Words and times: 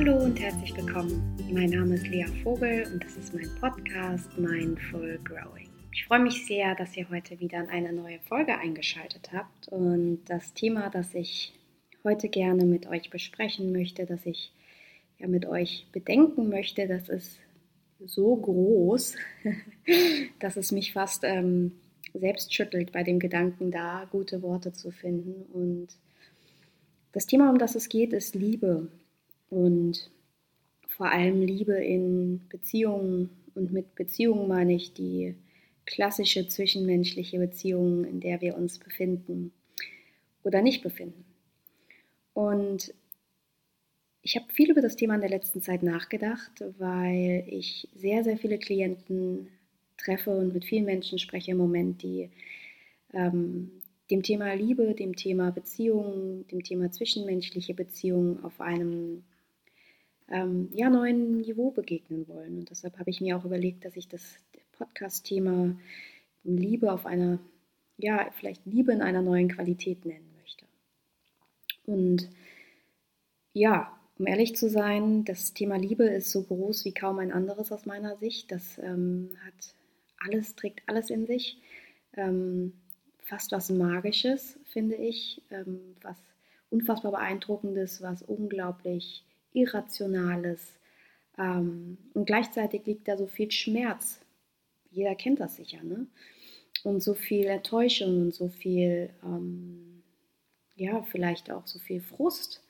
Hallo 0.00 0.16
und 0.16 0.40
herzlich 0.40 0.74
willkommen. 0.74 1.36
Mein 1.52 1.68
Name 1.68 1.96
ist 1.96 2.08
Lea 2.08 2.24
Vogel 2.42 2.86
und 2.90 3.04
das 3.04 3.18
ist 3.18 3.34
mein 3.34 3.50
Podcast 3.60 4.30
Mindful 4.38 5.20
Growing. 5.24 5.68
Ich 5.92 6.06
freue 6.06 6.20
mich 6.20 6.46
sehr, 6.46 6.74
dass 6.74 6.96
ihr 6.96 7.10
heute 7.10 7.38
wieder 7.38 7.58
in 7.58 7.68
eine 7.68 7.92
neue 7.92 8.18
Folge 8.20 8.56
eingeschaltet 8.56 9.30
habt 9.30 9.68
und 9.68 10.24
das 10.24 10.54
Thema, 10.54 10.88
das 10.88 11.14
ich 11.14 11.52
heute 12.02 12.30
gerne 12.30 12.64
mit 12.64 12.86
euch 12.86 13.10
besprechen 13.10 13.72
möchte, 13.72 14.06
das 14.06 14.24
ich 14.24 14.54
ja 15.18 15.28
mit 15.28 15.44
euch 15.44 15.86
bedenken 15.92 16.48
möchte, 16.48 16.88
das 16.88 17.10
ist 17.10 17.38
so 18.02 18.36
groß, 18.36 19.16
dass 20.38 20.56
es 20.56 20.72
mich 20.72 20.94
fast 20.94 21.24
ähm, 21.24 21.72
selbst 22.14 22.54
schüttelt 22.54 22.90
bei 22.92 23.02
dem 23.02 23.18
Gedanken, 23.18 23.70
da 23.70 24.08
gute 24.10 24.40
Worte 24.40 24.72
zu 24.72 24.92
finden. 24.92 25.42
Und 25.52 25.88
das 27.12 27.26
Thema, 27.26 27.50
um 27.50 27.58
das 27.58 27.74
es 27.74 27.90
geht, 27.90 28.14
ist 28.14 28.34
Liebe 28.34 28.88
und 29.50 30.10
vor 30.88 31.10
allem 31.10 31.42
Liebe 31.42 31.74
in 31.74 32.48
Beziehungen. 32.48 33.30
Und 33.54 33.72
mit 33.72 33.94
Beziehungen 33.94 34.48
meine 34.48 34.74
ich 34.74 34.92
die 34.94 35.34
klassische 35.86 36.46
zwischenmenschliche 36.46 37.38
Beziehung, 37.38 38.04
in 38.04 38.20
der 38.20 38.40
wir 38.40 38.56
uns 38.56 38.78
befinden 38.78 39.52
oder 40.42 40.62
nicht 40.62 40.82
befinden. 40.82 41.24
Und 42.32 42.94
ich 44.22 44.36
habe 44.36 44.52
viel 44.52 44.70
über 44.70 44.82
das 44.82 44.96
Thema 44.96 45.14
in 45.14 45.20
der 45.20 45.30
letzten 45.30 45.62
Zeit 45.62 45.82
nachgedacht, 45.82 46.62
weil 46.78 47.44
ich 47.48 47.88
sehr, 47.94 48.22
sehr 48.22 48.36
viele 48.36 48.58
Klienten 48.58 49.48
treffe 49.96 50.30
und 50.30 50.52
mit 50.52 50.64
vielen 50.64 50.84
Menschen 50.84 51.18
spreche 51.18 51.52
im 51.52 51.58
Moment, 51.58 52.02
die 52.02 52.30
ähm, 53.12 53.70
dem 54.10 54.22
Thema 54.22 54.52
Liebe, 54.54 54.94
dem 54.94 55.16
Thema 55.16 55.50
Beziehungen, 55.50 56.46
dem 56.48 56.62
Thema 56.62 56.90
zwischenmenschliche 56.90 57.74
Beziehungen 57.74 58.42
auf 58.44 58.60
einem 58.60 59.24
ähm, 60.30 60.68
ja, 60.72 60.88
neuen 60.88 61.38
Niveau 61.38 61.70
begegnen 61.70 62.26
wollen. 62.28 62.58
Und 62.58 62.70
deshalb 62.70 62.98
habe 62.98 63.10
ich 63.10 63.20
mir 63.20 63.36
auch 63.36 63.44
überlegt, 63.44 63.84
dass 63.84 63.96
ich 63.96 64.08
das 64.08 64.36
Podcast-Thema 64.72 65.76
Liebe 66.44 66.92
auf 66.92 67.04
einer, 67.04 67.38
ja, 67.98 68.30
vielleicht 68.32 68.64
Liebe 68.64 68.92
in 68.92 69.02
einer 69.02 69.22
neuen 69.22 69.48
Qualität 69.48 70.06
nennen 70.06 70.30
möchte. 70.40 70.64
Und 71.84 72.30
ja, 73.52 73.98
um 74.18 74.26
ehrlich 74.26 74.54
zu 74.54 74.68
sein, 74.68 75.24
das 75.24 75.54
Thema 75.54 75.76
Liebe 75.76 76.04
ist 76.04 76.30
so 76.30 76.42
groß 76.42 76.84
wie 76.84 76.94
kaum 76.94 77.18
ein 77.18 77.32
anderes 77.32 77.72
aus 77.72 77.86
meiner 77.86 78.16
Sicht. 78.16 78.52
Das 78.52 78.78
ähm, 78.78 79.30
hat 79.44 79.74
alles, 80.18 80.54
trägt 80.54 80.82
alles 80.86 81.10
in 81.10 81.26
sich. 81.26 81.58
Ähm, 82.16 82.74
fast 83.22 83.52
was 83.52 83.70
Magisches, 83.70 84.58
finde 84.64 84.96
ich, 84.96 85.42
ähm, 85.50 85.80
was 86.02 86.16
unfassbar 86.70 87.12
beeindruckendes, 87.12 88.02
was 88.02 88.22
unglaublich 88.22 89.24
Irrationales. 89.52 90.78
Ähm, 91.38 91.98
und 92.14 92.26
gleichzeitig 92.26 92.86
liegt 92.86 93.08
da 93.08 93.16
so 93.16 93.26
viel 93.26 93.50
Schmerz. 93.50 94.20
Jeder 94.90 95.14
kennt 95.14 95.40
das 95.40 95.56
sicher, 95.56 95.82
ne? 95.82 96.06
Und 96.82 97.02
so 97.02 97.14
viel 97.14 97.46
Enttäuschung 97.46 98.22
und 98.22 98.34
so 98.34 98.48
viel, 98.48 99.10
ähm, 99.22 100.02
ja, 100.76 101.02
vielleicht 101.02 101.50
auch 101.50 101.66
so 101.66 101.78
viel 101.78 102.00
Frust, 102.00 102.62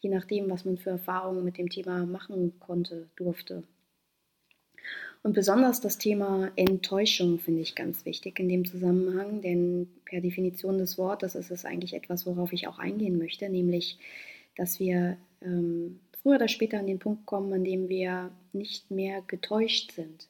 je 0.00 0.10
nachdem, 0.10 0.48
was 0.50 0.64
man 0.64 0.78
für 0.78 0.90
Erfahrungen 0.90 1.44
mit 1.44 1.58
dem 1.58 1.68
Thema 1.68 2.06
machen 2.06 2.58
konnte, 2.60 3.08
durfte. 3.16 3.64
Und 5.22 5.34
besonders 5.34 5.80
das 5.80 5.98
Thema 5.98 6.50
Enttäuschung 6.56 7.38
finde 7.38 7.62
ich 7.62 7.74
ganz 7.74 8.04
wichtig 8.04 8.38
in 8.38 8.48
dem 8.48 8.64
Zusammenhang, 8.64 9.42
denn 9.42 9.88
per 10.04 10.20
Definition 10.20 10.78
des 10.78 10.96
Wortes 10.96 11.34
ist 11.34 11.50
es 11.50 11.64
eigentlich 11.64 11.94
etwas, 11.94 12.24
worauf 12.24 12.52
ich 12.52 12.68
auch 12.68 12.78
eingehen 12.78 13.18
möchte, 13.18 13.48
nämlich, 13.48 13.98
dass 14.56 14.78
wir 14.78 15.18
ähm, 15.42 16.00
früher 16.22 16.36
oder 16.36 16.48
später 16.48 16.78
an 16.78 16.86
den 16.86 16.98
Punkt 16.98 17.26
kommen, 17.26 17.52
an 17.52 17.64
dem 17.64 17.88
wir 17.88 18.30
nicht 18.52 18.90
mehr 18.90 19.22
getäuscht 19.26 19.92
sind. 19.92 20.28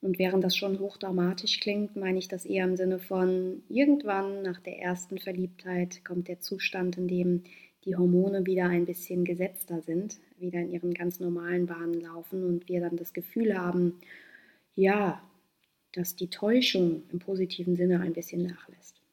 Und 0.00 0.18
während 0.18 0.44
das 0.44 0.54
schon 0.54 0.80
hochdramatisch 0.80 1.60
klingt, 1.60 1.96
meine 1.96 2.18
ich 2.18 2.28
das 2.28 2.44
eher 2.44 2.64
im 2.64 2.76
Sinne 2.76 2.98
von, 2.98 3.62
irgendwann 3.70 4.42
nach 4.42 4.60
der 4.60 4.78
ersten 4.78 5.18
Verliebtheit 5.18 6.04
kommt 6.04 6.28
der 6.28 6.40
Zustand, 6.40 6.98
in 6.98 7.08
dem 7.08 7.44
die 7.84 7.96
Hormone 7.96 8.44
wieder 8.46 8.66
ein 8.66 8.84
bisschen 8.84 9.24
gesetzter 9.24 9.80
sind, 9.80 10.18
wieder 10.38 10.60
in 10.60 10.70
ihren 10.70 10.94
ganz 10.94 11.20
normalen 11.20 11.66
Bahnen 11.66 12.00
laufen 12.00 12.44
und 12.44 12.68
wir 12.68 12.80
dann 12.80 12.96
das 12.96 13.12
Gefühl 13.12 13.56
haben, 13.56 14.00
ja, 14.74 15.22
dass 15.92 16.16
die 16.16 16.28
Täuschung 16.28 17.04
im 17.12 17.18
positiven 17.18 17.76
Sinne 17.76 18.00
ein 18.00 18.12
bisschen 18.12 18.42
nachlässt. 18.42 19.03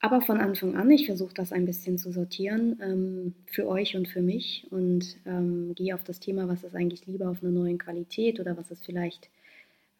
Aber 0.00 0.20
von 0.20 0.38
Anfang 0.38 0.76
an, 0.76 0.90
ich 0.90 1.06
versuche 1.06 1.34
das 1.34 1.52
ein 1.52 1.66
bisschen 1.66 1.98
zu 1.98 2.12
sortieren 2.12 2.78
ähm, 2.80 3.34
für 3.46 3.66
euch 3.66 3.96
und 3.96 4.06
für 4.06 4.22
mich 4.22 4.66
und 4.70 5.16
ähm, 5.26 5.74
gehe 5.74 5.94
auf 5.94 6.04
das 6.04 6.20
Thema, 6.20 6.46
was 6.46 6.62
ist 6.62 6.76
eigentlich 6.76 7.06
Liebe 7.06 7.28
auf 7.28 7.42
einer 7.42 7.50
neuen 7.50 7.78
Qualität 7.78 8.38
oder 8.38 8.56
was 8.56 8.70
ist 8.70 8.84
vielleicht, 8.84 9.28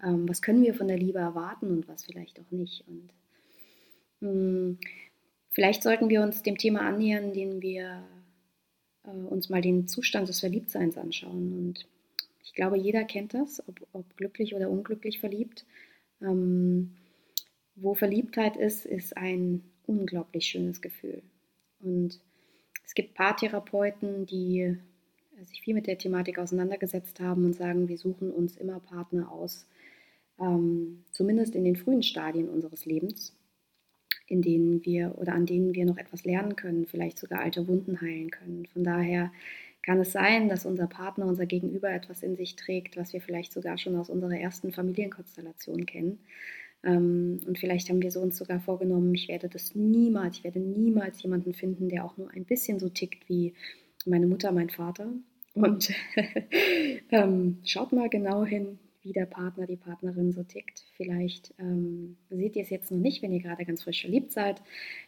ähm, 0.02 0.28
was 0.28 0.40
können 0.40 0.62
wir 0.62 0.74
von 0.74 0.86
der 0.86 0.98
Liebe 0.98 1.18
erwarten 1.18 1.68
und 1.68 1.88
was 1.88 2.04
vielleicht 2.04 2.38
auch 2.38 2.50
nicht. 2.52 2.84
Und 2.86 3.10
mh, 4.20 4.30
hm, 4.30 4.78
Vielleicht 5.58 5.82
sollten 5.82 6.08
wir 6.08 6.22
uns 6.22 6.44
dem 6.44 6.56
Thema 6.56 6.82
annähern, 6.82 7.24
indem 7.24 7.60
wir 7.60 8.04
äh, 9.02 9.10
uns 9.10 9.48
mal 9.48 9.60
den 9.60 9.88
Zustand 9.88 10.28
des 10.28 10.38
Verliebtseins 10.38 10.96
anschauen. 10.96 11.52
Und 11.52 11.88
ich 12.44 12.54
glaube, 12.54 12.78
jeder 12.78 13.02
kennt 13.02 13.34
das, 13.34 13.60
ob, 13.66 13.80
ob 13.92 14.16
glücklich 14.16 14.54
oder 14.54 14.70
unglücklich 14.70 15.18
verliebt. 15.18 15.66
Ähm, 16.22 16.92
wo 17.74 17.94
Verliebtheit 17.94 18.56
ist, 18.56 18.86
ist 18.86 19.16
ein 19.16 19.64
unglaublich 19.88 20.46
schönes 20.46 20.80
Gefühl. 20.80 21.22
Und 21.80 22.20
es 22.84 22.94
gibt 22.94 23.14
Paartherapeuten, 23.14 24.26
die 24.26 24.76
sich 25.44 25.60
viel 25.62 25.74
mit 25.74 25.86
der 25.86 25.98
Thematik 25.98 26.38
auseinandergesetzt 26.38 27.20
haben 27.20 27.44
und 27.44 27.54
sagen, 27.54 27.88
wir 27.88 27.98
suchen 27.98 28.30
uns 28.30 28.56
immer 28.56 28.80
Partner 28.80 29.30
aus, 29.30 29.66
ähm, 30.40 31.04
zumindest 31.12 31.54
in 31.54 31.64
den 31.64 31.76
frühen 31.76 32.02
Stadien 32.02 32.48
unseres 32.48 32.84
Lebens 32.86 33.34
in 34.28 34.42
denen 34.42 34.84
wir 34.84 35.16
oder 35.16 35.34
an 35.34 35.46
denen 35.46 35.74
wir 35.74 35.86
noch 35.86 35.96
etwas 35.96 36.24
lernen 36.24 36.54
können, 36.54 36.86
vielleicht 36.86 37.18
sogar 37.18 37.40
alte 37.40 37.66
Wunden 37.66 38.00
heilen 38.00 38.30
können. 38.30 38.66
Von 38.66 38.84
daher 38.84 39.32
kann 39.82 40.00
es 40.00 40.12
sein, 40.12 40.48
dass 40.48 40.66
unser 40.66 40.86
Partner, 40.86 41.26
unser 41.26 41.46
Gegenüber 41.46 41.90
etwas 41.90 42.22
in 42.22 42.36
sich 42.36 42.56
trägt, 42.56 42.96
was 42.96 43.12
wir 43.12 43.22
vielleicht 43.22 43.52
sogar 43.52 43.78
schon 43.78 43.96
aus 43.96 44.10
unserer 44.10 44.38
ersten 44.38 44.70
Familienkonstellation 44.70 45.86
kennen. 45.86 46.18
Ähm, 46.84 47.40
und 47.46 47.58
vielleicht 47.58 47.88
haben 47.88 48.02
wir 48.02 48.10
so 48.10 48.20
uns 48.20 48.36
sogar 48.36 48.60
vorgenommen, 48.60 49.14
ich 49.14 49.28
werde 49.28 49.48
das 49.48 49.74
niemals, 49.74 50.38
ich 50.38 50.44
werde 50.44 50.60
niemals 50.60 51.22
jemanden 51.22 51.54
finden, 51.54 51.88
der 51.88 52.04
auch 52.04 52.16
nur 52.16 52.30
ein 52.30 52.44
bisschen 52.44 52.78
so 52.78 52.88
tickt 52.88 53.28
wie 53.28 53.54
meine 54.06 54.26
Mutter, 54.26 54.52
mein 54.52 54.70
Vater. 54.70 55.12
Und 55.54 55.90
ähm, 57.10 57.58
schaut 57.64 57.92
mal 57.92 58.08
genau 58.08 58.44
hin, 58.44 58.78
wie 59.02 59.12
der 59.12 59.26
Partner, 59.26 59.66
die 59.66 59.76
Partnerin 59.76 60.32
so 60.32 60.42
tickt. 60.42 60.84
Vielleicht 60.96 61.54
ähm, 61.58 62.16
seht 62.30 62.56
ihr 62.56 62.62
es 62.62 62.70
jetzt 62.70 62.90
noch 62.90 62.98
nicht, 62.98 63.22
wenn 63.22 63.32
ihr 63.32 63.40
gerade 63.40 63.64
ganz 63.64 63.82
frisch 63.82 64.02
verliebt 64.02 64.32
seid. 64.32 64.62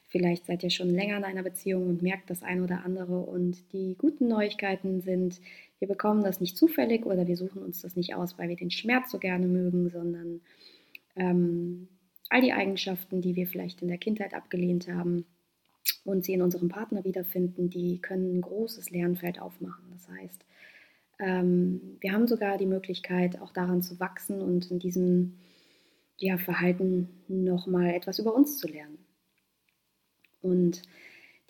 Vielleicht 0.07 0.47
seid 0.47 0.63
ihr 0.65 0.71
schon 0.71 0.91
länger 0.91 1.19
in 1.19 1.25
einer 1.25 1.43
Beziehung 1.43 1.89
und 1.89 2.03
merkt 2.03 2.31
das 2.31 2.43
ein 2.43 2.63
oder 2.63 2.85
andere. 2.85 3.21
Und 3.21 3.73
die 3.73 3.95
guten 3.97 4.27
Neuigkeiten 4.27 5.03
sind, 5.03 5.41
wir 5.79 5.89
bekommen 5.89 6.23
das 6.23 6.41
nicht 6.41 6.57
zufällig 6.57 7.07
oder 7.07 7.27
wir 7.27 7.37
suchen 7.37 7.63
uns 7.63 7.83
das 7.83 7.95
nicht 7.95 8.15
aus, 8.15 8.39
weil 8.39 8.49
wir 8.49 8.57
den 8.57 8.71
Schmerz 8.71 9.11
so 9.11 9.19
gerne 9.19 9.47
mögen, 9.47 9.91
sondern 9.91 10.41
ähm, 11.17 11.89
all 12.29 12.41
die 12.41 12.53
Eigenschaften, 12.53 13.21
die 13.21 13.37
wir 13.37 13.47
vielleicht 13.47 13.83
in 13.83 13.89
der 13.89 13.99
Kindheit 13.99 14.35
abgelehnt 14.35 14.89
haben 14.89 15.27
und 16.05 16.25
sie 16.25 16.33
in 16.33 16.43
unserem 16.43 16.69
Partner 16.69 17.05
wiederfinden, 17.05 17.71
die 17.71 18.01
können 18.01 18.39
ein 18.39 18.41
großes 18.41 18.91
Lernfeld 18.91 19.41
aufmachen. 19.41 19.85
Das 19.93 20.09
heißt, 20.09 20.45
ähm, 21.19 21.99
wir 22.01 22.13
haben 22.13 22.27
sogar 22.27 22.57
die 22.57 22.67
Möglichkeit, 22.67 23.41
auch 23.41 23.53
daran 23.53 23.83
zu 23.83 24.01
wachsen 24.01 24.41
und 24.41 24.71
in 24.71 24.79
diesem 24.79 25.39
ja, 26.17 26.39
Verhalten 26.39 27.09
nochmal 27.29 27.91
etwas 27.91 28.19
über 28.19 28.35
uns 28.35 28.59
zu 28.59 28.69
lernen. 28.69 28.99
Und 30.41 30.83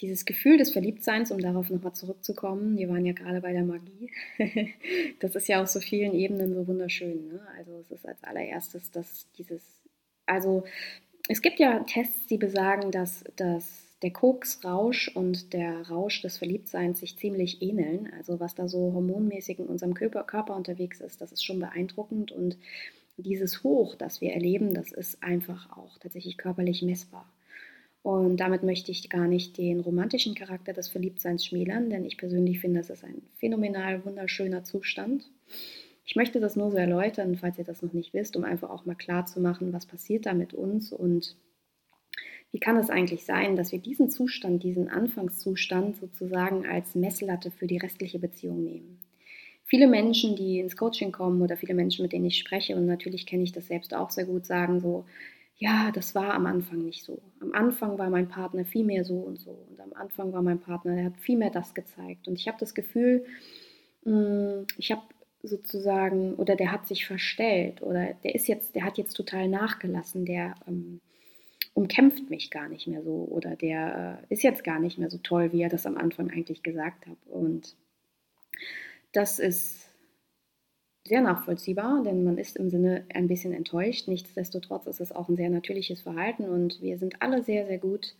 dieses 0.01 0.25
Gefühl 0.25 0.57
des 0.59 0.73
Verliebtseins, 0.73 1.31
um 1.31 1.39
darauf 1.39 1.71
nochmal 1.71 1.93
zurückzukommen, 1.93 2.77
wir 2.77 2.89
waren 2.89 3.05
ja 3.05 3.13
gerade 3.13 3.41
bei 3.41 3.53
der 3.53 3.65
Magie, 3.65 4.11
das 5.21 5.37
ist 5.37 5.49
ja 5.49 5.63
auf 5.63 5.69
so 5.69 5.81
vielen 5.81 6.15
Ebenen 6.15 6.55
so 6.55 6.67
wunderschön. 6.67 7.29
Ne? 7.29 7.41
Also 7.59 7.79
es 7.79 7.91
ist 7.91 8.07
als 8.07 8.23
allererstes, 8.25 8.91
dass 8.91 9.27
dieses, 9.37 9.63
also 10.27 10.65
es 11.29 11.43
gibt 11.43 11.61
ja 11.61 11.81
Tests, 11.81 12.27
die 12.27 12.39
besagen, 12.39 12.91
dass 12.91 13.25
das 13.37 13.87
der 14.03 14.13
Koksrausch 14.13 15.09
und 15.15 15.53
der 15.53 15.89
Rausch 15.89 16.23
des 16.23 16.39
Verliebtseins 16.39 17.01
sich 17.01 17.19
ziemlich 17.19 17.61
ähneln. 17.61 18.11
Also 18.17 18.41
was 18.41 18.55
da 18.55 18.67
so 18.67 18.95
hormonmäßig 18.95 19.59
in 19.59 19.67
unserem 19.67 19.95
Körper, 19.95 20.25
Körper 20.25 20.57
unterwegs 20.57 21.01
ist, 21.01 21.21
das 21.21 21.33
ist 21.33 21.45
schon 21.45 21.61
beeindruckend. 21.61 22.33
Und 22.33 22.57
dieses 23.19 23.63
Hoch, 23.63 23.95
das 23.95 24.23
wir 24.23 24.33
erleben, 24.33 24.73
das 24.73 24.93
ist 24.93 25.23
einfach 25.23 25.77
auch 25.77 25.99
tatsächlich 25.99 26.39
körperlich 26.39 26.83
messbar. 26.83 27.31
Und 28.03 28.39
damit 28.39 28.63
möchte 28.63 28.91
ich 28.91 29.11
gar 29.11 29.27
nicht 29.27 29.59
den 29.59 29.81
romantischen 29.81 30.35
Charakter 30.35 30.73
des 30.73 30.89
Verliebtseins 30.89 31.45
schmälern, 31.45 31.91
denn 31.91 32.05
ich 32.05 32.17
persönlich 32.17 32.61
finde, 32.61 32.81
das 32.81 32.91
ist 32.91 33.05
ein 33.05 33.23
phänomenal 33.39 34.05
wunderschöner 34.05 34.65
Zustand. 34.65 35.31
Ich 36.07 36.17
möchte 36.17 36.41
das 36.41 36.57
nur 36.57 36.71
so 36.71 36.79
erläutern, 36.79 37.37
falls 37.37 37.59
ihr 37.59 37.65
das 37.65 37.83
noch 37.83 37.93
nicht 37.93 38.15
wisst, 38.15 38.37
um 38.37 38.45
einfach 38.45 38.71
auch 38.71 38.87
mal 38.87 38.95
klar 38.95 39.27
zu 39.27 39.41
machen, 39.41 39.73
was 39.73 39.87
passiert 39.87 40.27
da 40.27 40.33
mit 40.33 40.55
uns 40.55 40.93
und 40.93 41.37
wie 42.53 42.59
kann 42.59 42.77
es 42.79 42.91
eigentlich 42.91 43.25
sein, 43.25 43.55
dass 43.55 43.71
wir 43.71 43.79
diesen 43.79 44.11
Zustand, 44.11 44.63
diesen 44.65 44.89
Anfangszustand 44.89 45.97
sozusagen 45.97 46.67
als 46.67 46.97
Messlatte 46.97 47.51
für 47.51 47.67
die 47.67 47.79
restliche 47.79 48.19
Beziehung 48.19 48.65
nehmen? 48.65 48.99
Viele 49.67 49.87
Menschen, 49.87 50.35
die 50.35 50.59
ins 50.59 50.77
Coaching 50.77 51.13
kommen 51.13 51.43
oder 51.43 51.57
viele 51.57 51.75
Menschen, 51.75 52.03
mit 52.03 52.13
denen 52.13 52.25
ich 52.25 52.39
spreche, 52.39 52.75
und 52.75 52.87
natürlich 52.87 53.25
kenne 53.25 53.45
ich 53.45 53.53
das 53.53 53.69
selbst 53.69 53.95
auch 53.95 54.11
sehr 54.11 54.25
gut, 54.25 54.47
sagen 54.47 54.81
so, 54.81 55.05
ja, 55.61 55.91
das 55.93 56.15
war 56.15 56.33
am 56.33 56.47
Anfang 56.47 56.79
nicht 56.87 57.05
so. 57.05 57.21
Am 57.41 57.53
Anfang 57.53 57.99
war 57.99 58.09
mein 58.09 58.29
Partner 58.29 58.65
viel 58.65 58.83
mehr 58.83 59.05
so 59.05 59.17
und 59.19 59.39
so. 59.39 59.51
Und 59.69 59.79
am 59.79 59.93
Anfang 59.93 60.33
war 60.33 60.41
mein 60.41 60.59
Partner, 60.59 60.95
der 60.95 61.05
hat 61.05 61.19
viel 61.19 61.37
mehr 61.37 61.51
das 61.51 61.75
gezeigt. 61.75 62.27
Und 62.29 62.39
ich 62.39 62.49
habe 62.49 62.57
das 62.59 62.75
Gefühl, 62.75 63.27
mm, 64.05 64.63
ich 64.79 64.91
habe 64.91 65.03
sozusagen, 65.43 66.35
oder 66.37 66.57
der 66.57 66.73
hat 66.73 66.89
sich 66.89 67.07
verstellt, 67.07 67.83
oder 67.83 68.15
der 68.25 68.35
ist 68.35 68.49
jetzt, 68.49 68.75
der 68.75 68.85
hat 68.85 68.97
jetzt 68.97 69.13
total 69.13 69.49
nachgelassen, 69.49 70.25
der 70.25 70.55
ähm, 70.67 71.03
umkämpft 71.75 72.31
mich 72.31 72.51
gar 72.51 72.71
nicht 72.71 72.87
mehr 72.87 73.03
so, 73.03 73.29
oder 73.31 73.55
der 73.55 74.25
äh, 74.31 74.33
ist 74.33 74.43
jetzt 74.43 74.65
gar 74.65 74.81
nicht 74.81 74.97
mehr 74.97 75.11
so 75.11 75.19
toll, 75.19 75.53
wie 75.53 75.61
er 75.61 75.69
das 75.69 75.85
am 75.85 75.99
Anfang 75.99 76.31
eigentlich 76.31 76.63
gesagt 76.63 77.07
hat. 77.07 77.19
Und 77.27 77.77
das 79.13 79.39
ist 79.39 79.90
sehr 81.11 81.21
nachvollziehbar, 81.21 82.03
denn 82.05 82.23
man 82.25 82.39
ist 82.39 82.57
im 82.57 82.71
Sinne 82.71 83.05
ein 83.13 83.27
bisschen 83.27 83.53
enttäuscht. 83.53 84.07
Nichtsdestotrotz 84.07 84.87
ist 84.87 85.01
es 85.01 85.13
auch 85.13 85.29
ein 85.29 85.37
sehr 85.37 85.51
natürliches 85.51 86.01
Verhalten 86.01 86.45
und 86.45 86.81
wir 86.81 86.99
sind 86.99 87.21
alle 87.21 87.43
sehr, 87.43 87.67
sehr 87.67 87.79
gut 87.79 88.15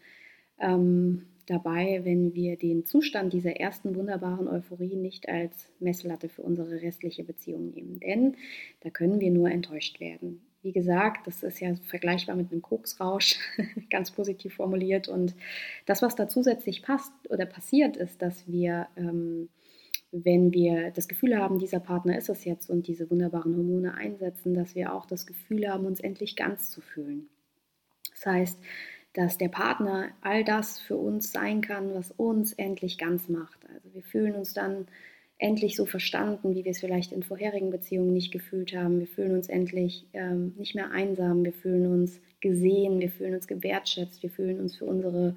ähm, 0.59 1.27
dabei, 1.47 2.01
wenn 2.03 2.35
wir 2.35 2.57
den 2.57 2.85
Zustand 2.85 3.33
dieser 3.33 3.57
ersten 3.57 3.95
wunderbaren 3.95 4.49
Euphorie 4.49 4.97
nicht 4.97 5.29
als 5.29 5.71
Messlatte 5.79 6.29
für 6.29 6.43
unsere 6.43 6.83
restliche 6.83 7.23
Beziehung 7.23 7.71
nehmen. 7.71 8.01
Denn 8.01 8.37
da 8.81 8.91
können 8.91 9.21
wir 9.21 9.31
nur 9.31 9.51
enttäuscht 9.51 10.01
werden. 10.01 10.43
Wie 10.63 10.73
gesagt, 10.73 11.29
das 11.29 11.45
ist 11.45 11.61
ja 11.61 11.75
vergleichbar 11.87 12.35
mit 12.35 12.51
einem 12.51 12.61
Koksrausch, 12.61 13.39
ganz 13.91 14.11
positiv 14.11 14.55
formuliert. 14.55 15.07
Und 15.07 15.37
das, 15.87 16.03
was 16.03 16.17
da 16.17 16.29
zusätzlich 16.29 16.83
passt 16.83 17.13
oder 17.31 17.47
passiert, 17.47 17.97
ist, 17.97 18.21
dass 18.21 18.49
wir 18.49 18.89
ähm, 18.97 19.49
wenn 20.13 20.53
wir 20.53 20.91
das 20.91 21.09
Gefühl 21.09 21.37
haben, 21.39 21.59
dieser 21.59 21.81
Partner 21.81 22.19
ist 22.19 22.29
es 22.29 22.45
jetzt 22.45 22.69
und 22.69 22.87
diese 22.89 23.11
wunderbaren 23.11 23.57
Hormone 23.57 23.95
einsetzen, 23.95 24.55
dass 24.55 24.75
wir 24.75 24.93
auch 24.93 25.07
das 25.07 25.27
Gefühl 25.27 25.69
haben, 25.69 25.87
uns 25.87 26.01
endlich 26.01 26.37
ganz 26.37 26.71
zu 26.71 26.81
fühlen. 26.81 27.29
Das 28.13 28.27
heißt, 28.27 28.59
dass 29.13 29.39
der 29.39 29.49
Partner 29.49 30.11
all 30.21 30.45
das 30.45 30.79
für 30.79 30.97
uns 30.97 31.33
sein 31.33 31.61
kann, 31.61 31.95
was 31.95 32.11
uns 32.13 32.53
endlich 32.53 32.99
ganz 32.99 33.29
macht. 33.29 33.59
Also 33.73 33.93
wir 33.95 34.03
fühlen 34.03 34.35
uns 34.35 34.53
dann 34.53 34.87
endlich 35.39 35.75
so 35.75 35.87
verstanden, 35.87 36.55
wie 36.55 36.65
wir 36.65 36.71
es 36.71 36.81
vielleicht 36.81 37.13
in 37.13 37.23
vorherigen 37.23 37.71
Beziehungen 37.71 38.13
nicht 38.13 38.31
gefühlt 38.31 38.75
haben. 38.77 39.01
Wir 39.01 39.07
fühlen 39.07 39.35
uns 39.35 39.49
endlich 39.49 40.07
ähm, 40.13 40.55
nicht 40.59 40.75
mehr 40.75 40.91
einsam, 40.91 41.45
wir 41.45 41.53
fühlen 41.53 41.87
uns 41.87 42.21
gesehen, 42.41 43.01
wir 43.01 43.11
fühlen 43.11 43.35
uns 43.35 43.49
gewertschätzt, 43.49 44.23
wir 44.23 44.31
fühlen 44.31 44.61
uns 44.61 44.77
für 44.77 44.85
unsere 44.85 45.37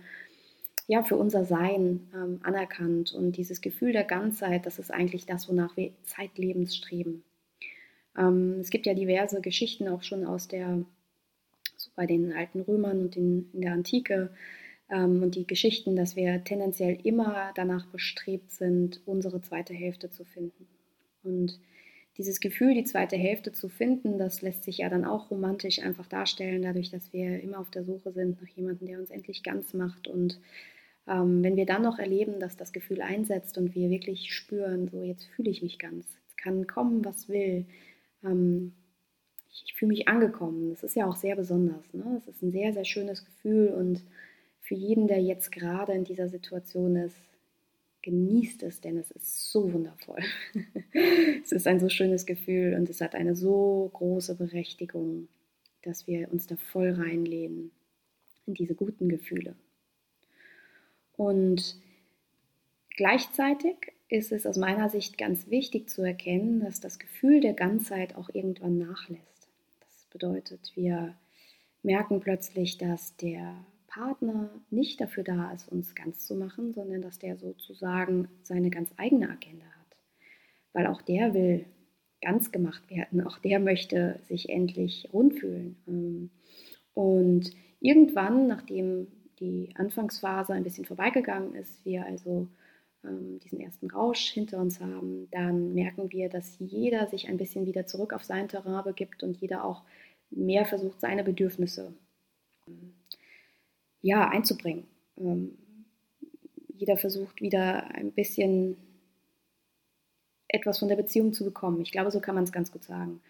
ja, 0.87 1.03
für 1.03 1.15
unser 1.15 1.45
Sein 1.45 2.07
ähm, 2.13 2.39
anerkannt. 2.43 3.13
Und 3.13 3.37
dieses 3.37 3.61
Gefühl 3.61 3.93
der 3.93 4.03
Ganzheit, 4.03 4.65
das 4.65 4.79
ist 4.79 4.91
eigentlich 4.91 5.25
das, 5.25 5.47
wonach 5.49 5.75
wir 5.77 5.91
zeitlebens 6.03 6.75
streben. 6.75 7.23
Ähm, 8.17 8.57
es 8.59 8.69
gibt 8.69 8.85
ja 8.85 8.93
diverse 8.93 9.41
Geschichten 9.41 9.87
auch 9.87 10.03
schon 10.03 10.25
aus 10.25 10.47
der, 10.47 10.83
so 11.77 11.89
bei 11.95 12.05
den 12.05 12.33
alten 12.33 12.61
Römern 12.61 13.01
und 13.01 13.15
in, 13.15 13.49
in 13.53 13.61
der 13.61 13.73
Antike, 13.73 14.29
ähm, 14.89 15.23
und 15.23 15.35
die 15.35 15.47
Geschichten, 15.47 15.95
dass 15.95 16.15
wir 16.15 16.43
tendenziell 16.43 16.97
immer 17.03 17.51
danach 17.55 17.87
bestrebt 17.87 18.51
sind, 18.51 19.01
unsere 19.05 19.41
zweite 19.41 19.73
Hälfte 19.73 20.09
zu 20.09 20.23
finden. 20.25 20.67
Und 21.23 21.59
dieses 22.17 22.39
Gefühl, 22.39 22.75
die 22.75 22.83
zweite 22.83 23.15
Hälfte 23.15 23.51
zu 23.53 23.69
finden, 23.69 24.17
das 24.19 24.41
lässt 24.41 24.63
sich 24.63 24.79
ja 24.79 24.89
dann 24.89 25.05
auch 25.05 25.31
romantisch 25.31 25.79
einfach 25.79 26.05
darstellen, 26.05 26.61
dadurch, 26.61 26.91
dass 26.91 27.11
wir 27.11 27.41
immer 27.41 27.59
auf 27.59 27.71
der 27.71 27.83
Suche 27.83 28.11
sind 28.11 28.39
nach 28.41 28.49
jemandem, 28.49 28.87
der 28.87 28.99
uns 28.99 29.09
endlich 29.09 29.41
ganz 29.41 29.73
macht 29.73 30.07
und 30.07 30.39
ähm, 31.07 31.43
wenn 31.43 31.55
wir 31.55 31.65
dann 31.65 31.81
noch 31.81 31.99
erleben, 31.99 32.39
dass 32.39 32.55
das 32.55 32.73
Gefühl 32.73 33.01
einsetzt 33.01 33.57
und 33.57 33.75
wir 33.75 33.89
wirklich 33.89 34.33
spüren, 34.33 34.87
so 34.87 35.03
jetzt 35.03 35.25
fühle 35.25 35.49
ich 35.49 35.61
mich 35.61 35.79
ganz, 35.79 36.05
es 36.27 36.35
kann 36.37 36.67
kommen, 36.67 37.03
was 37.03 37.27
will, 37.29 37.65
ähm, 38.23 38.73
ich, 39.49 39.63
ich 39.67 39.73
fühle 39.75 39.89
mich 39.89 40.07
angekommen. 40.07 40.71
Das 40.71 40.83
ist 40.83 40.95
ja 40.95 41.07
auch 41.07 41.15
sehr 41.15 41.35
besonders. 41.35 41.93
Ne? 41.93 42.03
Das 42.15 42.27
ist 42.27 42.41
ein 42.41 42.51
sehr, 42.51 42.73
sehr 42.73 42.85
schönes 42.85 43.25
Gefühl 43.25 43.69
und 43.69 44.03
für 44.61 44.75
jeden, 44.75 45.07
der 45.07 45.21
jetzt 45.21 45.51
gerade 45.51 45.91
in 45.91 46.05
dieser 46.05 46.29
Situation 46.29 46.95
ist, 46.95 47.17
genießt 48.01 48.63
es, 48.63 48.81
denn 48.81 48.97
es 48.97 49.11
ist 49.11 49.51
so 49.51 49.71
wundervoll. 49.71 50.21
es 51.43 51.51
ist 51.51 51.67
ein 51.67 51.79
so 51.79 51.89
schönes 51.89 52.25
Gefühl 52.25 52.75
und 52.75 52.89
es 52.89 53.01
hat 53.01 53.15
eine 53.15 53.35
so 53.35 53.89
große 53.93 54.35
Berechtigung, 54.35 55.27
dass 55.81 56.07
wir 56.07 56.31
uns 56.31 56.47
da 56.47 56.55
voll 56.55 56.91
reinlehnen 56.91 57.71
in 58.45 58.53
diese 58.53 58.75
guten 58.75 59.09
Gefühle. 59.09 59.55
Und 61.23 61.77
gleichzeitig 62.97 63.93
ist 64.09 64.33
es 64.33 64.45
aus 64.45 64.57
meiner 64.57 64.89
Sicht 64.89 65.17
ganz 65.17 65.49
wichtig 65.49 65.89
zu 65.89 66.01
erkennen, 66.01 66.59
dass 66.59 66.81
das 66.81 66.99
Gefühl 66.99 67.39
der 67.39 67.53
Ganzheit 67.53 68.15
auch 68.15 68.29
irgendwann 68.33 68.77
nachlässt. 68.77 69.47
Das 69.79 70.07
bedeutet, 70.11 70.73
wir 70.75 71.15
merken 71.81 72.19
plötzlich, 72.19 72.77
dass 72.77 73.15
der 73.15 73.55
Partner 73.87 74.49
nicht 74.69 74.99
dafür 74.99 75.23
da 75.23 75.53
ist, 75.53 75.71
uns 75.71 75.95
ganz 75.95 76.25
zu 76.25 76.35
machen, 76.35 76.73
sondern 76.73 77.01
dass 77.01 77.19
der 77.19 77.37
sozusagen 77.37 78.27
seine 78.41 78.69
ganz 78.69 78.91
eigene 78.97 79.29
Agenda 79.29 79.65
hat. 79.65 79.97
Weil 80.73 80.87
auch 80.87 81.01
der 81.01 81.33
will 81.33 81.65
ganz 82.21 82.51
gemacht 82.51 82.89
werden, 82.89 83.21
auch 83.21 83.37
der 83.37 83.59
möchte 83.59 84.19
sich 84.27 84.49
endlich 84.49 85.07
rund 85.13 85.39
fühlen. 85.39 85.77
Ähm, 85.87 86.31
und 86.93 87.51
irgendwann, 87.79 88.47
nachdem 88.47 89.07
die 89.39 89.69
Anfangsphase 89.75 90.53
ein 90.53 90.63
bisschen 90.63 90.85
vorbeigegangen 90.85 91.55
ist, 91.55 91.83
wir 91.85 92.05
also 92.05 92.47
ähm, 93.03 93.39
diesen 93.39 93.59
ersten 93.59 93.89
Rausch 93.89 94.31
hinter 94.31 94.59
uns 94.59 94.79
haben, 94.79 95.27
dann 95.31 95.73
merken 95.73 96.11
wir, 96.11 96.29
dass 96.29 96.55
jeder 96.59 97.07
sich 97.07 97.27
ein 97.27 97.37
bisschen 97.37 97.65
wieder 97.65 97.85
zurück 97.85 98.13
auf 98.13 98.23
sein 98.23 98.47
Terrain 98.47 98.83
begibt 98.83 99.23
und 99.23 99.37
jeder 99.37 99.63
auch 99.65 99.83
mehr 100.29 100.65
versucht, 100.65 100.99
seine 100.99 101.23
Bedürfnisse 101.23 101.93
ähm, 102.67 102.93
ja, 104.01 104.29
einzubringen. 104.29 104.85
Ähm, 105.17 105.57
jeder 106.75 106.97
versucht 106.97 107.41
wieder 107.41 107.89
ein 107.93 108.11
bisschen 108.11 108.77
etwas 110.47 110.79
von 110.79 110.87
der 110.87 110.95
Beziehung 110.95 111.33
zu 111.33 111.43
bekommen. 111.45 111.81
Ich 111.81 111.91
glaube, 111.91 112.11
so 112.11 112.19
kann 112.19 112.35
man 112.35 112.43
es 112.43 112.51
ganz 112.51 112.71
gut 112.71 112.83
sagen. 112.83 113.21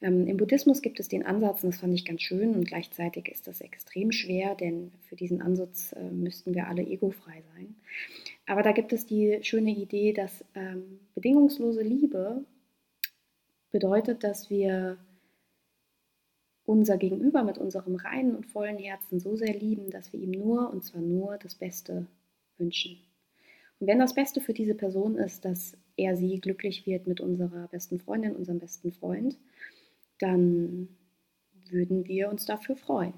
Ähm, 0.00 0.26
Im 0.26 0.36
Buddhismus 0.36 0.82
gibt 0.82 1.00
es 1.00 1.08
den 1.08 1.26
Ansatz, 1.26 1.64
und 1.64 1.72
das 1.72 1.80
fand 1.80 1.94
ich 1.94 2.04
ganz 2.04 2.22
schön, 2.22 2.54
und 2.54 2.66
gleichzeitig 2.66 3.28
ist 3.28 3.46
das 3.48 3.60
extrem 3.60 4.12
schwer, 4.12 4.54
denn 4.54 4.92
für 5.08 5.16
diesen 5.16 5.42
Ansatz 5.42 5.92
äh, 5.92 6.10
müssten 6.10 6.54
wir 6.54 6.68
alle 6.68 6.82
egofrei 6.82 7.42
sein. 7.54 7.74
Aber 8.46 8.62
da 8.62 8.72
gibt 8.72 8.92
es 8.92 9.06
die 9.06 9.38
schöne 9.42 9.72
Idee, 9.72 10.12
dass 10.12 10.44
ähm, 10.54 11.00
bedingungslose 11.14 11.82
Liebe 11.82 12.44
bedeutet, 13.70 14.24
dass 14.24 14.50
wir 14.50 14.98
unser 16.64 16.98
Gegenüber 16.98 17.42
mit 17.44 17.58
unserem 17.58 17.96
reinen 17.96 18.36
und 18.36 18.46
vollen 18.46 18.78
Herzen 18.78 19.20
so 19.20 19.36
sehr 19.36 19.54
lieben, 19.54 19.90
dass 19.90 20.12
wir 20.12 20.20
ihm 20.20 20.30
nur, 20.30 20.70
und 20.70 20.84
zwar 20.84 21.00
nur, 21.00 21.38
das 21.38 21.54
Beste 21.54 22.06
wünschen. 22.58 22.98
Und 23.80 23.86
wenn 23.86 23.98
das 23.98 24.14
Beste 24.14 24.40
für 24.40 24.52
diese 24.52 24.74
Person 24.74 25.16
ist, 25.16 25.44
dass 25.44 25.76
er 25.96 26.16
sie 26.16 26.40
glücklich 26.40 26.86
wird 26.86 27.06
mit 27.06 27.20
unserer 27.20 27.68
besten 27.68 27.98
Freundin, 27.98 28.36
unserem 28.36 28.58
besten 28.58 28.92
Freund, 28.92 29.38
dann 30.18 30.88
würden 31.70 32.06
wir 32.06 32.28
uns 32.28 32.44
dafür 32.44 32.76
freuen. 32.76 33.14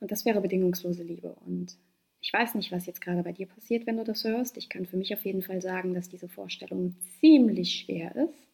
Und 0.00 0.10
das 0.10 0.24
wäre 0.24 0.40
bedingungslose 0.40 1.02
Liebe. 1.02 1.34
Und 1.46 1.78
ich 2.20 2.32
weiß 2.32 2.54
nicht, 2.54 2.72
was 2.72 2.86
jetzt 2.86 3.00
gerade 3.00 3.22
bei 3.22 3.32
dir 3.32 3.46
passiert, 3.46 3.86
wenn 3.86 3.96
du 3.96 4.04
das 4.04 4.24
hörst. 4.24 4.56
Ich 4.56 4.68
kann 4.68 4.86
für 4.86 4.96
mich 4.96 5.12
auf 5.14 5.24
jeden 5.24 5.42
Fall 5.42 5.60
sagen, 5.60 5.94
dass 5.94 6.08
diese 6.08 6.28
Vorstellung 6.28 6.96
ziemlich 7.20 7.80
schwer 7.80 8.14
ist. 8.16 8.48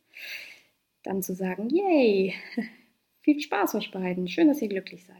Dann 1.02 1.22
zu 1.22 1.34
sagen, 1.34 1.68
yay, 1.70 2.34
viel 3.22 3.40
Spaß 3.40 3.75
euch 3.76 3.90
beiden, 3.90 4.28
schön, 4.28 4.49
dass 4.49 4.62
ihr 4.62 4.68
glücklich 4.68 5.04
seid. 5.04 5.16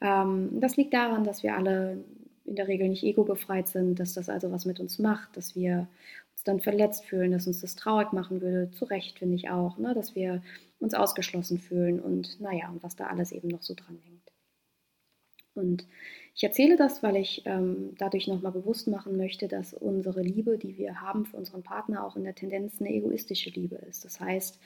Ähm, 0.00 0.60
das 0.60 0.76
liegt 0.76 0.92
daran, 0.92 1.24
dass 1.24 1.42
wir 1.42 1.56
alle 1.56 2.04
in 2.44 2.56
der 2.56 2.68
Regel 2.68 2.88
nicht 2.88 3.04
ego-befreit 3.04 3.68
sind, 3.68 4.00
dass 4.00 4.14
das 4.14 4.28
also 4.28 4.50
was 4.50 4.64
mit 4.64 4.80
uns 4.80 4.98
macht, 4.98 5.36
dass 5.36 5.54
wir 5.54 5.88
dann 6.44 6.60
verletzt 6.60 7.04
fühlen, 7.04 7.32
dass 7.32 7.46
uns 7.46 7.60
das 7.60 7.74
traurig 7.74 8.12
machen 8.12 8.40
würde. 8.40 8.70
Zu 8.70 8.84
Recht 8.84 9.18
finde 9.18 9.36
ich 9.36 9.50
auch, 9.50 9.78
ne? 9.78 9.94
dass 9.94 10.14
wir 10.14 10.42
uns 10.78 10.94
ausgeschlossen 10.94 11.58
fühlen 11.58 12.00
und 12.00 12.40
naja, 12.40 12.68
und 12.70 12.82
was 12.82 12.96
da 12.96 13.06
alles 13.06 13.32
eben 13.32 13.48
noch 13.48 13.62
so 13.62 13.74
dran 13.74 13.98
hängt. 14.04 14.32
Und 15.54 15.86
ich 16.34 16.44
erzähle 16.44 16.76
das, 16.76 17.02
weil 17.02 17.16
ich 17.16 17.42
ähm, 17.44 17.94
dadurch 17.98 18.26
nochmal 18.26 18.52
bewusst 18.52 18.88
machen 18.88 19.16
möchte, 19.16 19.48
dass 19.48 19.74
unsere 19.74 20.22
Liebe, 20.22 20.56
die 20.56 20.78
wir 20.78 21.00
haben 21.00 21.26
für 21.26 21.36
unseren 21.36 21.62
Partner, 21.62 22.04
auch 22.06 22.16
in 22.16 22.24
der 22.24 22.34
Tendenz 22.34 22.80
eine 22.80 22.90
egoistische 22.90 23.50
Liebe 23.50 23.76
ist. 23.76 24.04
Das 24.04 24.18
heißt, 24.18 24.58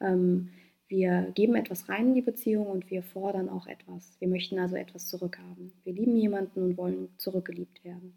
ähm, 0.00 0.50
wir 0.88 1.32
geben 1.34 1.56
etwas 1.56 1.88
rein 1.88 2.08
in 2.08 2.14
die 2.14 2.22
Beziehung 2.22 2.66
und 2.66 2.90
wir 2.90 3.02
fordern 3.02 3.48
auch 3.48 3.66
etwas. 3.66 4.16
Wir 4.20 4.28
möchten 4.28 4.58
also 4.58 4.76
etwas 4.76 5.08
zurückhaben. 5.08 5.72
Wir 5.84 5.94
lieben 5.94 6.16
jemanden 6.16 6.62
und 6.62 6.76
wollen 6.76 7.08
zurückgeliebt 7.16 7.82
werden. 7.82 8.14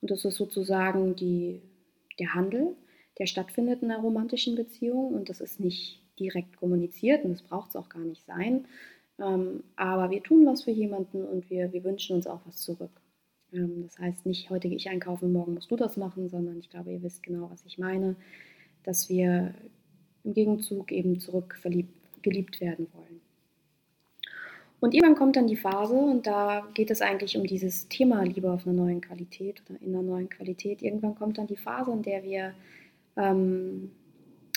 Und 0.00 0.10
das 0.10 0.24
ist 0.24 0.36
sozusagen 0.36 1.16
die 1.16 1.62
der 2.18 2.34
Handel, 2.34 2.76
der 3.18 3.26
stattfindet 3.26 3.82
in 3.82 3.90
einer 3.90 4.02
romantischen 4.02 4.54
Beziehung 4.56 5.14
und 5.14 5.28
das 5.28 5.40
ist 5.40 5.60
nicht 5.60 6.02
direkt 6.18 6.56
kommuniziert 6.56 7.24
und 7.24 7.30
das 7.32 7.42
braucht 7.42 7.70
es 7.70 7.76
auch 7.76 7.88
gar 7.88 8.04
nicht 8.04 8.24
sein. 8.24 8.66
ähm, 9.20 9.64
aber 9.76 10.10
wir 10.10 10.22
tun 10.22 10.46
was 10.46 10.62
für 10.64 10.70
jemanden 10.70 11.24
und 11.24 11.50
wir, 11.50 11.72
wir 11.72 11.84
wünschen 11.84 12.16
uns 12.16 12.26
auch 12.26 12.40
was 12.46 12.58
zurück. 12.58 12.90
Ähm, 13.52 13.82
das 13.84 13.98
heißt 13.98 14.26
nicht, 14.26 14.50
heute 14.50 14.68
gehe 14.68 14.76
ich 14.76 14.88
einkaufen, 14.88 15.32
morgen 15.32 15.54
musst 15.54 15.70
du 15.70 15.76
das 15.76 15.96
machen, 15.96 16.28
sondern 16.28 16.58
ich 16.58 16.70
glaube, 16.70 16.92
ihr 16.92 17.02
wisst 17.02 17.22
genau, 17.22 17.50
was 17.50 17.64
ich 17.64 17.78
meine, 17.78 18.16
dass 18.84 19.08
wir 19.08 19.54
im 20.24 20.34
Gegenzug 20.34 20.92
eben 20.92 21.20
zurück 21.20 21.60
geliebt 22.22 22.60
werden 22.60 22.86
wollen. 22.92 23.17
Und 24.80 24.94
irgendwann 24.94 25.16
kommt 25.16 25.36
dann 25.36 25.48
die 25.48 25.56
Phase, 25.56 25.94
und 25.94 26.26
da 26.26 26.66
geht 26.74 26.90
es 26.90 27.02
eigentlich 27.02 27.36
um 27.36 27.44
dieses 27.44 27.88
Thema 27.88 28.22
Liebe 28.22 28.50
auf 28.50 28.66
einer 28.66 28.76
neuen 28.76 29.00
Qualität 29.00 29.62
oder 29.68 29.80
in 29.80 29.94
einer 29.94 30.02
neuen 30.02 30.28
Qualität. 30.28 30.82
Irgendwann 30.82 31.16
kommt 31.16 31.38
dann 31.38 31.48
die 31.48 31.56
Phase, 31.56 31.90
in 31.90 32.02
der 32.02 32.22
wir 32.22 32.54
ähm, 33.16 33.90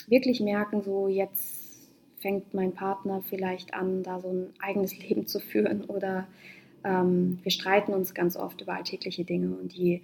wirklich 0.06 0.40
merken, 0.40 0.82
so 0.82 1.08
jetzt 1.08 1.90
fängt 2.20 2.54
mein 2.54 2.72
Partner 2.72 3.22
vielleicht 3.28 3.74
an, 3.74 4.04
da 4.04 4.20
so 4.20 4.28
ein 4.28 4.46
eigenes 4.60 4.96
Leben 5.08 5.26
zu 5.26 5.40
führen 5.40 5.84
oder 5.84 6.28
ähm, 6.84 7.38
wir 7.42 7.50
streiten 7.50 7.92
uns 7.92 8.14
ganz 8.14 8.36
oft 8.36 8.60
über 8.60 8.74
alltägliche 8.74 9.24
Dinge 9.24 9.54
und 9.56 9.74
die, 9.76 10.02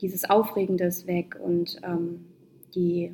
dieses 0.00 0.28
Aufregende 0.28 0.84
ist 0.84 1.06
weg 1.06 1.36
und 1.42 1.80
ähm, 1.82 2.24
die 2.74 3.12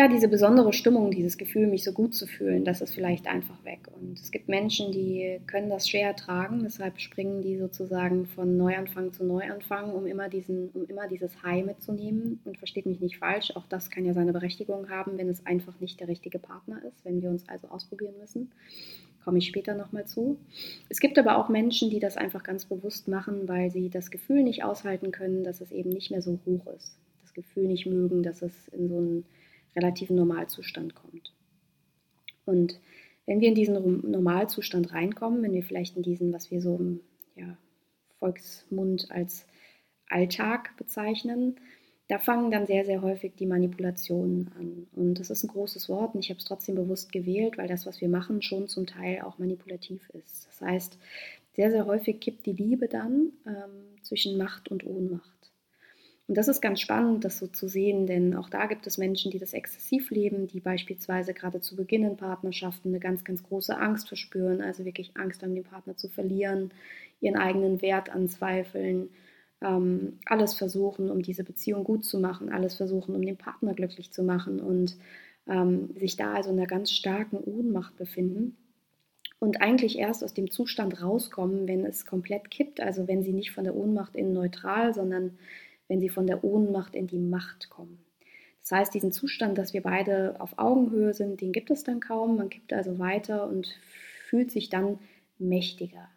ja, 0.00 0.08
diese 0.08 0.28
besondere 0.28 0.72
Stimmung, 0.72 1.10
dieses 1.10 1.36
Gefühl, 1.36 1.66
mich 1.66 1.84
so 1.84 1.92
gut 1.92 2.14
zu 2.14 2.26
fühlen, 2.26 2.64
das 2.64 2.80
ist 2.80 2.94
vielleicht 2.94 3.26
einfach 3.26 3.62
weg. 3.66 3.80
Und 4.00 4.18
es 4.18 4.30
gibt 4.30 4.48
Menschen, 4.48 4.92
die 4.92 5.38
können 5.46 5.68
das 5.68 5.86
schwer 5.86 6.06
ertragen, 6.06 6.62
deshalb 6.62 6.98
springen 6.98 7.42
die 7.42 7.58
sozusagen 7.58 8.24
von 8.24 8.56
Neuanfang 8.56 9.12
zu 9.12 9.24
Neuanfang, 9.24 9.92
um 9.92 10.06
immer, 10.06 10.30
diesen, 10.30 10.70
um 10.70 10.86
immer 10.86 11.06
dieses 11.06 11.42
High 11.42 11.66
mitzunehmen. 11.66 12.40
Und 12.46 12.56
versteht 12.56 12.86
mich 12.86 13.00
nicht 13.00 13.18
falsch, 13.18 13.54
auch 13.56 13.66
das 13.66 13.90
kann 13.90 14.06
ja 14.06 14.14
seine 14.14 14.32
Berechtigung 14.32 14.88
haben, 14.88 15.18
wenn 15.18 15.28
es 15.28 15.44
einfach 15.44 15.78
nicht 15.80 16.00
der 16.00 16.08
richtige 16.08 16.38
Partner 16.38 16.82
ist, 16.88 17.04
wenn 17.04 17.20
wir 17.20 17.28
uns 17.28 17.46
also 17.50 17.68
ausprobieren 17.68 18.14
müssen. 18.18 18.52
Komme 19.22 19.36
ich 19.36 19.48
später 19.48 19.74
nochmal 19.74 20.06
zu. 20.06 20.38
Es 20.88 21.00
gibt 21.00 21.18
aber 21.18 21.36
auch 21.36 21.50
Menschen, 21.50 21.90
die 21.90 22.00
das 22.00 22.16
einfach 22.16 22.42
ganz 22.42 22.64
bewusst 22.64 23.06
machen, 23.06 23.48
weil 23.48 23.70
sie 23.70 23.90
das 23.90 24.10
Gefühl 24.10 24.44
nicht 24.44 24.64
aushalten 24.64 25.12
können, 25.12 25.44
dass 25.44 25.60
es 25.60 25.70
eben 25.72 25.90
nicht 25.90 26.10
mehr 26.10 26.22
so 26.22 26.38
hoch 26.46 26.66
ist. 26.74 26.96
Das 27.20 27.34
Gefühl 27.34 27.66
nicht 27.66 27.84
mögen, 27.84 28.22
dass 28.22 28.40
es 28.40 28.68
in 28.68 28.88
so 28.88 28.96
einen 28.96 29.24
relativen 29.76 30.16
Normalzustand 30.16 30.94
kommt. 30.94 31.32
Und 32.44 32.80
wenn 33.26 33.40
wir 33.40 33.48
in 33.48 33.54
diesen 33.54 34.10
Normalzustand 34.10 34.92
reinkommen, 34.92 35.42
wenn 35.42 35.52
wir 35.52 35.62
vielleicht 35.62 35.96
in 35.96 36.02
diesen, 36.02 36.32
was 36.32 36.50
wir 36.50 36.60
so 36.60 36.76
im 36.76 37.00
ja, 37.36 37.56
Volksmund 38.18 39.10
als 39.10 39.46
Alltag 40.08 40.76
bezeichnen, 40.76 41.56
da 42.08 42.18
fangen 42.18 42.50
dann 42.50 42.66
sehr, 42.66 42.84
sehr 42.84 43.02
häufig 43.02 43.34
die 43.36 43.46
Manipulationen 43.46 44.50
an. 44.58 44.86
Und 44.96 45.20
das 45.20 45.30
ist 45.30 45.44
ein 45.44 45.48
großes 45.48 45.88
Wort 45.88 46.14
und 46.14 46.24
ich 46.24 46.30
habe 46.30 46.38
es 46.38 46.44
trotzdem 46.44 46.74
bewusst 46.74 47.12
gewählt, 47.12 47.56
weil 47.56 47.68
das, 47.68 47.86
was 47.86 48.00
wir 48.00 48.08
machen, 48.08 48.42
schon 48.42 48.66
zum 48.66 48.86
Teil 48.86 49.20
auch 49.20 49.38
manipulativ 49.38 50.10
ist. 50.10 50.48
Das 50.48 50.60
heißt, 50.60 50.98
sehr, 51.52 51.70
sehr 51.70 51.86
häufig 51.86 52.18
kippt 52.18 52.46
die 52.46 52.52
Liebe 52.52 52.88
dann 52.88 53.32
ähm, 53.46 54.02
zwischen 54.02 54.36
Macht 54.36 54.68
und 54.68 54.84
Ohnmacht. 54.84 55.49
Und 56.30 56.36
das 56.36 56.46
ist 56.46 56.60
ganz 56.60 56.80
spannend, 56.80 57.24
das 57.24 57.40
so 57.40 57.48
zu 57.48 57.66
sehen, 57.66 58.06
denn 58.06 58.36
auch 58.36 58.48
da 58.48 58.66
gibt 58.66 58.86
es 58.86 58.98
Menschen, 58.98 59.32
die 59.32 59.40
das 59.40 59.52
exzessiv 59.52 60.12
leben, 60.12 60.46
die 60.46 60.60
beispielsweise 60.60 61.34
gerade 61.34 61.60
zu 61.60 61.74
Beginn 61.74 62.04
in 62.04 62.16
Partnerschaften 62.16 62.90
eine 62.90 63.00
ganz, 63.00 63.24
ganz 63.24 63.42
große 63.42 63.76
Angst 63.76 64.06
verspüren, 64.06 64.60
also 64.60 64.84
wirklich 64.84 65.10
Angst 65.16 65.42
haben, 65.42 65.56
den 65.56 65.64
Partner 65.64 65.96
zu 65.96 66.08
verlieren, 66.08 66.70
ihren 67.20 67.34
eigenen 67.34 67.82
Wert 67.82 68.10
anzweifeln, 68.10 69.08
ähm, 69.60 70.20
alles 70.24 70.54
versuchen, 70.54 71.10
um 71.10 71.20
diese 71.20 71.42
Beziehung 71.42 71.82
gut 71.82 72.04
zu 72.04 72.20
machen, 72.20 72.52
alles 72.52 72.76
versuchen, 72.76 73.16
um 73.16 73.26
den 73.26 73.36
Partner 73.36 73.74
glücklich 73.74 74.12
zu 74.12 74.22
machen 74.22 74.60
und 74.60 74.98
ähm, 75.48 75.96
sich 75.96 76.16
da 76.16 76.34
also 76.34 76.50
in 76.50 76.58
einer 76.58 76.68
ganz 76.68 76.92
starken 76.92 77.38
Ohnmacht 77.38 77.96
befinden 77.96 78.56
und 79.40 79.60
eigentlich 79.60 79.98
erst 79.98 80.22
aus 80.22 80.32
dem 80.32 80.48
Zustand 80.48 81.02
rauskommen, 81.02 81.66
wenn 81.66 81.84
es 81.84 82.06
komplett 82.06 82.52
kippt, 82.52 82.80
also 82.80 83.08
wenn 83.08 83.24
sie 83.24 83.32
nicht 83.32 83.50
von 83.50 83.64
der 83.64 83.74
Ohnmacht 83.74 84.14
in 84.14 84.32
neutral, 84.32 84.94
sondern 84.94 85.36
wenn 85.90 86.00
sie 86.00 86.08
von 86.08 86.26
der 86.26 86.44
Ohnmacht 86.44 86.94
in 86.94 87.08
die 87.08 87.18
Macht 87.18 87.68
kommen. 87.68 87.98
Das 88.62 88.70
heißt, 88.70 88.94
diesen 88.94 89.10
Zustand, 89.10 89.58
dass 89.58 89.74
wir 89.74 89.82
beide 89.82 90.40
auf 90.40 90.56
Augenhöhe 90.56 91.12
sind, 91.12 91.40
den 91.40 91.50
gibt 91.50 91.70
es 91.70 91.82
dann 91.82 91.98
kaum. 91.98 92.36
Man 92.36 92.48
kippt 92.48 92.72
also 92.72 93.00
weiter 93.00 93.48
und 93.48 93.76
fühlt 94.26 94.52
sich 94.52 94.70
dann 94.70 95.00
mächtiger. 95.38 96.08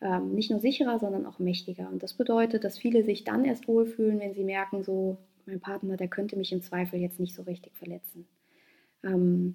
Ähm, 0.00 0.34
nicht 0.34 0.50
nur 0.50 0.58
sicherer, 0.58 0.98
sondern 0.98 1.26
auch 1.26 1.38
mächtiger. 1.38 1.88
Und 1.88 2.02
das 2.02 2.14
bedeutet, 2.14 2.64
dass 2.64 2.76
viele 2.76 3.04
sich 3.04 3.22
dann 3.22 3.44
erst 3.44 3.68
wohlfühlen, 3.68 4.18
wenn 4.18 4.34
sie 4.34 4.44
merken, 4.44 4.82
so, 4.82 5.18
mein 5.46 5.60
Partner, 5.60 5.96
der 5.96 6.08
könnte 6.08 6.36
mich 6.36 6.52
im 6.52 6.62
Zweifel 6.62 6.98
jetzt 6.98 7.20
nicht 7.20 7.34
so 7.34 7.42
richtig 7.42 7.76
verletzen. 7.76 8.26
Ähm, 9.04 9.54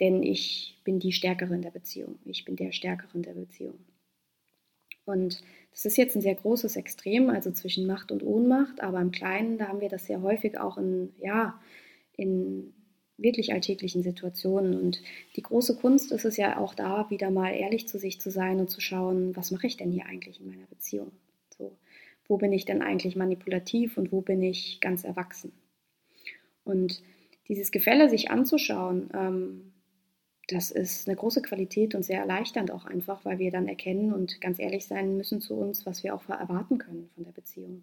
denn 0.00 0.24
ich 0.24 0.80
bin 0.82 0.98
die 0.98 1.12
Stärkere 1.12 1.54
in 1.54 1.62
der 1.62 1.70
Beziehung. 1.70 2.18
Ich 2.24 2.44
bin 2.44 2.56
der 2.56 2.72
Stärkere 2.72 3.10
in 3.14 3.22
der 3.22 3.34
Beziehung. 3.34 3.78
Und 5.04 5.42
das 5.70 5.84
ist 5.84 5.96
jetzt 5.96 6.16
ein 6.16 6.22
sehr 6.22 6.34
großes 6.34 6.76
Extrem, 6.76 7.30
also 7.30 7.50
zwischen 7.52 7.86
Macht 7.86 8.12
und 8.12 8.22
Ohnmacht, 8.22 8.80
aber 8.80 9.00
im 9.00 9.10
Kleinen, 9.10 9.58
da 9.58 9.68
haben 9.68 9.80
wir 9.80 9.88
das 9.88 10.06
sehr 10.06 10.22
häufig 10.22 10.58
auch 10.58 10.78
in, 10.78 11.14
ja, 11.18 11.60
in 12.16 12.74
wirklich 13.16 13.52
alltäglichen 13.52 14.02
Situationen. 14.02 14.78
Und 14.80 15.02
die 15.36 15.42
große 15.42 15.76
Kunst 15.76 16.12
ist 16.12 16.24
es 16.24 16.36
ja 16.36 16.58
auch 16.58 16.74
da, 16.74 17.08
wieder 17.10 17.30
mal 17.30 17.50
ehrlich 17.54 17.88
zu 17.88 17.98
sich 17.98 18.20
zu 18.20 18.30
sein 18.30 18.60
und 18.60 18.70
zu 18.70 18.80
schauen, 18.80 19.36
was 19.36 19.50
mache 19.50 19.66
ich 19.66 19.76
denn 19.76 19.92
hier 19.92 20.06
eigentlich 20.06 20.40
in 20.40 20.48
meiner 20.48 20.66
Beziehung? 20.66 21.12
So, 21.56 21.76
wo 22.26 22.36
bin 22.36 22.52
ich 22.52 22.64
denn 22.64 22.82
eigentlich 22.82 23.16
manipulativ 23.16 23.98
und 23.98 24.12
wo 24.12 24.20
bin 24.20 24.42
ich 24.42 24.80
ganz 24.80 25.04
erwachsen? 25.04 25.52
Und 26.64 27.02
dieses 27.48 27.70
Gefälle 27.70 28.08
sich 28.08 28.30
anzuschauen, 28.30 29.10
ähm, 29.14 29.72
das 30.52 30.70
ist 30.70 31.06
eine 31.06 31.16
große 31.16 31.42
Qualität 31.42 31.94
und 31.94 32.02
sehr 32.02 32.18
erleichternd 32.18 32.72
auch 32.72 32.84
einfach, 32.84 33.24
weil 33.24 33.38
wir 33.38 33.50
dann 33.50 33.68
erkennen 33.68 34.12
und 34.12 34.40
ganz 34.40 34.58
ehrlich 34.58 34.86
sein 34.86 35.16
müssen 35.16 35.40
zu 35.40 35.54
uns, 35.54 35.86
was 35.86 36.02
wir 36.02 36.14
auch 36.14 36.28
erwarten 36.28 36.78
können 36.78 37.08
von 37.14 37.24
der 37.24 37.32
Beziehung. 37.32 37.82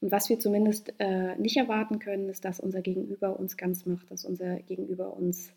Und 0.00 0.10
was 0.10 0.28
wir 0.28 0.40
zumindest 0.40 0.92
äh, 0.98 1.36
nicht 1.36 1.56
erwarten 1.56 1.98
können, 2.00 2.28
ist, 2.28 2.44
dass 2.44 2.60
unser 2.60 2.82
Gegenüber 2.82 3.38
uns 3.38 3.56
ganz 3.56 3.86
macht, 3.86 4.10
dass 4.10 4.24
unser 4.24 4.56
Gegenüber 4.60 5.16
uns 5.16 5.52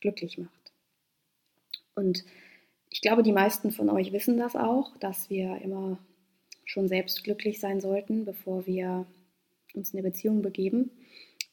glücklich 0.00 0.38
macht. 0.38 0.72
Und 1.94 2.24
ich 2.90 3.00
glaube, 3.00 3.22
die 3.22 3.32
meisten 3.32 3.72
von 3.72 3.90
euch 3.90 4.12
wissen 4.12 4.38
das 4.38 4.56
auch, 4.56 4.96
dass 4.98 5.28
wir 5.28 5.60
immer 5.60 5.98
schon 6.64 6.88
selbst 6.88 7.24
glücklich 7.24 7.60
sein 7.60 7.80
sollten, 7.80 8.24
bevor 8.24 8.66
wir 8.66 9.06
uns 9.74 9.92
in 9.92 9.98
eine 9.98 10.08
Beziehung 10.08 10.40
begeben 10.40 10.90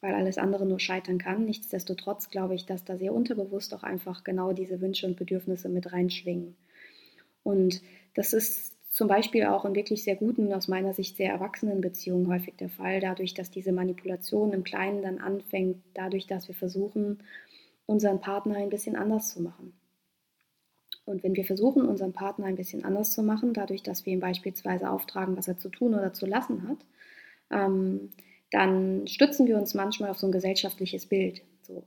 weil 0.01 0.15
alles 0.15 0.38
andere 0.38 0.65
nur 0.65 0.79
scheitern 0.79 1.20
kann. 1.20 1.46
Nichtsdestotrotz 1.46 2.29
glaube 2.29 2.55
ich, 2.55 2.65
dass 2.65 2.84
da 2.84 2.98
sehr 2.98 3.13
unterbewusst 3.13 3.74
auch 3.74 3.84
einfach 3.84 4.24
genau 4.24 4.51
diese 4.51 4.81
Wünsche 4.81 5.08
und 5.08 5.15
Bedürfnisse 5.15 5.70
mit 5.70 5.93
reinschwingen. 5.93 6.55
Und 7.43 7.81
das 8.15 8.34
ist 8.34 8.75
zum 8.91 9.08
Beispiel 9.08 9.46
auch 9.46 9.63
in 9.63 9.74
wirklich 9.74 10.03
sehr 10.03 10.17
guten, 10.17 10.51
aus 10.51 10.67
meiner 10.67 10.93
Sicht 10.93 11.15
sehr 11.15 11.31
erwachsenen 11.31 11.79
Beziehungen 11.79 12.27
häufig 12.27 12.55
der 12.58 12.70
Fall, 12.70 13.00
dadurch, 13.00 13.34
dass 13.34 13.50
diese 13.50 13.72
Manipulation 13.72 14.51
im 14.51 14.63
Kleinen 14.63 15.01
dann 15.01 15.20
anfängt, 15.20 15.77
dadurch, 15.93 16.27
dass 16.27 16.50
wir 16.50 16.55
versuchen, 16.55 17.24
unseren 17.86 18.20
Partner 18.20 18.58
ein 18.58 18.70
bisschen 18.70 18.98
anders 18.98 19.29
zu 19.34 19.41
machen. 19.41 19.74
Und 21.05 21.24
wenn 21.24 21.36
wir 21.36 21.46
versuchen, 21.46 21.86
unseren 21.88 22.13
Partner 22.13 22.46
ein 22.46 22.55
bisschen 22.55 22.84
anders 22.84 23.13
zu 23.13 23.24
machen, 23.24 23.53
dadurch, 23.53 23.81
dass 23.81 24.05
wir 24.05 24.13
ihm 24.13 24.20
beispielsweise 24.20 24.89
auftragen, 24.89 25.38
was 25.38 25.48
er 25.48 25.58
zu 25.58 25.70
tun 25.70 25.93
oder 25.93 26.13
zu 26.13 26.25
lassen 26.25 26.67
hat, 26.67 26.77
ähm, 27.50 28.12
dann 28.51 29.08
stützen 29.08 29.48
wir 29.48 29.58
uns 29.58 29.74
manchmal 29.74 30.10
auf 30.12 30.20
so 30.20 30.27
ein 30.27 30.31
gesellschaftliches 30.31 31.08
Bild. 31.08 31.41
So. 31.62 31.84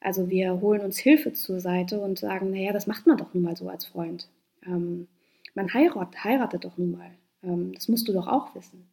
Also 0.00 0.28
wir 0.28 0.60
holen 0.60 0.80
uns 0.80 0.98
Hilfe 0.98 1.32
zur 1.32 1.60
Seite 1.60 2.00
und 2.00 2.18
sagen, 2.18 2.50
naja, 2.50 2.72
das 2.72 2.86
macht 2.86 3.06
man 3.06 3.16
doch 3.16 3.32
nun 3.32 3.44
mal 3.44 3.56
so 3.56 3.68
als 3.68 3.86
Freund. 3.86 4.28
Ähm, 4.66 5.08
man 5.54 5.72
heirat, 5.72 6.24
heiratet 6.24 6.64
doch 6.64 6.76
nun 6.76 6.92
mal. 6.92 7.10
Ähm, 7.42 7.72
das 7.74 7.88
musst 7.88 8.08
du 8.08 8.12
doch 8.12 8.26
auch 8.26 8.54
wissen. 8.54 8.88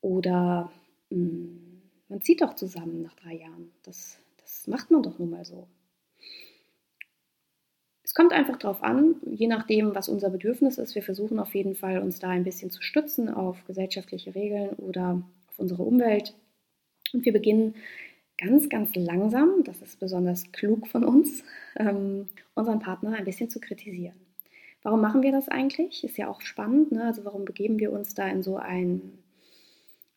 Oder 0.00 0.70
mh, 1.10 1.16
hm, 1.16 1.82
man 2.08 2.22
zieht 2.22 2.40
doch 2.40 2.54
zusammen 2.54 3.02
nach 3.02 3.14
drei 3.14 3.34
Jahren. 3.34 3.70
Das, 3.82 4.18
das 4.40 4.66
macht 4.66 4.90
man 4.90 5.02
doch 5.02 5.18
nun 5.18 5.30
mal 5.30 5.44
so. 5.44 5.66
Es 8.02 8.14
kommt 8.14 8.32
einfach 8.32 8.56
darauf 8.56 8.82
an, 8.82 9.16
je 9.26 9.48
nachdem, 9.48 9.94
was 9.94 10.08
unser 10.08 10.30
Bedürfnis 10.30 10.78
ist. 10.78 10.94
Wir 10.94 11.02
versuchen 11.02 11.38
auf 11.38 11.54
jeden 11.54 11.74
Fall, 11.74 11.98
uns 11.98 12.18
da 12.18 12.30
ein 12.30 12.44
bisschen 12.44 12.70
zu 12.70 12.80
stützen 12.80 13.28
auf 13.28 13.62
gesellschaftliche 13.66 14.34
Regeln 14.34 14.70
oder 14.76 15.22
unsere 15.58 15.82
Umwelt. 15.82 16.34
Und 17.12 17.24
wir 17.24 17.32
beginnen 17.32 17.74
ganz, 18.38 18.68
ganz 18.68 18.94
langsam, 18.94 19.64
das 19.64 19.82
ist 19.82 20.00
besonders 20.00 20.50
klug 20.52 20.86
von 20.86 21.04
uns, 21.04 21.42
ähm, 21.76 22.28
unseren 22.54 22.78
Partner 22.78 23.14
ein 23.14 23.24
bisschen 23.24 23.50
zu 23.50 23.60
kritisieren. 23.60 24.16
Warum 24.82 25.00
machen 25.00 25.22
wir 25.22 25.32
das 25.32 25.48
eigentlich? 25.48 26.04
Ist 26.04 26.16
ja 26.18 26.28
auch 26.28 26.40
spannend. 26.40 26.92
Ne? 26.92 27.04
Also 27.04 27.24
warum 27.24 27.44
begeben 27.44 27.78
wir 27.78 27.92
uns 27.92 28.14
da 28.14 28.28
in 28.28 28.42
so 28.42 28.56
ein 28.56 29.18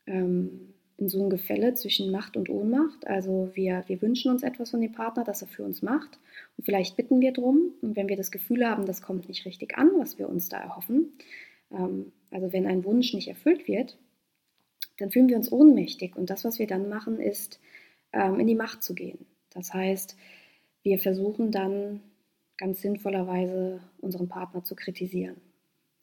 ähm, 0.05 0.73
in 1.01 1.09
so 1.09 1.23
ein 1.23 1.31
Gefälle 1.31 1.73
zwischen 1.73 2.11
Macht 2.11 2.37
und 2.37 2.47
Ohnmacht? 2.47 3.07
Also 3.07 3.49
wir, 3.53 3.83
wir 3.87 4.01
wünschen 4.03 4.31
uns 4.31 4.43
etwas 4.43 4.69
von 4.69 4.81
dem 4.81 4.91
Partner, 4.91 5.23
das 5.23 5.41
er 5.41 5.47
für 5.47 5.63
uns 5.63 5.81
macht. 5.81 6.19
Und 6.57 6.63
vielleicht 6.63 6.95
bitten 6.95 7.19
wir 7.21 7.33
drum. 7.33 7.73
Und 7.81 7.95
wenn 7.95 8.07
wir 8.07 8.15
das 8.15 8.29
Gefühl 8.29 8.69
haben, 8.69 8.85
das 8.85 9.01
kommt 9.01 9.27
nicht 9.27 9.45
richtig 9.45 9.77
an, 9.79 9.89
was 9.97 10.19
wir 10.19 10.29
uns 10.29 10.47
da 10.47 10.59
erhoffen, 10.59 11.11
ähm, 11.71 12.11
also 12.29 12.53
wenn 12.53 12.67
ein 12.67 12.85
Wunsch 12.85 13.15
nicht 13.15 13.27
erfüllt 13.27 13.67
wird, 13.67 13.97
dann 15.01 15.09
fühlen 15.09 15.29
wir 15.29 15.37
uns 15.37 15.51
ohnmächtig. 15.51 16.15
Und 16.15 16.29
das, 16.29 16.45
was 16.45 16.59
wir 16.59 16.67
dann 16.67 16.87
machen, 16.87 17.19
ist, 17.19 17.59
ähm, 18.13 18.39
in 18.39 18.47
die 18.47 18.55
Macht 18.55 18.83
zu 18.83 18.93
gehen. 18.93 19.25
Das 19.49 19.73
heißt, 19.73 20.15
wir 20.83 20.99
versuchen 20.99 21.51
dann 21.51 22.01
ganz 22.57 22.81
sinnvollerweise 22.81 23.81
unseren 23.99 24.27
Partner 24.27 24.63
zu 24.63 24.75
kritisieren. 24.75 25.37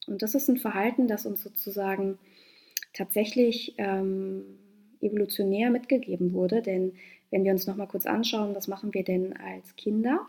Und 0.09 0.23
das 0.23 0.35
ist 0.35 0.49
ein 0.49 0.57
Verhalten, 0.57 1.07
das 1.07 1.27
uns 1.27 1.43
sozusagen 1.43 2.19
tatsächlich 2.93 3.75
ähm, 3.79 4.59
evolutionär 5.01 5.71
mitgegeben 5.71 6.33
wurde. 6.33 6.61
Denn 6.61 6.95
wenn 7.31 7.45
wir 7.45 7.53
uns 7.53 7.69
noch 7.69 7.77
mal 7.77 7.87
kurz 7.87 8.07
anschauen, 8.07 8.57
was 8.57 8.67
machen 8.67 8.93
wir 8.95 9.05
denn 9.05 9.37
als 9.37 9.77
Kinder 9.77 10.27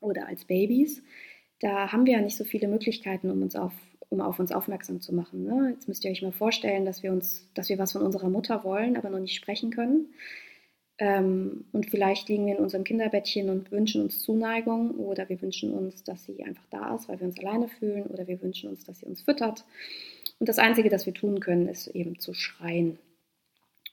oder 0.00 0.26
als 0.26 0.46
Babys, 0.46 1.02
da 1.60 1.92
haben 1.92 2.06
wir 2.06 2.14
ja 2.14 2.20
nicht 2.20 2.36
so 2.36 2.44
viele 2.44 2.68
Möglichkeiten, 2.68 3.30
um 3.30 3.42
uns 3.42 3.54
auf, 3.54 3.72
um 4.08 4.20
auf 4.20 4.38
uns 4.38 4.50
aufmerksam 4.50 5.00
zu 5.00 5.14
machen. 5.14 5.44
Ne? 5.44 5.70
Jetzt 5.74 5.88
müsst 5.88 6.04
ihr 6.04 6.10
euch 6.10 6.22
mal 6.22 6.32
vorstellen, 6.32 6.84
dass 6.84 7.02
wir 7.02 7.12
uns, 7.12 7.48
dass 7.54 7.68
wir 7.68 7.78
was 7.78 7.92
von 7.92 8.02
unserer 8.02 8.30
Mutter 8.30 8.64
wollen, 8.64 8.96
aber 8.96 9.10
noch 9.10 9.20
nicht 9.20 9.36
sprechen 9.36 9.70
können. 9.70 10.12
Ähm, 10.98 11.64
und 11.72 11.88
vielleicht 11.90 12.28
liegen 12.28 12.46
wir 12.46 12.56
in 12.56 12.62
unserem 12.62 12.84
Kinderbettchen 12.84 13.48
und 13.48 13.70
wünschen 13.70 14.02
uns 14.02 14.20
Zuneigung 14.20 14.92
oder 14.92 15.28
wir 15.28 15.40
wünschen 15.40 15.72
uns, 15.72 16.02
dass 16.04 16.24
sie 16.24 16.42
einfach 16.44 16.66
da 16.70 16.94
ist, 16.94 17.08
weil 17.08 17.20
wir 17.20 17.26
uns 17.26 17.38
alleine 17.38 17.68
fühlen 17.68 18.06
oder 18.06 18.26
wir 18.26 18.40
wünschen 18.42 18.68
uns, 18.68 18.84
dass 18.84 19.00
sie 19.00 19.06
uns 19.06 19.22
füttert. 19.22 19.64
Und 20.38 20.48
das 20.48 20.58
Einzige, 20.58 20.88
das 20.88 21.06
wir 21.06 21.14
tun 21.14 21.40
können, 21.40 21.68
ist 21.68 21.86
eben 21.88 22.18
zu 22.18 22.34
schreien. 22.34 22.98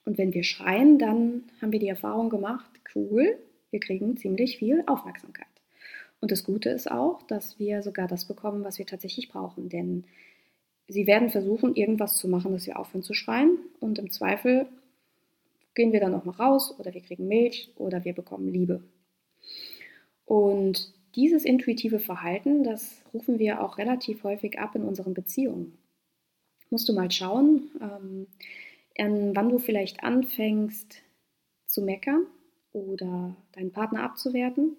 Und 0.04 0.16
wenn 0.16 0.32
wir 0.32 0.42
schreien, 0.42 0.98
dann 0.98 1.44
haben 1.60 1.72
wir 1.72 1.78
die 1.78 1.88
Erfahrung 1.88 2.30
gemacht, 2.30 2.70
cool, 2.94 3.38
wir 3.70 3.80
kriegen 3.80 4.16
ziemlich 4.16 4.56
viel 4.58 4.82
Aufmerksamkeit. 4.86 5.46
Und 6.20 6.32
das 6.32 6.44
Gute 6.44 6.70
ist 6.70 6.90
auch, 6.90 7.22
dass 7.22 7.58
wir 7.58 7.82
sogar 7.82 8.08
das 8.08 8.24
bekommen, 8.24 8.64
was 8.64 8.78
wir 8.78 8.86
tatsächlich 8.86 9.28
brauchen. 9.28 9.68
Denn 9.68 10.04
sie 10.88 11.06
werden 11.06 11.30
versuchen, 11.30 11.76
irgendwas 11.76 12.16
zu 12.16 12.28
machen, 12.28 12.52
dass 12.52 12.66
wir 12.66 12.78
aufhören 12.78 13.02
zu 13.02 13.14
schreien. 13.14 13.58
Und 13.80 13.98
im 13.98 14.10
Zweifel 14.10 14.66
gehen 15.74 15.92
wir 15.92 16.00
dann 16.00 16.12
noch 16.12 16.24
mal 16.24 16.32
raus 16.32 16.74
oder 16.78 16.92
wir 16.92 17.00
kriegen 17.00 17.28
Milch 17.28 17.70
oder 17.76 18.04
wir 18.04 18.14
bekommen 18.14 18.48
Liebe. 18.48 18.82
Und 20.24 20.92
dieses 21.14 21.44
intuitive 21.44 22.00
Verhalten, 22.00 22.64
das 22.64 23.02
rufen 23.14 23.38
wir 23.38 23.62
auch 23.62 23.78
relativ 23.78 24.24
häufig 24.24 24.58
ab 24.58 24.74
in 24.74 24.82
unseren 24.82 25.14
Beziehungen. 25.14 25.78
Musst 26.70 26.88
du 26.88 26.92
mal 26.92 27.10
schauen, 27.10 27.70
ähm, 27.80 28.26
wann 29.34 29.48
du 29.48 29.58
vielleicht 29.58 30.02
anfängst 30.02 31.02
zu 31.64 31.80
meckern 31.82 32.26
oder 32.72 33.36
deinen 33.52 33.70
Partner 33.70 34.02
abzuwerten 34.02 34.76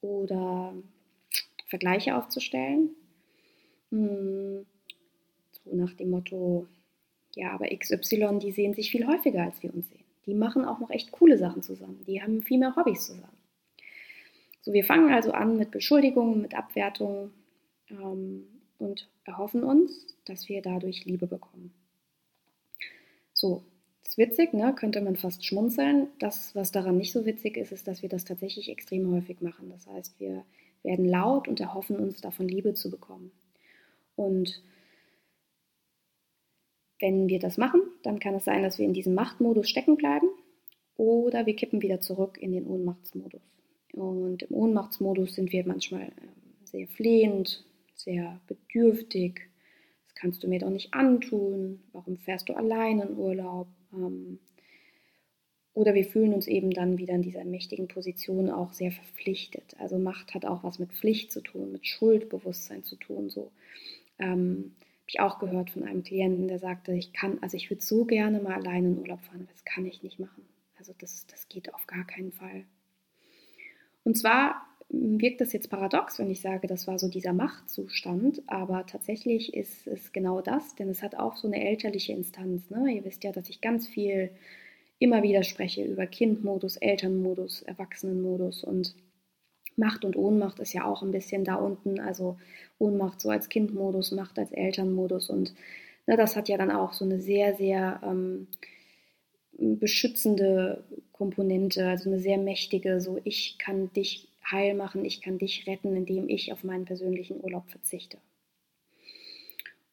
oder 0.00 0.74
Vergleiche 1.66 2.16
aufzustellen. 2.16 2.90
Hm, 3.90 4.66
so 5.50 5.74
nach 5.74 5.94
dem 5.94 6.10
Motto, 6.10 6.66
ja, 7.34 7.52
aber 7.52 7.66
XY, 7.68 8.38
die 8.40 8.52
sehen 8.52 8.74
sich 8.74 8.90
viel 8.90 9.06
häufiger, 9.06 9.42
als 9.42 9.62
wir 9.62 9.72
uns 9.74 9.88
sehen 9.88 10.08
die 10.28 10.34
machen 10.34 10.66
auch 10.66 10.78
noch 10.78 10.90
echt 10.90 11.10
coole 11.10 11.38
Sachen 11.38 11.62
zusammen. 11.62 12.04
Die 12.06 12.22
haben 12.22 12.42
viel 12.42 12.58
mehr 12.58 12.76
Hobbys 12.76 13.06
zusammen. 13.06 13.38
So, 14.60 14.74
wir 14.74 14.84
fangen 14.84 15.10
also 15.10 15.32
an 15.32 15.56
mit 15.56 15.70
Beschuldigungen, 15.70 16.42
mit 16.42 16.54
Abwertungen 16.54 17.32
ähm, 17.88 18.46
und 18.76 19.08
erhoffen 19.24 19.64
uns, 19.64 20.06
dass 20.26 20.50
wir 20.50 20.60
dadurch 20.60 21.06
Liebe 21.06 21.26
bekommen. 21.26 21.72
So, 23.32 23.64
witzig, 24.18 24.52
ne? 24.52 24.74
könnte 24.74 25.00
man 25.00 25.16
fast 25.16 25.44
schmunzeln. 25.44 26.08
Das, 26.18 26.54
was 26.54 26.72
daran 26.72 26.98
nicht 26.98 27.12
so 27.12 27.24
witzig 27.24 27.56
ist, 27.56 27.72
ist, 27.72 27.88
dass 27.88 28.02
wir 28.02 28.08
das 28.08 28.24
tatsächlich 28.24 28.68
extrem 28.68 29.10
häufig 29.12 29.40
machen. 29.40 29.70
Das 29.70 29.86
heißt, 29.86 30.20
wir 30.20 30.44
werden 30.82 31.08
laut 31.08 31.48
und 31.48 31.60
erhoffen 31.60 31.96
uns 31.96 32.20
davon 32.20 32.48
Liebe 32.48 32.74
zu 32.74 32.90
bekommen. 32.90 33.32
Und 34.16 34.62
wenn 37.00 37.28
wir 37.28 37.38
das 37.38 37.56
machen, 37.56 37.80
dann 38.02 38.18
kann 38.18 38.34
es 38.34 38.44
sein, 38.44 38.62
dass 38.62 38.78
wir 38.78 38.84
in 38.84 38.92
diesem 38.92 39.14
Machtmodus 39.14 39.68
stecken 39.68 39.96
bleiben 39.96 40.28
oder 40.96 41.46
wir 41.46 41.54
kippen 41.54 41.80
wieder 41.80 42.00
zurück 42.00 42.38
in 42.40 42.52
den 42.52 42.66
Ohnmachtsmodus. 42.66 43.40
Und 43.92 44.42
im 44.42 44.54
Ohnmachtsmodus 44.54 45.34
sind 45.34 45.52
wir 45.52 45.66
manchmal 45.66 46.02
ähm, 46.02 46.64
sehr 46.64 46.88
flehend, 46.88 47.64
sehr 47.94 48.40
bedürftig. 48.46 49.48
Das 50.06 50.14
kannst 50.16 50.42
du 50.42 50.48
mir 50.48 50.58
doch 50.58 50.70
nicht 50.70 50.92
antun. 50.94 51.82
Warum 51.92 52.18
fährst 52.18 52.48
du 52.48 52.54
allein 52.54 53.00
in 53.00 53.16
Urlaub? 53.16 53.68
Ähm, 53.92 54.38
oder 55.74 55.94
wir 55.94 56.04
fühlen 56.04 56.34
uns 56.34 56.48
eben 56.48 56.70
dann 56.72 56.98
wieder 56.98 57.14
in 57.14 57.22
dieser 57.22 57.44
mächtigen 57.44 57.86
Position 57.86 58.50
auch 58.50 58.72
sehr 58.72 58.90
verpflichtet. 58.90 59.76
Also 59.78 59.98
Macht 59.98 60.34
hat 60.34 60.44
auch 60.44 60.64
was 60.64 60.80
mit 60.80 60.92
Pflicht 60.92 61.30
zu 61.30 61.40
tun, 61.40 61.70
mit 61.70 61.86
Schuldbewusstsein 61.86 62.82
zu 62.82 62.96
tun. 62.96 63.30
So. 63.30 63.52
Ähm, 64.18 64.74
ich 65.06 65.20
auch 65.20 65.38
gehört 65.38 65.70
von 65.70 65.84
einem 65.84 66.02
Klienten, 66.02 66.48
der 66.48 66.58
sagte, 66.58 66.92
ich 66.92 67.12
kann, 67.12 67.38
also 67.42 67.56
ich 67.56 67.70
würde 67.70 67.82
so 67.82 68.04
gerne 68.04 68.40
mal 68.40 68.54
alleine 68.54 68.88
in 68.88 68.98
Urlaub 68.98 69.22
fahren, 69.22 69.42
aber 69.42 69.52
das 69.52 69.64
kann 69.64 69.86
ich 69.86 70.02
nicht 70.02 70.18
machen. 70.18 70.44
Also 70.76 70.94
das, 70.98 71.26
das 71.26 71.48
geht 71.48 71.72
auf 71.74 71.86
gar 71.86 72.04
keinen 72.04 72.32
Fall. 72.32 72.64
Und 74.04 74.18
zwar 74.18 74.66
wirkt 74.90 75.40
das 75.40 75.52
jetzt 75.52 75.68
paradox, 75.68 76.18
wenn 76.18 76.30
ich 76.30 76.40
sage, 76.40 76.66
das 76.66 76.86
war 76.86 76.98
so 76.98 77.08
dieser 77.08 77.32
Machtzustand, 77.32 78.42
aber 78.46 78.86
tatsächlich 78.86 79.54
ist 79.54 79.86
es 79.86 80.12
genau 80.12 80.40
das, 80.40 80.74
denn 80.76 80.88
es 80.88 81.02
hat 81.02 81.14
auch 81.14 81.36
so 81.36 81.46
eine 81.46 81.62
elterliche 81.62 82.12
Instanz. 82.12 82.70
Ne? 82.70 82.94
Ihr 82.94 83.04
wisst 83.04 83.24
ja, 83.24 83.32
dass 83.32 83.50
ich 83.50 83.60
ganz 83.60 83.86
viel 83.86 84.30
immer 84.98 85.22
wieder 85.22 85.42
spreche 85.42 85.84
über 85.84 86.06
Kindmodus, 86.06 86.76
Elternmodus, 86.76 87.62
Erwachsenenmodus 87.62 88.64
und 88.64 88.94
Macht 89.76 90.04
und 90.04 90.16
Ohnmacht 90.16 90.58
ist 90.58 90.72
ja 90.72 90.84
auch 90.84 91.02
ein 91.02 91.12
bisschen 91.12 91.44
da 91.44 91.54
unten. 91.54 92.00
Also 92.00 92.36
Ohnmacht 92.78 93.20
so 93.20 93.30
als 93.30 93.48
Kindmodus, 93.48 94.10
Macht 94.10 94.38
als 94.38 94.50
Elternmodus. 94.50 95.30
Und 95.30 95.54
ne, 96.06 96.16
das 96.16 96.34
hat 96.34 96.48
ja 96.48 96.56
dann 96.56 96.72
auch 96.72 96.92
so 96.92 97.04
eine 97.04 97.20
sehr, 97.20 97.54
sehr 97.54 98.00
ähm, 98.02 98.48
beschützende 99.52 100.82
Komponente, 101.12 101.86
also 101.86 102.10
eine 102.10 102.18
sehr 102.18 102.38
mächtige, 102.38 103.00
so 103.00 103.20
ich 103.22 103.56
kann 103.58 103.92
dich 103.92 104.28
heil 104.50 104.74
machen, 104.74 105.04
ich 105.04 105.20
kann 105.20 105.38
dich 105.38 105.66
retten, 105.66 105.96
indem 105.96 106.28
ich 106.28 106.52
auf 106.52 106.64
meinen 106.64 106.84
persönlichen 106.84 107.42
Urlaub 107.42 107.68
verzichte. 107.70 108.18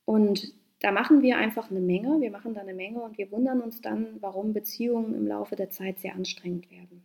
Und 0.06 0.54
da 0.80 0.92
machen 0.92 1.22
wir 1.22 1.38
einfach 1.38 1.72
eine 1.72 1.80
Menge, 1.80 2.22
wir 2.22 2.32
machen 2.32 2.54
da 2.54 2.62
eine 2.62 2.74
Menge 2.74 3.02
und 3.02 3.18
wir 3.18 3.32
wundern 3.32 3.62
uns 3.62 3.82
dann, 3.82 4.22
warum 4.22 4.54
Beziehungen 4.54 5.16
im 5.16 5.26
Laufe 5.26 5.56
der 5.56 5.70
Zeit 5.72 6.00
sehr 6.00 6.14
anstrengend 6.14 6.70
werden. 6.70 7.04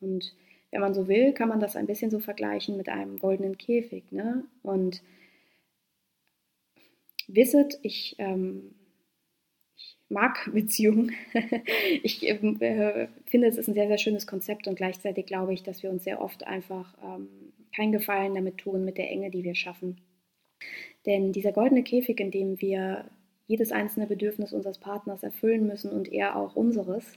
Und 0.00 0.34
wenn 0.70 0.80
man 0.80 0.94
so 0.94 1.08
will, 1.08 1.32
kann 1.32 1.48
man 1.48 1.58
das 1.58 1.74
ein 1.74 1.86
bisschen 1.86 2.10
so 2.10 2.20
vergleichen 2.20 2.76
mit 2.76 2.88
einem 2.88 3.18
goldenen 3.18 3.58
Käfig. 3.58 4.12
Ne? 4.12 4.44
Und 4.62 5.02
wisset, 7.26 7.78
ich, 7.82 8.14
ähm, 8.18 8.75
mag 10.08 10.50
Beziehungen. 10.52 11.12
ich 12.02 12.26
äh, 12.28 13.08
finde, 13.26 13.46
es 13.46 13.56
ist 13.56 13.68
ein 13.68 13.74
sehr, 13.74 13.88
sehr 13.88 13.98
schönes 13.98 14.26
Konzept 14.26 14.68
und 14.68 14.76
gleichzeitig 14.76 15.26
glaube 15.26 15.54
ich, 15.54 15.62
dass 15.62 15.82
wir 15.82 15.90
uns 15.90 16.04
sehr 16.04 16.20
oft 16.20 16.46
einfach 16.46 16.94
ähm, 17.02 17.28
keinen 17.74 17.92
Gefallen 17.92 18.34
damit 18.34 18.58
tun, 18.58 18.84
mit 18.84 18.98
der 18.98 19.10
Enge, 19.10 19.30
die 19.30 19.44
wir 19.44 19.54
schaffen. 19.54 20.00
Denn 21.04 21.32
dieser 21.32 21.52
goldene 21.52 21.82
Käfig, 21.82 22.18
in 22.20 22.30
dem 22.30 22.60
wir 22.60 23.10
jedes 23.46 23.70
einzelne 23.70 24.06
Bedürfnis 24.06 24.52
unseres 24.52 24.78
Partners 24.78 25.22
erfüllen 25.22 25.66
müssen 25.66 25.90
und 25.90 26.12
er 26.12 26.36
auch 26.36 26.56
unseres, 26.56 27.16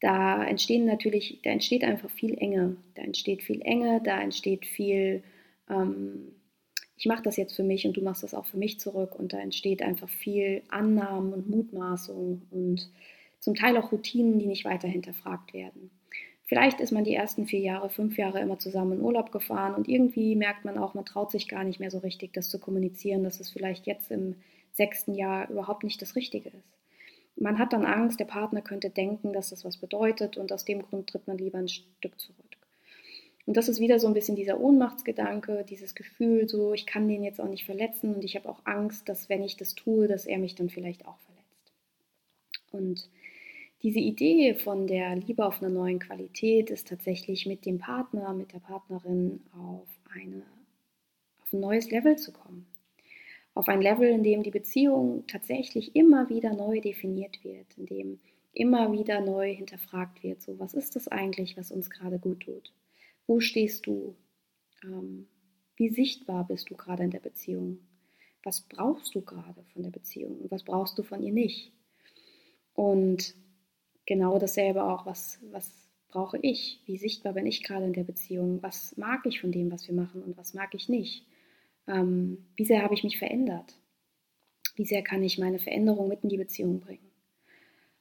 da 0.00 0.44
entstehen 0.44 0.84
natürlich, 0.84 1.40
da 1.42 1.50
entsteht 1.50 1.82
einfach 1.82 2.10
viel 2.10 2.38
Enge. 2.38 2.76
Da 2.94 3.02
entsteht 3.02 3.42
viel 3.42 3.60
Enge, 3.62 4.00
da 4.04 4.20
entsteht 4.20 4.66
viel, 4.66 5.24
ähm, 5.68 6.32
ich 6.98 7.06
mache 7.06 7.22
das 7.22 7.36
jetzt 7.36 7.54
für 7.54 7.62
mich 7.62 7.86
und 7.86 7.96
du 7.96 8.02
machst 8.02 8.22
das 8.22 8.34
auch 8.34 8.46
für 8.46 8.58
mich 8.58 8.80
zurück 8.80 9.14
und 9.14 9.32
da 9.32 9.38
entsteht 9.38 9.82
einfach 9.82 10.08
viel 10.08 10.62
Annahmen 10.68 11.32
und 11.32 11.48
Mutmaßung 11.48 12.42
und 12.50 12.90
zum 13.40 13.54
Teil 13.54 13.76
auch 13.76 13.92
Routinen, 13.92 14.38
die 14.38 14.46
nicht 14.46 14.64
weiter 14.64 14.88
hinterfragt 14.88 15.54
werden. 15.54 15.90
Vielleicht 16.44 16.80
ist 16.80 16.92
man 16.92 17.04
die 17.04 17.14
ersten 17.14 17.46
vier 17.46 17.60
Jahre, 17.60 17.88
fünf 17.88 18.18
Jahre 18.18 18.40
immer 18.40 18.58
zusammen 18.58 18.98
in 18.98 19.00
Urlaub 19.02 19.32
gefahren 19.32 19.74
und 19.74 19.88
irgendwie 19.88 20.34
merkt 20.34 20.64
man 20.64 20.78
auch, 20.78 20.94
man 20.94 21.04
traut 21.04 21.30
sich 21.30 21.48
gar 21.48 21.64
nicht 21.64 21.78
mehr 21.78 21.90
so 21.90 21.98
richtig, 21.98 22.32
das 22.32 22.48
zu 22.48 22.58
kommunizieren, 22.58 23.22
dass 23.22 23.38
es 23.38 23.50
vielleicht 23.50 23.86
jetzt 23.86 24.10
im 24.10 24.34
sechsten 24.72 25.14
Jahr 25.14 25.48
überhaupt 25.50 25.84
nicht 25.84 26.02
das 26.02 26.16
Richtige 26.16 26.48
ist 26.48 26.78
man 27.40 27.58
hat 27.58 27.72
dann 27.72 27.84
Angst, 27.84 28.20
der 28.20 28.24
Partner 28.24 28.62
könnte 28.62 28.90
denken, 28.90 29.32
dass 29.32 29.50
das 29.50 29.64
was 29.64 29.76
bedeutet 29.76 30.36
und 30.36 30.52
aus 30.52 30.64
dem 30.64 30.82
Grund 30.82 31.08
tritt 31.08 31.26
man 31.26 31.38
lieber 31.38 31.58
ein 31.58 31.68
Stück 31.68 32.18
zurück. 32.18 32.47
Und 33.48 33.56
das 33.56 33.70
ist 33.70 33.80
wieder 33.80 33.98
so 33.98 34.06
ein 34.06 34.12
bisschen 34.12 34.36
dieser 34.36 34.60
Ohnmachtsgedanke, 34.60 35.64
dieses 35.66 35.94
Gefühl, 35.94 36.46
so 36.46 36.74
ich 36.74 36.84
kann 36.84 37.08
den 37.08 37.24
jetzt 37.24 37.40
auch 37.40 37.48
nicht 37.48 37.64
verletzen 37.64 38.14
und 38.14 38.22
ich 38.22 38.36
habe 38.36 38.46
auch 38.46 38.60
Angst, 38.64 39.08
dass 39.08 39.30
wenn 39.30 39.42
ich 39.42 39.56
das 39.56 39.74
tue, 39.74 40.06
dass 40.06 40.26
er 40.26 40.36
mich 40.36 40.54
dann 40.54 40.68
vielleicht 40.68 41.06
auch 41.06 41.16
verletzt. 41.20 41.72
Und 42.72 43.08
diese 43.82 44.00
Idee 44.00 44.52
von 44.52 44.86
der 44.86 45.16
Liebe 45.16 45.46
auf 45.46 45.62
einer 45.62 45.70
neuen 45.70 45.98
Qualität 45.98 46.68
ist 46.68 46.88
tatsächlich 46.88 47.46
mit 47.46 47.64
dem 47.64 47.78
Partner, 47.78 48.34
mit 48.34 48.52
der 48.52 48.58
Partnerin 48.58 49.40
auf, 49.58 49.88
eine, 50.14 50.42
auf 51.40 51.50
ein 51.54 51.60
neues 51.60 51.90
Level 51.90 52.16
zu 52.16 52.32
kommen 52.32 52.66
auf 53.54 53.66
ein 53.66 53.82
Level, 53.82 54.08
in 54.08 54.22
dem 54.22 54.44
die 54.44 54.52
Beziehung 54.52 55.24
tatsächlich 55.26 55.96
immer 55.96 56.28
wieder 56.28 56.54
neu 56.54 56.80
definiert 56.80 57.42
wird, 57.42 57.66
in 57.76 57.86
dem 57.86 58.20
immer 58.52 58.92
wieder 58.92 59.20
neu 59.20 59.52
hinterfragt 59.52 60.22
wird, 60.22 60.40
so 60.42 60.60
was 60.60 60.74
ist 60.74 60.94
das 60.94 61.08
eigentlich, 61.08 61.56
was 61.56 61.72
uns 61.72 61.90
gerade 61.90 62.20
gut 62.20 62.38
tut? 62.38 62.72
Wo 63.28 63.40
stehst 63.40 63.86
du? 63.86 64.16
Ähm, 64.82 65.28
wie 65.76 65.90
sichtbar 65.90 66.48
bist 66.48 66.70
du 66.70 66.76
gerade 66.76 67.04
in 67.04 67.10
der 67.10 67.20
Beziehung? 67.20 67.78
Was 68.42 68.62
brauchst 68.62 69.14
du 69.14 69.20
gerade 69.20 69.62
von 69.72 69.82
der 69.82 69.90
Beziehung 69.90 70.50
was 70.50 70.64
brauchst 70.64 70.98
du 70.98 71.02
von 71.02 71.22
ihr 71.22 71.32
nicht? 71.32 71.72
Und 72.72 73.34
genau 74.06 74.38
dasselbe 74.38 74.82
auch, 74.82 75.04
was, 75.04 75.40
was 75.50 75.70
brauche 76.08 76.38
ich? 76.38 76.80
Wie 76.86 76.96
sichtbar 76.96 77.34
bin 77.34 77.46
ich 77.46 77.62
gerade 77.62 77.84
in 77.84 77.92
der 77.92 78.04
Beziehung? 78.04 78.62
Was 78.62 78.96
mag 78.96 79.26
ich 79.26 79.40
von 79.40 79.52
dem, 79.52 79.70
was 79.70 79.86
wir 79.86 79.94
machen 79.94 80.22
und 80.22 80.38
was 80.38 80.54
mag 80.54 80.74
ich 80.74 80.88
nicht? 80.88 81.26
Ähm, 81.86 82.46
wie 82.56 82.64
sehr 82.64 82.82
habe 82.82 82.94
ich 82.94 83.04
mich 83.04 83.18
verändert? 83.18 83.78
Wie 84.74 84.86
sehr 84.86 85.02
kann 85.02 85.22
ich 85.22 85.38
meine 85.38 85.58
Veränderung 85.58 86.08
mit 86.08 86.22
in 86.22 86.30
die 86.30 86.38
Beziehung 86.38 86.80
bringen? 86.80 87.10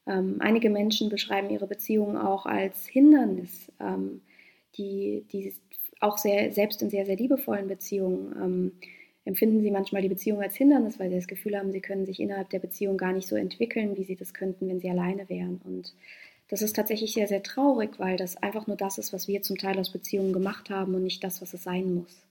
Ähm, 0.06 0.38
einige 0.40 0.70
Menschen 0.70 1.10
beschreiben 1.10 1.50
ihre 1.50 1.68
Beziehung 1.68 2.18
auch 2.18 2.46
als 2.46 2.88
Hindernis, 2.88 3.72
ähm, 3.82 4.22
die, 4.78 5.26
die 5.32 5.54
auch 6.00 6.18
sehr, 6.18 6.52
selbst 6.52 6.82
in 6.82 6.90
sehr, 6.90 7.06
sehr 7.06 7.16
liebevollen 7.16 7.68
Beziehungen 7.68 8.36
ähm, 8.42 8.72
empfinden 9.26 9.62
sie 9.62 9.72
manchmal 9.72 10.02
die 10.02 10.10
Beziehung 10.10 10.42
als 10.42 10.56
Hindernis, 10.56 11.00
weil 11.00 11.10
sie 11.10 11.18
das 11.18 11.28
Gefühl 11.28 11.58
haben, 11.58 11.72
sie 11.72 11.82
können 11.82 12.06
sich 12.06 12.20
innerhalb 12.20 12.50
der 12.50 12.60
Beziehung 12.60 12.98
gar 12.98 13.12
nicht 13.12 13.28
so 13.28 13.36
entwickeln, 13.36 13.98
wie 13.98 14.06
sie 14.06 14.16
das 14.16 14.34
könnten, 14.34 14.70
wenn 14.70 14.80
sie 14.80 14.90
alleine 14.90 15.28
wären. 15.28 15.60
Und 15.66 15.94
das 16.48 16.62
ist 16.62 16.76
tatsächlich 16.78 17.14
sehr, 17.14 17.28
sehr 17.28 17.44
traurig, 17.44 18.00
weil 18.00 18.16
das 18.16 18.38
einfach 18.38 18.68
nur 18.68 18.78
das 18.78 18.98
ist, 18.98 19.12
was 19.12 19.28
wir 19.28 19.42
zum 19.42 19.58
Teil 19.58 19.78
aus 19.80 19.92
Beziehungen 19.92 20.32
gemacht 20.32 20.70
haben 20.70 20.96
und 20.96 21.04
nicht 21.04 21.24
das, 21.24 21.42
was 21.42 21.54
es 21.54 21.64
sein 21.64 21.94
muss. 21.94 22.24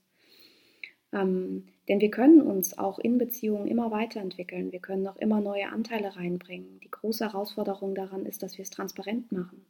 Ähm, 1.13 1.65
denn 1.87 2.01
wir 2.01 2.09
können 2.09 2.41
uns 2.41 2.77
auch 2.77 2.97
in 2.97 3.19
Beziehungen 3.19 3.67
immer 3.67 3.91
weiterentwickeln. 3.91 4.71
Wir 4.71 4.79
können 4.79 5.07
auch 5.07 5.17
immer 5.17 5.39
neue 5.39 5.69
Anteile 5.69 6.15
reinbringen. 6.15 6.79
Die 6.83 6.91
große 6.91 7.25
Herausforderung 7.25 7.93
daran 7.93 8.25
ist, 8.25 8.41
dass 8.41 8.57
wir 8.57 8.63
es 8.63 8.71
transparent 8.71 9.31
machen, 9.31 9.63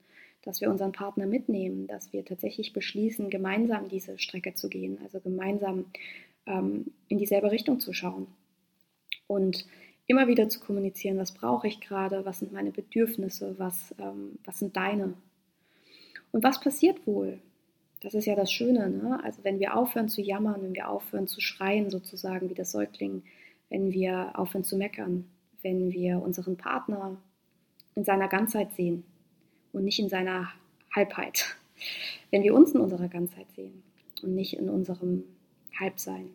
dass 0.47 0.61
wir 0.61 0.69
unseren 0.69 0.93
Partner 0.93 1.25
mitnehmen, 1.25 1.87
dass 1.87 2.13
wir 2.13 2.23
tatsächlich 2.23 2.71
beschließen, 2.71 3.29
gemeinsam 3.29 3.89
diese 3.89 4.17
Strecke 4.17 4.53
zu 4.53 4.69
gehen, 4.69 4.97
also 5.03 5.19
gemeinsam 5.19 5.85
ähm, 6.45 6.93
in 7.09 7.17
dieselbe 7.17 7.51
Richtung 7.51 7.81
zu 7.81 7.91
schauen. 7.91 8.27
Und 9.27 9.65
immer 10.05 10.29
wieder 10.29 10.47
zu 10.47 10.61
kommunizieren, 10.61 11.17
was 11.17 11.33
brauche 11.33 11.67
ich 11.67 11.81
gerade, 11.81 12.23
was 12.23 12.39
sind 12.39 12.53
meine 12.53 12.71
Bedürfnisse, 12.71 13.55
was, 13.57 13.93
ähm, 13.99 14.39
was 14.45 14.59
sind 14.59 14.77
deine. 14.77 15.15
Und 16.31 16.45
was 16.45 16.61
passiert 16.61 17.05
wohl, 17.05 17.39
das 17.99 18.13
ist 18.13 18.25
ja 18.25 18.35
das 18.35 18.49
Schöne, 18.49 18.89
ne? 18.89 19.19
Also 19.25 19.43
wenn 19.43 19.59
wir 19.59 19.75
aufhören 19.75 20.07
zu 20.07 20.21
jammern, 20.21 20.63
wenn 20.63 20.75
wir 20.75 20.87
aufhören 20.87 21.27
zu 21.27 21.41
schreien, 21.41 21.89
sozusagen 21.89 22.49
wie 22.49 22.53
das 22.55 22.71
Säugling, 22.71 23.23
wenn 23.67 23.91
wir 23.91 24.39
aufhören 24.39 24.63
zu 24.63 24.77
meckern, 24.77 25.25
wenn 25.61 25.91
wir 25.91 26.21
unseren 26.21 26.55
Partner 26.55 27.17
in 27.95 28.05
seiner 28.05 28.29
Ganzheit 28.29 28.71
sehen 28.75 29.03
und 29.77 29.85
nicht 29.85 29.99
in 29.99 30.09
seiner 30.09 30.49
Halbheit, 30.93 31.55
wenn 32.31 32.43
wir 32.43 32.53
uns 32.53 32.71
in 32.73 32.81
unserer 32.81 33.07
Ganzheit 33.07 33.49
sehen 33.55 33.83
und 34.23 34.35
nicht 34.35 34.57
in 34.57 34.69
unserem 34.69 35.23
Halbsein. 35.79 36.29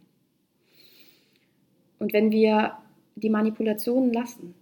Und 1.98 2.12
wenn 2.12 2.30
wir 2.30 2.78
die 3.16 3.30
Manipulationen 3.30 4.12
lassen, 4.12 4.54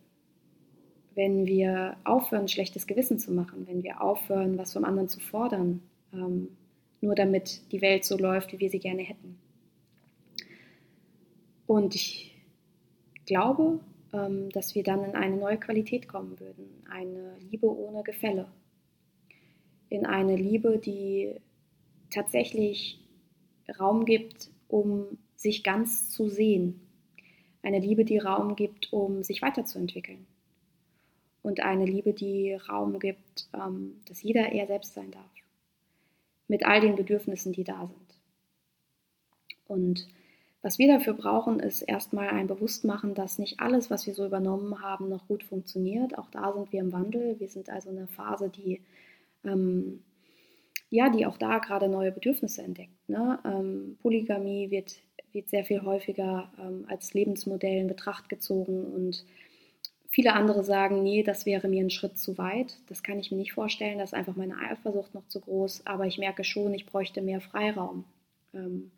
wenn 1.14 1.46
wir 1.46 1.96
aufhören, 2.04 2.48
schlechtes 2.48 2.86
Gewissen 2.86 3.18
zu 3.18 3.32
machen, 3.32 3.66
wenn 3.66 3.82
wir 3.82 4.00
aufhören, 4.00 4.56
was 4.56 4.72
vom 4.72 4.84
anderen 4.84 5.08
zu 5.08 5.20
fordern, 5.20 5.82
ähm, 6.12 6.48
nur 7.00 7.14
damit 7.14 7.60
die 7.72 7.82
Welt 7.82 8.04
so 8.04 8.16
läuft, 8.16 8.52
wie 8.52 8.60
wir 8.60 8.70
sie 8.70 8.78
gerne 8.78 9.02
hätten. 9.02 9.38
Und 11.66 11.94
ich 11.94 12.34
glaube, 13.26 13.80
ähm, 14.12 14.50
dass 14.50 14.74
wir 14.74 14.82
dann 14.82 15.04
in 15.04 15.14
eine 15.14 15.36
neue 15.36 15.58
Qualität 15.58 16.08
kommen 16.08 16.38
würden, 16.40 16.82
eine 16.90 17.36
Liebe 17.50 17.66
ohne 17.66 18.02
Gefälle, 18.02 18.46
in 19.90 20.06
eine 20.06 20.36
Liebe, 20.36 20.78
die 20.78 21.34
tatsächlich 22.08 22.98
Raum 23.78 24.06
gibt, 24.06 24.50
um 24.68 25.18
sich 25.36 25.62
ganz 25.62 26.08
zu 26.08 26.28
sehen, 26.28 26.80
eine 27.62 27.78
Liebe, 27.78 28.04
die 28.04 28.18
Raum 28.18 28.56
gibt, 28.56 28.92
um 28.92 29.22
sich 29.22 29.42
weiterzuentwickeln 29.42 30.26
und 31.42 31.60
eine 31.60 31.84
Liebe, 31.84 32.12
die 32.12 32.54
Raum 32.54 32.98
gibt, 32.98 33.48
ähm, 33.52 34.00
dass 34.06 34.22
jeder 34.22 34.52
er 34.52 34.66
selbst 34.66 34.94
sein 34.94 35.10
darf 35.10 35.30
mit 36.48 36.64
all 36.64 36.80
den 36.80 36.96
Bedürfnissen, 36.96 37.52
die 37.52 37.64
da 37.64 37.86
sind. 37.86 38.18
Und 39.66 40.08
was 40.62 40.78
wir 40.78 40.88
dafür 40.88 41.14
brauchen, 41.14 41.60
ist 41.60 41.82
erstmal 41.82 42.28
ein 42.28 42.48
Bewusstmachen, 42.48 43.14
dass 43.14 43.38
nicht 43.38 43.60
alles, 43.60 43.88
was 43.88 44.06
wir 44.06 44.14
so 44.14 44.26
übernommen 44.26 44.82
haben, 44.82 45.08
noch 45.08 45.28
gut 45.28 45.44
funktioniert. 45.44 46.18
Auch 46.18 46.28
da 46.30 46.52
sind 46.52 46.72
wir 46.72 46.80
im 46.80 46.92
Wandel. 46.92 47.38
Wir 47.38 47.48
sind 47.48 47.70
also 47.70 47.88
in 47.90 47.98
einer 47.98 48.08
Phase, 48.08 48.50
die 48.50 48.80
ähm, 49.44 50.02
ja, 50.90 51.08
die 51.10 51.26
auch 51.26 51.38
da 51.38 51.58
gerade 51.58 51.88
neue 51.88 52.12
Bedürfnisse 52.12 52.62
entdeckt. 52.62 53.08
Ne? 53.08 53.38
Ähm, 53.44 53.96
Polygamie 54.02 54.70
wird, 54.70 54.96
wird 55.32 55.48
sehr 55.48 55.64
viel 55.64 55.82
häufiger 55.82 56.52
ähm, 56.58 56.84
als 56.88 57.14
Lebensmodell 57.14 57.80
in 57.80 57.88
Betracht 57.88 58.28
gezogen 58.28 58.84
und 58.84 59.24
Viele 60.12 60.32
andere 60.32 60.64
sagen, 60.64 61.04
nee, 61.04 61.22
das 61.22 61.46
wäre 61.46 61.68
mir 61.68 61.84
ein 61.84 61.90
Schritt 61.90 62.18
zu 62.18 62.36
weit. 62.36 62.78
Das 62.88 63.04
kann 63.04 63.20
ich 63.20 63.30
mir 63.30 63.36
nicht 63.36 63.52
vorstellen. 63.52 63.98
Da 63.98 64.04
ist 64.04 64.12
einfach 64.12 64.34
meine 64.34 64.58
Eifersucht 64.58 65.14
noch 65.14 65.26
zu 65.28 65.40
groß. 65.40 65.86
Aber 65.86 66.04
ich 66.04 66.18
merke 66.18 66.42
schon, 66.42 66.74
ich 66.74 66.84
bräuchte 66.84 67.22
mehr 67.22 67.40
Freiraum. 67.40 68.04
Ähm, 68.52 68.90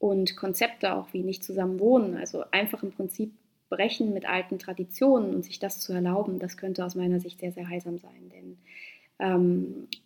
und 0.00 0.36
Konzepte 0.36 0.94
auch 0.96 1.12
wie 1.12 1.22
nicht 1.22 1.44
zusammen 1.44 1.78
wohnen. 1.78 2.16
Also 2.16 2.42
einfach 2.50 2.82
im 2.82 2.90
Prinzip 2.90 3.32
brechen 3.68 4.12
mit 4.12 4.28
alten 4.28 4.58
Traditionen 4.58 5.32
und 5.32 5.44
sich 5.44 5.60
das 5.60 5.78
zu 5.78 5.92
erlauben, 5.92 6.40
das 6.40 6.56
könnte 6.56 6.84
aus 6.84 6.96
meiner 6.96 7.20
Sicht 7.20 7.38
sehr, 7.38 7.52
sehr 7.52 7.68
heilsam 7.68 7.98
sein. 7.98 8.28
Denn 8.34 8.58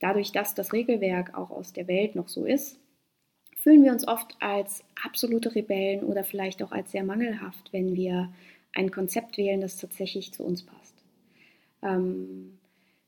dadurch, 0.01 0.33
dass 0.33 0.55
das 0.55 0.73
Regelwerk 0.73 1.37
auch 1.37 1.51
aus 1.51 1.73
der 1.73 1.89
Welt 1.89 2.17
noch 2.17 2.29
so 2.29 2.45
ist, 2.45 2.79
fühlen 3.57 3.83
wir 3.83 3.93
uns 3.93 4.07
oft 4.07 4.37
als 4.41 4.85
absolute 5.03 5.55
Rebellen 5.55 6.05
oder 6.05 6.23
vielleicht 6.23 6.63
auch 6.63 6.73
als 6.73 6.93
sehr 6.93 7.03
mangelhaft, 7.03 7.73
wenn 7.73 7.97
wir 7.97 8.33
ein 8.75 8.91
Konzept 8.91 9.39
wählen, 9.39 9.61
das 9.61 9.77
tatsächlich 9.77 10.33
zu 10.33 10.45
uns 10.45 10.65
passt. 10.65 10.95
Ähm, 11.83 12.59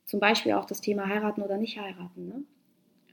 zum 0.05 0.19
Beispiel 0.19 0.53
auch 0.53 0.65
das 0.65 0.81
Thema 0.81 1.07
heiraten 1.07 1.43
oder 1.43 1.59
nicht 1.59 1.79
heiraten. 1.79 2.27
Ne? 2.27 2.43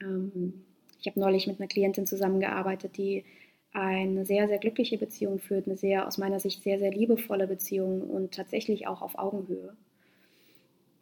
Ähm, 0.01 0.65
ich 0.99 1.08
habe 1.08 1.19
neulich 1.19 1.47
mit 1.47 1.60
einer 1.60 1.67
Klientin 1.67 2.08
zusammengearbeitet, 2.08 2.97
die 2.97 3.25
eine 3.73 4.25
sehr, 4.25 4.47
sehr 4.47 4.58
glückliche 4.58 4.97
Beziehung 4.97 5.38
führt, 5.38 5.67
eine 5.67 5.75
sehr, 5.75 6.08
aus 6.08 6.17
meiner 6.17 6.39
Sicht 6.39 6.63
sehr, 6.63 6.79
sehr 6.79 6.91
liebevolle 6.91 7.45
Beziehung 7.45 8.01
und 8.01 8.34
tatsächlich 8.34 8.88
auch 8.88 9.01
auf 9.01 9.17
Augenhöhe, 9.17 9.75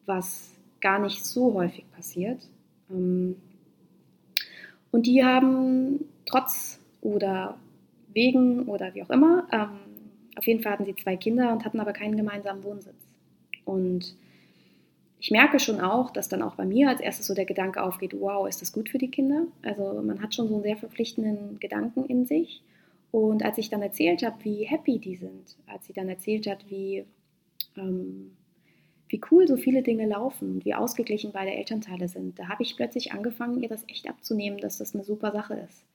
was 0.07 0.55
gar 0.83 0.99
nicht 0.99 1.25
so 1.25 1.55
häufig 1.55 1.89
passiert. 1.91 2.47
Ähm, 2.91 3.37
und 4.91 5.07
die 5.07 5.25
haben 5.25 6.05
trotz 6.27 6.79
oder 7.01 7.57
wegen 8.13 8.65
oder 8.65 8.93
wie 8.93 9.01
auch 9.01 9.09
immer 9.09 9.47
ähm, 9.51 9.79
auf 10.35 10.47
jeden 10.47 10.61
Fall 10.61 10.73
hatten 10.73 10.85
sie 10.85 10.95
zwei 10.95 11.15
Kinder 11.15 11.51
und 11.51 11.65
hatten 11.65 11.79
aber 11.79 11.93
keinen 11.93 12.17
gemeinsamen 12.17 12.63
Wohnsitz. 12.63 12.95
Und 13.65 14.15
ich 15.19 15.31
merke 15.31 15.59
schon 15.59 15.79
auch, 15.79 16.11
dass 16.11 16.27
dann 16.27 16.41
auch 16.41 16.55
bei 16.55 16.65
mir 16.65 16.89
als 16.89 17.01
erstes 17.01 17.27
so 17.27 17.33
der 17.33 17.45
Gedanke 17.45 17.81
aufgeht, 17.81 18.13
wow, 18.19 18.47
ist 18.47 18.61
das 18.61 18.73
gut 18.73 18.89
für 18.89 18.97
die 18.97 19.11
Kinder? 19.11 19.47
Also 19.61 20.01
man 20.03 20.21
hat 20.21 20.35
schon 20.35 20.47
so 20.47 20.55
einen 20.55 20.63
sehr 20.63 20.77
verpflichtenden 20.77 21.59
Gedanken 21.59 22.05
in 22.05 22.25
sich. 22.25 22.61
Und 23.11 23.43
als 23.43 23.57
ich 23.57 23.69
dann 23.69 23.81
erzählt 23.81 24.23
habe, 24.23 24.43
wie 24.43 24.65
happy 24.65 24.97
die 24.97 25.15
sind, 25.15 25.55
als 25.67 25.85
sie 25.85 25.93
dann 25.93 26.09
erzählt 26.09 26.47
hat, 26.47 26.69
wie, 26.69 27.05
ähm, 27.77 28.31
wie 29.13 29.21
cool 29.29 29.47
so 29.47 29.57
viele 29.57 29.83
Dinge 29.83 30.07
laufen 30.07 30.55
und 30.55 30.65
wie 30.65 30.73
ausgeglichen 30.73 31.31
beide 31.31 31.51
Elternteile 31.51 32.07
sind, 32.07 32.39
da 32.39 32.49
habe 32.49 32.63
ich 32.63 32.75
plötzlich 32.75 33.13
angefangen, 33.13 33.61
ihr 33.61 33.69
das 33.69 33.87
echt 33.87 34.09
abzunehmen, 34.09 34.57
dass 34.57 34.79
das 34.79 34.95
eine 34.95 35.03
super 35.03 35.31
Sache 35.31 35.53
ist. 35.53 35.85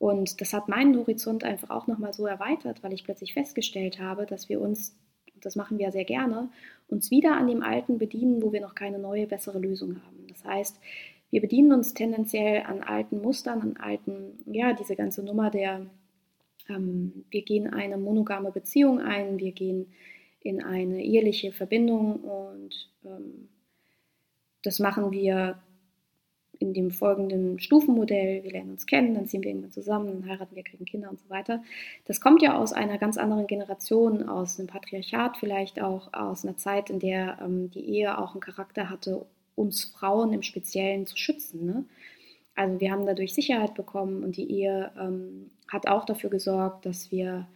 Und 0.00 0.40
das 0.40 0.52
hat 0.52 0.68
meinen 0.68 0.96
Horizont 0.96 1.44
einfach 1.44 1.70
auch 1.70 1.86
nochmal 1.86 2.12
so 2.12 2.26
erweitert, 2.26 2.82
weil 2.82 2.92
ich 2.92 3.04
plötzlich 3.04 3.34
festgestellt 3.34 4.00
habe, 4.00 4.26
dass 4.26 4.48
wir 4.48 4.60
uns, 4.60 4.96
das 5.40 5.54
machen 5.54 5.78
wir 5.78 5.86
ja 5.86 5.92
sehr 5.92 6.04
gerne, 6.04 6.48
uns 6.88 7.12
wieder 7.12 7.36
an 7.36 7.46
dem 7.46 7.62
Alten 7.62 7.98
bedienen, 7.98 8.42
wo 8.42 8.52
wir 8.52 8.60
noch 8.60 8.74
keine 8.74 8.98
neue, 8.98 9.28
bessere 9.28 9.60
Lösung 9.60 10.02
haben. 10.04 10.26
Das 10.28 10.44
heißt, 10.44 10.80
wir 11.30 11.40
bedienen 11.40 11.72
uns 11.72 11.94
tendenziell 11.94 12.64
an 12.64 12.82
alten 12.82 13.22
Mustern, 13.22 13.60
an 13.60 13.76
alten, 13.76 14.40
ja, 14.46 14.72
diese 14.72 14.96
ganze 14.96 15.22
Nummer 15.22 15.50
der, 15.50 15.86
ähm, 16.68 17.24
wir 17.30 17.42
gehen 17.42 17.72
eine 17.72 17.96
monogame 17.96 18.50
Beziehung 18.50 18.98
ein, 18.98 19.38
wir 19.38 19.52
gehen 19.52 19.86
in 20.40 20.62
eine 20.62 21.04
eheliche 21.04 21.52
Verbindung 21.52 22.16
und 22.16 22.90
ähm, 23.04 23.48
das 24.62 24.78
machen 24.78 25.10
wir 25.12 25.60
in 26.60 26.74
dem 26.74 26.90
folgenden 26.90 27.58
Stufenmodell, 27.58 28.44
wir 28.44 28.52
lernen 28.52 28.72
uns 28.72 28.84
kennen, 28.84 29.14
dann 29.14 29.26
ziehen 29.26 29.42
wir 29.42 29.48
irgendwann 29.48 29.72
zusammen, 29.72 30.08
dann 30.08 30.28
heiraten 30.28 30.54
wir, 30.54 30.62
kriegen 30.62 30.84
Kinder 30.84 31.08
und 31.08 31.18
so 31.18 31.30
weiter. 31.30 31.62
Das 32.04 32.20
kommt 32.20 32.42
ja 32.42 32.56
aus 32.56 32.74
einer 32.74 32.98
ganz 32.98 33.16
anderen 33.16 33.46
Generation, 33.46 34.28
aus 34.28 34.58
einem 34.58 34.68
Patriarchat 34.68 35.38
vielleicht 35.38 35.80
auch, 35.80 36.12
aus 36.12 36.44
einer 36.44 36.58
Zeit, 36.58 36.90
in 36.90 36.98
der 36.98 37.38
ähm, 37.40 37.70
die 37.70 37.88
Ehe 37.88 38.18
auch 38.18 38.32
einen 38.32 38.42
Charakter 38.42 38.90
hatte, 38.90 39.24
uns 39.56 39.84
Frauen 39.84 40.34
im 40.34 40.42
Speziellen 40.42 41.06
zu 41.06 41.16
schützen. 41.16 41.64
Ne? 41.64 41.84
Also 42.54 42.78
wir 42.78 42.90
haben 42.90 43.06
dadurch 43.06 43.32
Sicherheit 43.32 43.74
bekommen 43.74 44.22
und 44.22 44.36
die 44.36 44.50
Ehe 44.50 44.92
ähm, 45.00 45.50
hat 45.66 45.88
auch 45.88 46.04
dafür 46.04 46.28
gesorgt, 46.28 46.84
dass 46.84 47.10
wir 47.10 47.48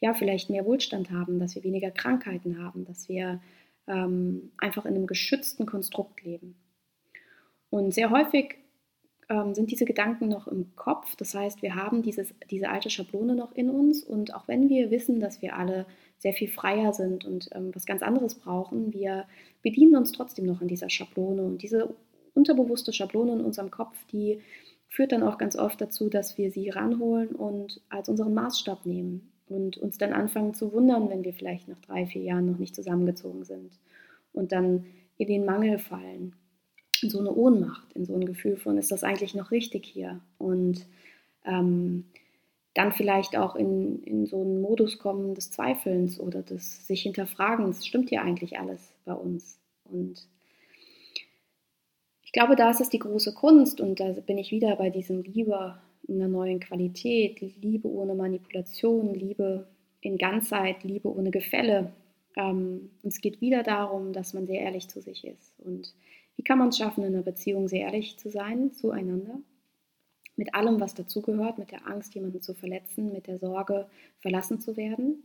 ja 0.00 0.14
vielleicht 0.14 0.50
mehr 0.50 0.66
Wohlstand 0.66 1.10
haben, 1.10 1.38
dass 1.38 1.54
wir 1.54 1.64
weniger 1.64 1.90
Krankheiten 1.90 2.62
haben, 2.62 2.84
dass 2.84 3.08
wir 3.08 3.40
ähm, 3.86 4.52
einfach 4.58 4.84
in 4.84 4.94
einem 4.94 5.06
geschützten 5.06 5.66
Konstrukt 5.66 6.22
leben. 6.22 6.56
Und 7.70 7.94
sehr 7.94 8.10
häufig 8.10 8.56
ähm, 9.28 9.54
sind 9.54 9.70
diese 9.70 9.84
Gedanken 9.84 10.28
noch 10.28 10.46
im 10.46 10.74
Kopf. 10.76 11.16
Das 11.16 11.34
heißt, 11.34 11.62
wir 11.62 11.74
haben 11.74 12.02
dieses, 12.02 12.34
diese 12.50 12.68
alte 12.68 12.90
Schablone 12.90 13.34
noch 13.34 13.52
in 13.52 13.70
uns. 13.70 14.04
Und 14.04 14.34
auch 14.34 14.48
wenn 14.48 14.68
wir 14.68 14.90
wissen, 14.90 15.20
dass 15.20 15.42
wir 15.42 15.56
alle 15.56 15.86
sehr 16.18 16.32
viel 16.32 16.48
freier 16.48 16.92
sind 16.92 17.24
und 17.24 17.48
ähm, 17.52 17.74
was 17.74 17.86
ganz 17.86 18.02
anderes 18.02 18.36
brauchen, 18.36 18.92
wir 18.92 19.26
bedienen 19.62 19.96
uns 19.96 20.12
trotzdem 20.12 20.46
noch 20.46 20.60
in 20.60 20.68
dieser 20.68 20.90
Schablone. 20.90 21.42
Und 21.42 21.62
diese 21.62 21.94
unterbewusste 22.34 22.92
Schablone 22.92 23.32
in 23.32 23.40
unserem 23.40 23.70
Kopf, 23.70 23.96
die 24.06 24.40
führt 24.88 25.12
dann 25.12 25.22
auch 25.22 25.38
ganz 25.38 25.56
oft 25.56 25.80
dazu, 25.80 26.08
dass 26.08 26.38
wir 26.38 26.50
sie 26.50 26.70
ranholen 26.70 27.30
und 27.30 27.80
als 27.88 28.08
unseren 28.08 28.34
Maßstab 28.34 28.86
nehmen 28.86 29.32
und 29.48 29.76
uns 29.76 29.98
dann 29.98 30.12
anfangen 30.12 30.54
zu 30.54 30.72
wundern, 30.72 31.08
wenn 31.08 31.24
wir 31.24 31.32
vielleicht 31.32 31.68
nach 31.68 31.80
drei, 31.80 32.06
vier 32.06 32.22
Jahren 32.22 32.50
noch 32.50 32.58
nicht 32.58 32.74
zusammengezogen 32.74 33.44
sind 33.44 33.78
und 34.32 34.52
dann 34.52 34.86
in 35.18 35.28
den 35.28 35.44
Mangel 35.44 35.78
fallen, 35.78 36.34
in 37.02 37.10
so 37.10 37.20
eine 37.20 37.34
Ohnmacht, 37.34 37.92
in 37.92 38.04
so 38.04 38.14
ein 38.14 38.24
Gefühl 38.24 38.56
von, 38.56 38.78
ist 38.78 38.90
das 38.90 39.04
eigentlich 39.04 39.34
noch 39.34 39.50
richtig 39.50 39.86
hier? 39.86 40.20
Und 40.38 40.86
ähm, 41.44 42.04
dann 42.74 42.92
vielleicht 42.92 43.36
auch 43.36 43.56
in, 43.56 44.02
in 44.02 44.26
so 44.26 44.40
einen 44.42 44.60
Modus 44.60 44.98
kommen 44.98 45.34
des 45.34 45.50
Zweifelns 45.50 46.20
oder 46.20 46.42
des 46.42 46.86
sich 46.86 47.02
hinterfragens, 47.02 47.86
stimmt 47.86 48.10
hier 48.10 48.22
eigentlich 48.22 48.58
alles 48.58 48.92
bei 49.04 49.14
uns? 49.14 49.58
Und 49.84 50.28
ich 52.22 52.32
glaube, 52.32 52.56
da 52.56 52.70
ist 52.70 52.80
es 52.80 52.90
die 52.90 52.98
große 52.98 53.32
Kunst 53.34 53.80
und 53.80 54.00
da 54.00 54.12
bin 54.12 54.36
ich 54.36 54.50
wieder 54.50 54.76
bei 54.76 54.90
diesem 54.90 55.22
Liebe 55.22 55.78
in 56.08 56.16
einer 56.16 56.28
neuen 56.28 56.60
Qualität, 56.60 57.40
Liebe 57.60 57.88
ohne 57.88 58.14
Manipulation, 58.14 59.14
Liebe 59.14 59.66
in 60.00 60.18
Ganzheit, 60.18 60.84
Liebe 60.84 61.08
ohne 61.08 61.30
Gefälle. 61.30 61.92
Ähm, 62.36 62.90
und 63.02 63.08
es 63.08 63.20
geht 63.20 63.40
wieder 63.40 63.62
darum, 63.62 64.12
dass 64.12 64.34
man 64.34 64.46
sehr 64.46 64.60
ehrlich 64.60 64.88
zu 64.88 65.00
sich 65.00 65.26
ist. 65.26 65.58
Und 65.58 65.94
wie 66.36 66.42
kann 66.42 66.58
man 66.58 66.68
es 66.68 66.78
schaffen, 66.78 67.04
in 67.04 67.14
einer 67.14 67.22
Beziehung 67.22 67.68
sehr 67.68 67.86
ehrlich 67.86 68.18
zu 68.18 68.28
sein 68.30 68.72
zueinander? 68.72 69.40
Mit 70.36 70.54
allem, 70.54 70.80
was 70.80 70.94
dazugehört, 70.94 71.58
mit 71.58 71.70
der 71.70 71.86
Angst, 71.86 72.14
jemanden 72.14 72.42
zu 72.42 72.54
verletzen, 72.54 73.12
mit 73.12 73.26
der 73.26 73.38
Sorge, 73.38 73.86
verlassen 74.20 74.60
zu 74.60 74.76
werden. 74.76 75.24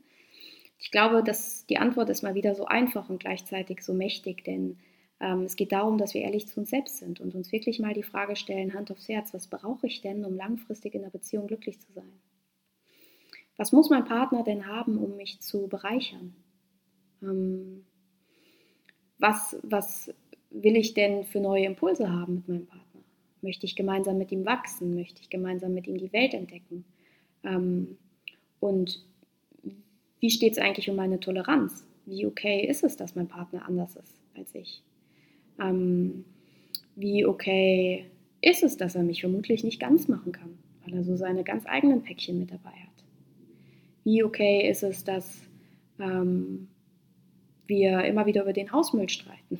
Ich 0.79 0.89
glaube, 0.89 1.21
dass 1.21 1.65
die 1.67 1.77
Antwort 1.77 2.09
ist 2.09 2.23
mal 2.23 2.33
wieder 2.33 2.55
so 2.55 2.65
einfach 2.65 3.09
und 3.09 3.19
gleichzeitig 3.19 3.83
so 3.83 3.93
mächtig, 3.93 4.43
denn 4.45 4.77
es 5.21 5.55
geht 5.55 5.71
darum, 5.71 5.99
dass 5.99 6.15
wir 6.15 6.21
ehrlich 6.21 6.47
zu 6.47 6.59
uns 6.59 6.71
selbst 6.71 6.97
sind 6.97 7.21
und 7.21 7.35
uns 7.35 7.51
wirklich 7.51 7.79
mal 7.79 7.93
die 7.93 8.01
Frage 8.01 8.35
stellen, 8.35 8.73
Hand 8.73 8.91
aufs 8.91 9.07
Herz, 9.07 9.33
was 9.33 9.47
brauche 9.47 9.85
ich 9.85 10.01
denn, 10.01 10.25
um 10.25 10.35
langfristig 10.35 10.95
in 10.95 11.01
einer 11.01 11.11
Beziehung 11.11 11.45
glücklich 11.45 11.79
zu 11.79 11.91
sein? 11.93 12.11
Was 13.55 13.71
muss 13.71 13.91
mein 13.91 14.05
Partner 14.05 14.43
denn 14.43 14.65
haben, 14.65 14.97
um 14.97 15.17
mich 15.17 15.39
zu 15.41 15.67
bereichern? 15.67 16.35
Ähm, 17.21 17.85
was, 19.19 19.55
was 19.61 20.11
will 20.49 20.75
ich 20.75 20.95
denn 20.95 21.23
für 21.23 21.39
neue 21.39 21.65
Impulse 21.65 22.11
haben 22.11 22.35
mit 22.35 22.47
meinem 22.47 22.65
Partner? 22.65 23.01
Möchte 23.43 23.67
ich 23.67 23.75
gemeinsam 23.75 24.17
mit 24.17 24.31
ihm 24.31 24.45
wachsen? 24.45 24.95
Möchte 24.95 25.21
ich 25.21 25.29
gemeinsam 25.29 25.75
mit 25.75 25.85
ihm 25.85 25.97
die 25.97 26.13
Welt 26.13 26.33
entdecken? 26.33 26.83
Ähm, 27.43 27.99
und 28.59 29.05
wie 30.19 30.31
steht 30.31 30.53
es 30.53 30.57
eigentlich 30.57 30.89
um 30.89 30.95
meine 30.95 31.19
Toleranz? 31.19 31.85
Wie 32.07 32.25
okay 32.25 32.65
ist 32.65 32.83
es, 32.83 32.95
dass 32.95 33.15
mein 33.15 33.27
Partner 33.27 33.67
anders 33.67 33.95
ist 33.95 34.15
als 34.35 34.55
ich? 34.55 34.81
Ähm, 35.59 36.25
wie 36.95 37.25
okay 37.25 38.05
ist 38.41 38.63
es, 38.63 38.77
dass 38.77 38.95
er 38.95 39.03
mich 39.03 39.21
vermutlich 39.21 39.63
nicht 39.63 39.79
ganz 39.79 40.07
machen 40.07 40.31
kann, 40.31 40.57
weil 40.83 40.95
er 40.95 41.03
so 41.03 41.15
seine 41.15 41.43
ganz 41.43 41.65
eigenen 41.65 42.01
Päckchen 42.03 42.39
mit 42.39 42.51
dabei 42.51 42.71
hat? 42.71 43.03
Wie 44.03 44.23
okay 44.23 44.67
ist 44.69 44.83
es, 44.83 45.03
dass 45.03 45.41
ähm, 45.99 46.67
wir 47.67 48.03
immer 48.03 48.25
wieder 48.25 48.41
über 48.43 48.53
den 48.53 48.71
Hausmüll 48.71 49.09
streiten? 49.09 49.59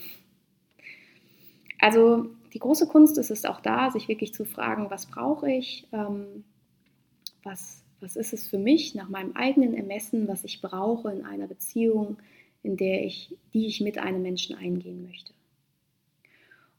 Also 1.80 2.28
die 2.54 2.60
große 2.60 2.88
Kunst 2.88 3.18
ist 3.18 3.32
es 3.32 3.46
auch 3.46 3.62
da, 3.62 3.92
sich 3.92 4.08
wirklich 4.08 4.34
zu 4.34 4.46
fragen, 4.46 4.90
was 4.90 5.06
brauche 5.06 5.52
ich, 5.52 5.88
ähm, 5.92 6.44
was, 7.44 7.84
was 8.00 8.16
ist 8.16 8.34
es 8.34 8.48
für 8.48 8.60
mich 8.60 8.94
nach 8.94 9.10
meinem 9.10 9.36
eigenen 9.36 9.74
Ermessen, 9.74 10.28
was 10.28 10.44
ich 10.44 10.62
brauche 10.62 11.12
in 11.12 11.26
einer 11.26 11.48
Beziehung, 11.48 12.18
in 12.64 12.78
der 12.78 13.04
ich, 13.04 13.36
die 13.54 13.68
ich 13.68 13.82
mit 13.82 13.98
einem 13.98 14.22
Menschen 14.22 14.56
eingehen 14.56 15.04
möchte. 15.04 15.34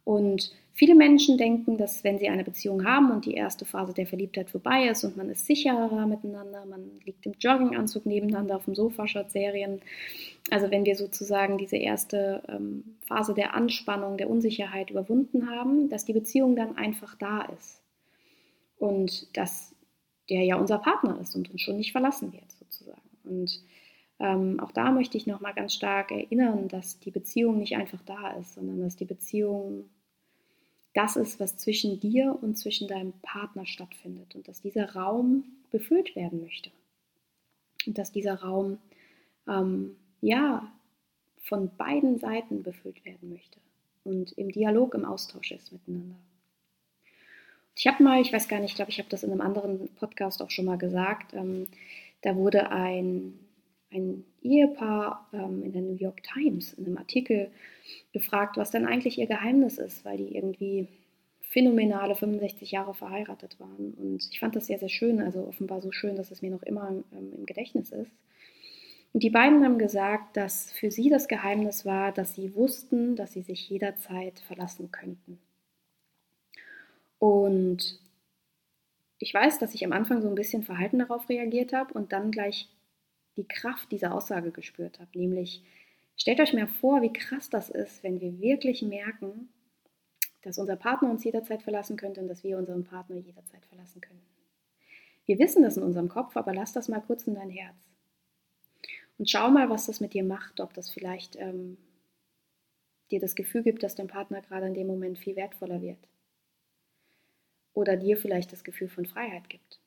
Und 0.05 0.53
viele 0.73 0.95
Menschen 0.95 1.39
denken, 1.39 1.77
dass 1.77 2.03
wenn 2.03 2.19
sie 2.19 2.29
eine 2.29 2.45
Beziehung 2.45 2.85
haben 2.85 3.11
und 3.13 3.25
die 3.25 3.35
erste 3.35 3.65
Phase 3.65 3.95
der 3.95 4.07
Verliebtheit 4.07 4.51
vorbei 4.51 4.89
ist 4.89 5.05
und 5.05 5.17
man 5.17 5.31
ist 5.31 5.47
sicherer 5.47 6.07
miteinander, 6.07 6.65
man 6.67 7.01
liegt 7.05 7.25
im 7.27 7.35
Jogginganzug 7.39 8.05
nebeneinander 8.07 8.57
auf 8.57 8.65
dem 8.65 8.75
Sofa, 8.75 9.07
schaut 9.07 9.31
Serien. 9.31 9.81
Also 10.51 10.71
wenn 10.71 10.85
wir 10.85 10.97
sozusagen 10.97 11.57
diese 11.57 11.77
erste 11.77 12.43
ähm, 12.49 12.97
Phase 13.07 13.35
der 13.35 13.55
Anspannung, 13.55 14.17
der 14.17 14.29
Unsicherheit 14.29 14.91
überwunden 14.91 15.49
haben, 15.49 15.89
dass 15.89 16.05
die 16.05 16.15
Beziehung 16.15 16.57
dann 16.57 16.77
einfach 16.77 17.17
da 17.17 17.43
ist. 17.43 17.81
Und 18.79 19.37
dass 19.37 19.73
der 20.29 20.43
ja 20.43 20.57
unser 20.57 20.79
Partner 20.79 21.19
ist 21.21 21.37
und 21.37 21.51
uns 21.53 21.61
schon 21.61 21.77
nicht 21.77 21.93
verlassen 21.93 22.33
wird, 22.33 22.51
sozusagen. 22.51 23.01
Und 23.23 23.63
ähm, 24.23 24.61
auch 24.61 24.71
da 24.71 24.93
möchte 24.93 25.19
ich 25.19 25.27
nochmal 25.27 25.53
ganz 25.53 25.75
stark 25.75 26.13
erinnern, 26.13 26.69
dass 26.69 27.01
die 27.01 27.11
Beziehung 27.11 27.59
nicht 27.59 27.75
einfach 27.75 28.01
da 28.07 28.31
ist, 28.35 28.55
sondern 28.55 28.81
dass 28.81 28.95
die 28.95 29.05
Beziehung 29.05 29.91
das 30.95 31.17
ist, 31.17 31.41
was 31.41 31.57
zwischen 31.57 31.99
dir 31.99 32.39
und 32.41 32.57
zwischen 32.57 32.87
deinem 32.87 33.15
Partner 33.23 33.67
stattfindet 33.67 34.37
und 34.37 34.47
dass 34.47 34.61
dieser 34.61 34.95
Raum 34.95 35.43
befüllt 35.73 36.15
werden 36.15 36.41
möchte. 36.41 36.71
Und 37.85 37.99
dass 37.99 38.13
dieser 38.13 38.35
Raum 38.43 38.79
ähm, 39.49 39.97
ja 40.21 40.71
von 41.43 41.75
beiden 41.77 42.21
Seiten 42.21 42.63
befüllt 42.63 43.05
werden 43.05 43.31
möchte 43.31 43.59
und 44.05 44.31
im 44.39 44.53
Dialog, 44.53 44.95
im 44.95 45.05
Austausch 45.05 45.51
ist 45.51 45.73
miteinander. 45.73 46.15
Ich 47.75 47.89
habe 47.89 48.05
mal, 48.05 48.21
ich 48.21 48.33
weiß 48.33 48.47
gar 48.47 48.61
nicht, 48.61 48.71
ich 48.71 48.77
glaube, 48.77 48.93
ich 48.93 49.01
habe 49.01 49.09
das 49.09 49.25
in 49.25 49.33
einem 49.33 49.41
anderen 49.41 49.89
Podcast 49.97 50.43
auch 50.43 50.51
schon 50.51 50.67
mal 50.67 50.79
gesagt, 50.79 51.35
ähm, 51.35 51.67
da 52.21 52.37
wurde 52.37 52.71
ein 52.71 53.42
ein 53.93 54.25
Ehepaar 54.43 55.29
ähm, 55.33 55.63
in 55.63 55.73
der 55.73 55.83
New 55.83 55.97
York 55.97 56.23
Times 56.23 56.73
in 56.75 56.87
einem 56.87 56.99
Artikel 56.99 57.51
gefragt, 58.13 58.57
was 58.57 58.71
denn 58.71 58.87
eigentlich 58.87 59.19
ihr 59.19 59.27
Geheimnis 59.27 59.79
ist, 59.79 60.05
weil 60.05 60.17
die 60.17 60.35
irgendwie 60.35 60.89
phänomenale 61.41 62.15
65 62.15 62.71
Jahre 62.71 62.95
verheiratet 62.95 63.61
waren. 63.61 63.93
Und 63.95 64.29
ich 64.31 64.41
fand 64.41 64.57
das 64.57 64.67
sehr, 64.67 64.79
sehr 64.79 64.89
schön, 64.89 65.21
also 65.21 65.47
offenbar 65.47 65.83
so 65.83 65.93
schön, 65.93 66.17
dass 66.17 66.31
es 66.31 66.41
mir 66.41 66.51
noch 66.51 66.63
immer 66.63 66.91
ähm, 67.13 67.33
im 67.37 67.47
Gedächtnis 67.47 67.93
ist. 67.93 68.11
Und 69.13 69.23
die 69.23 69.31
beiden 69.31 69.63
haben 69.63 69.79
gesagt, 69.79 70.39
dass 70.39 70.73
für 70.73 70.91
sie 70.91 71.11
das 71.11 71.29
Geheimnis 71.29 71.85
war, 71.85 72.13
dass 72.13 72.35
sie 72.35 72.55
wussten, 72.55 73.17
dass 73.17 73.35
sie 73.35 73.43
sich 73.43 73.69
jederzeit 73.69 74.41
verlassen 74.41 74.91
könnten. 74.91 75.39
Und 77.19 78.01
ich 79.19 79.33
weiß, 79.33 79.59
dass 79.59 79.75
ich 79.75 79.85
am 79.85 79.93
Anfang 79.93 80.23
so 80.23 80.29
ein 80.29 80.35
bisschen 80.35 80.63
verhalten 80.63 80.99
darauf 80.99 81.29
reagiert 81.29 81.75
habe 81.75 81.93
und 81.95 82.13
dann 82.13 82.31
gleich 82.31 82.69
die 83.37 83.47
Kraft 83.47 83.91
dieser 83.93 84.15
Aussage 84.15 84.51
gespürt 84.51 85.01
habe. 85.01 85.19
Nämlich, 85.19 85.63
stellt 86.17 86.41
euch 86.41 86.53
mal 86.53 86.67
vor, 86.67 87.03
wie 87.03 87.13
krass 87.13 87.51
das 87.51 87.71
ist, 87.71 88.03
wenn 88.03 88.21
wir 88.21 88.41
wirklich 88.41 88.83
merken, 88.83 89.49
dass 90.43 90.59
unser 90.59 90.77
Partner 90.77 91.11
uns 91.11 91.25
jederzeit 91.25 91.63
verlassen 91.63 91.97
könnte 91.97 92.21
und 92.21 92.29
dass 92.29 92.45
wir 92.45 92.59
unseren 92.59 92.85
Partner 92.85 93.17
jederzeit 93.17 93.65
verlassen 93.67 94.01
können. 94.01 94.23
Wir 95.25 95.39
wissen 95.39 95.63
das 95.63 95.77
in 95.77 95.85
unserem 95.85 96.09
Kopf, 96.09 96.37
aber 96.37 96.53
lass 96.53 96.73
das 96.73 96.89
mal 96.89 97.01
kurz 97.01 97.27
in 97.27 97.35
dein 97.35 97.51
Herz. 97.51 97.77
Und 99.19 99.31
schau 99.31 99.51
mal, 99.51 99.71
was 99.71 99.87
das 99.87 100.01
mit 100.01 100.15
dir 100.15 100.25
macht, 100.25 100.61
ob 100.61 100.75
das 100.75 100.91
vielleicht 100.91 101.37
ähm, 101.37 101.77
dir 103.11 103.21
das 103.21 103.35
Gefühl 103.37 103.63
gibt, 103.63 103.83
dass 103.83 103.95
dein 103.95 104.09
Partner 104.09 104.41
gerade 104.41 104.67
in 104.67 104.75
dem 104.75 104.89
Moment 104.89 105.19
viel 105.19 105.37
wertvoller 105.37 105.81
wird. 105.81 106.09
Oder 107.73 107.97
dir 107.97 108.17
vielleicht 108.17 108.53
das 108.53 108.65
Gefühl 108.65 108.89
von 108.89 109.07
Freiheit 109.07 109.49
gibt. 109.49 109.82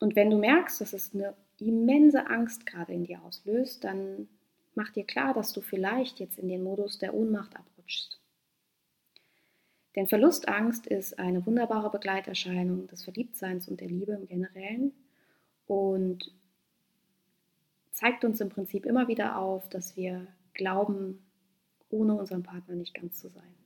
Und 0.00 0.16
wenn 0.16 0.30
du 0.30 0.38
merkst, 0.38 0.80
dass 0.80 0.92
es 0.92 1.14
eine 1.14 1.34
immense 1.58 2.26
Angst 2.26 2.66
gerade 2.66 2.92
in 2.92 3.04
dir 3.04 3.22
auslöst, 3.22 3.84
dann 3.84 4.28
mach 4.74 4.90
dir 4.90 5.04
klar, 5.04 5.34
dass 5.34 5.52
du 5.52 5.60
vielleicht 5.60 6.18
jetzt 6.18 6.38
in 6.38 6.48
den 6.48 6.62
Modus 6.62 6.98
der 6.98 7.14
Ohnmacht 7.14 7.54
abrutschst. 7.54 8.18
Denn 9.94 10.08
Verlustangst 10.08 10.86
ist 10.86 11.18
eine 11.18 11.44
wunderbare 11.44 11.90
Begleiterscheinung 11.90 12.86
des 12.86 13.04
Verliebtseins 13.04 13.68
und 13.68 13.80
der 13.80 13.88
Liebe 13.88 14.12
im 14.12 14.26
Generellen 14.26 14.92
und 15.66 16.32
zeigt 17.90 18.24
uns 18.24 18.40
im 18.40 18.48
Prinzip 18.48 18.86
immer 18.86 19.08
wieder 19.08 19.36
auf, 19.36 19.68
dass 19.68 19.96
wir 19.96 20.26
glauben, 20.54 21.26
ohne 21.90 22.14
unseren 22.14 22.42
Partner 22.42 22.76
nicht 22.76 22.94
ganz 22.94 23.18
zu 23.18 23.28
sein. 23.28 23.59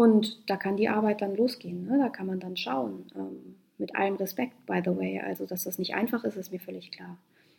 Und 0.00 0.48
da 0.48 0.56
kann 0.56 0.78
die 0.78 0.88
Arbeit 0.88 1.20
dann 1.20 1.36
losgehen. 1.36 1.84
Ne? 1.84 1.98
Da 1.98 2.08
kann 2.08 2.26
man 2.26 2.40
dann 2.40 2.56
schauen. 2.56 3.04
Ähm, 3.14 3.56
mit 3.76 3.94
allem 3.94 4.16
Respekt, 4.16 4.54
by 4.64 4.80
the 4.82 4.96
way. 4.96 5.20
Also, 5.20 5.44
dass 5.44 5.64
das 5.64 5.78
nicht 5.78 5.94
einfach 5.94 6.24
ist, 6.24 6.36
ist 6.36 6.50
mir 6.50 6.58
völlig 6.58 6.90
klar. 6.90 7.18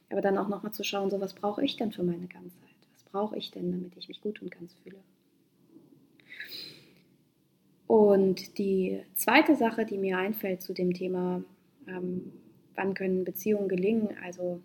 Aber 0.10 0.22
dann 0.22 0.40
auch 0.40 0.48
nochmal 0.48 0.74
zu 0.74 0.84
schauen, 0.84 1.12
so 1.12 1.22
was 1.22 1.36
brauche 1.36 1.64
ich 1.64 1.78
denn 1.78 1.92
für 1.92 2.02
meine 2.02 2.26
Ganzheit? 2.26 2.76
Was 2.94 3.04
brauche 3.04 3.38
ich 3.38 3.52
denn, 3.52 3.70
damit 3.72 3.96
ich 3.96 4.08
mich 4.08 4.22
gut 4.22 4.42
und 4.42 4.50
ganz 4.50 4.74
fühle? 4.74 4.98
Und 7.86 8.58
die 8.58 9.04
zweite 9.14 9.56
Sache, 9.56 9.86
die 9.86 10.00
mir 10.00 10.18
einfällt 10.18 10.64
zu 10.64 10.74
dem 10.74 10.96
Thema, 10.96 11.44
ähm, 11.88 12.34
wann 12.74 12.96
können 12.96 13.24
Beziehungen 13.24 13.70
gelingen, 13.70 14.18
also 14.24 14.60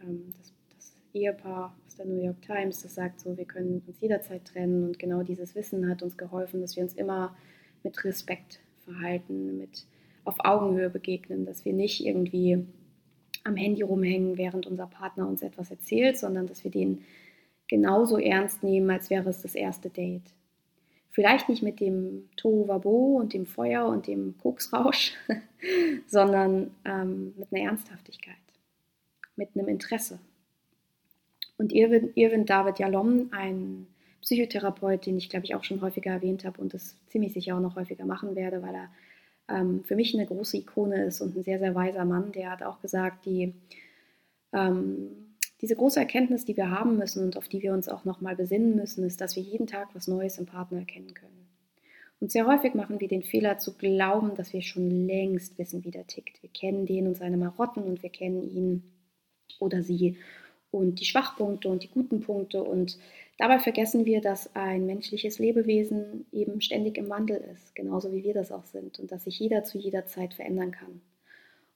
ähm, 0.00 0.32
das 0.76 0.94
Ehepaar 1.12 1.76
aus 1.88 1.89
der 2.00 2.06
New 2.06 2.22
York 2.22 2.40
Times, 2.42 2.82
das 2.82 2.94
sagt 2.94 3.20
so, 3.20 3.36
wir 3.36 3.44
können 3.44 3.82
uns 3.86 4.00
jederzeit 4.00 4.44
trennen 4.46 4.84
und 4.84 4.98
genau 4.98 5.22
dieses 5.22 5.54
Wissen 5.54 5.88
hat 5.88 6.02
uns 6.02 6.16
geholfen, 6.16 6.62
dass 6.62 6.74
wir 6.74 6.82
uns 6.82 6.94
immer 6.94 7.36
mit 7.82 8.02
Respekt 8.04 8.60
verhalten, 8.84 9.58
mit 9.58 9.86
auf 10.24 10.36
Augenhöhe 10.38 10.88
begegnen, 10.88 11.44
dass 11.44 11.64
wir 11.64 11.74
nicht 11.74 12.04
irgendwie 12.04 12.64
am 13.44 13.56
Handy 13.56 13.82
rumhängen, 13.82 14.38
während 14.38 14.66
unser 14.66 14.86
Partner 14.86 15.28
uns 15.28 15.42
etwas 15.42 15.70
erzählt, 15.70 16.18
sondern 16.18 16.46
dass 16.46 16.64
wir 16.64 16.70
den 16.70 17.04
genauso 17.68 18.18
ernst 18.18 18.62
nehmen, 18.62 18.90
als 18.90 19.10
wäre 19.10 19.28
es 19.28 19.42
das 19.42 19.54
erste 19.54 19.90
Date. 19.90 20.34
Vielleicht 21.10 21.48
nicht 21.48 21.62
mit 21.62 21.80
dem 21.80 22.28
Tohuwabo 22.36 23.16
und 23.18 23.34
dem 23.34 23.44
Feuer 23.44 23.86
und 23.86 24.06
dem 24.06 24.38
Koksrausch, 24.38 25.12
sondern 26.06 26.70
ähm, 26.84 27.34
mit 27.36 27.52
einer 27.52 27.70
Ernsthaftigkeit, 27.70 28.36
mit 29.36 29.50
einem 29.54 29.68
Interesse. 29.68 30.18
Und 31.60 31.74
Irwin, 31.74 32.10
Irwin 32.14 32.46
David 32.46 32.78
Jalom, 32.78 33.28
ein 33.32 33.86
Psychotherapeut, 34.22 35.04
den 35.04 35.18
ich 35.18 35.28
glaube 35.28 35.44
ich 35.44 35.54
auch 35.54 35.62
schon 35.62 35.82
häufiger 35.82 36.10
erwähnt 36.10 36.46
habe 36.46 36.58
und 36.58 36.72
das 36.72 36.96
ziemlich 37.08 37.34
sicher 37.34 37.54
auch 37.54 37.60
noch 37.60 37.76
häufiger 37.76 38.06
machen 38.06 38.34
werde, 38.34 38.62
weil 38.62 38.74
er 38.74 38.88
ähm, 39.54 39.84
für 39.84 39.94
mich 39.94 40.14
eine 40.14 40.24
große 40.24 40.56
Ikone 40.56 41.04
ist 41.04 41.20
und 41.20 41.36
ein 41.36 41.42
sehr, 41.42 41.58
sehr 41.58 41.74
weiser 41.74 42.06
Mann. 42.06 42.32
Der 42.32 42.50
hat 42.50 42.62
auch 42.62 42.80
gesagt, 42.80 43.26
die, 43.26 43.52
ähm, 44.54 45.36
diese 45.60 45.76
große 45.76 46.00
Erkenntnis, 46.00 46.46
die 46.46 46.56
wir 46.56 46.70
haben 46.70 46.96
müssen 46.96 47.22
und 47.22 47.36
auf 47.36 47.46
die 47.46 47.60
wir 47.60 47.74
uns 47.74 47.90
auch 47.90 48.06
nochmal 48.06 48.36
besinnen 48.36 48.74
müssen, 48.74 49.04
ist, 49.04 49.20
dass 49.20 49.36
wir 49.36 49.42
jeden 49.42 49.66
Tag 49.66 49.88
was 49.92 50.08
Neues 50.08 50.38
im 50.38 50.46
Partner 50.46 50.78
erkennen 50.78 51.12
können. 51.12 51.46
Und 52.20 52.32
sehr 52.32 52.46
häufig 52.46 52.72
machen 52.72 53.00
wir 53.00 53.08
den 53.08 53.22
Fehler 53.22 53.58
zu 53.58 53.76
glauben, 53.76 54.34
dass 54.34 54.54
wir 54.54 54.62
schon 54.62 54.88
längst 55.06 55.58
wissen, 55.58 55.84
wie 55.84 55.90
der 55.90 56.06
tickt. 56.06 56.42
Wir 56.42 56.48
kennen 56.48 56.86
den 56.86 57.06
und 57.06 57.18
seine 57.18 57.36
Marotten 57.36 57.82
und 57.82 58.02
wir 58.02 58.10
kennen 58.10 58.48
ihn 58.48 58.82
oder 59.58 59.82
sie 59.82 60.16
und 60.70 61.00
die 61.00 61.04
Schwachpunkte 61.04 61.68
und 61.68 61.82
die 61.82 61.90
guten 61.90 62.20
Punkte. 62.20 62.62
Und 62.62 62.98
dabei 63.38 63.58
vergessen 63.58 64.04
wir, 64.04 64.20
dass 64.20 64.54
ein 64.54 64.86
menschliches 64.86 65.38
Lebewesen 65.38 66.26
eben 66.32 66.60
ständig 66.60 66.98
im 66.98 67.08
Wandel 67.08 67.38
ist, 67.52 67.74
genauso 67.74 68.12
wie 68.12 68.24
wir 68.24 68.34
das 68.34 68.52
auch 68.52 68.66
sind 68.66 68.98
und 68.98 69.10
dass 69.12 69.24
sich 69.24 69.38
jeder 69.38 69.64
zu 69.64 69.78
jeder 69.78 70.06
Zeit 70.06 70.34
verändern 70.34 70.70
kann. 70.70 71.00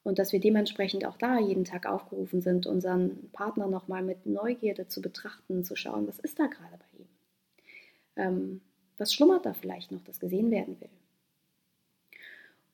Und 0.03 0.19
dass 0.19 0.33
wir 0.33 0.41
dementsprechend 0.41 1.07
auch 1.07 1.17
da 1.17 1.39
jeden 1.39 1.65
Tag 1.65 1.87
aufgerufen 1.87 2.43
sind, 2.43 2.67
unseren 2.67 3.31
Partner 3.33 3.67
nochmal 3.67 4.03
mit 4.03 4.27
Neugierde 4.27 4.87
zu 4.87 5.01
betrachten, 5.01 5.65
zu 5.65 5.77
schauen, 5.77 6.07
was 6.07 6.19
ist 6.19 6.39
da 6.39 6.47
gerade 6.47 6.79
bei 6.79 6.99
ihm? 6.99 7.07
Ähm, 8.17 8.61
was 8.99 9.15
schlummert 9.15 9.47
da 9.47 9.55
vielleicht 9.55 9.93
noch, 9.93 10.05
das 10.05 10.21
gesehen 10.21 10.51
werden 10.51 10.79
will? 10.81 10.91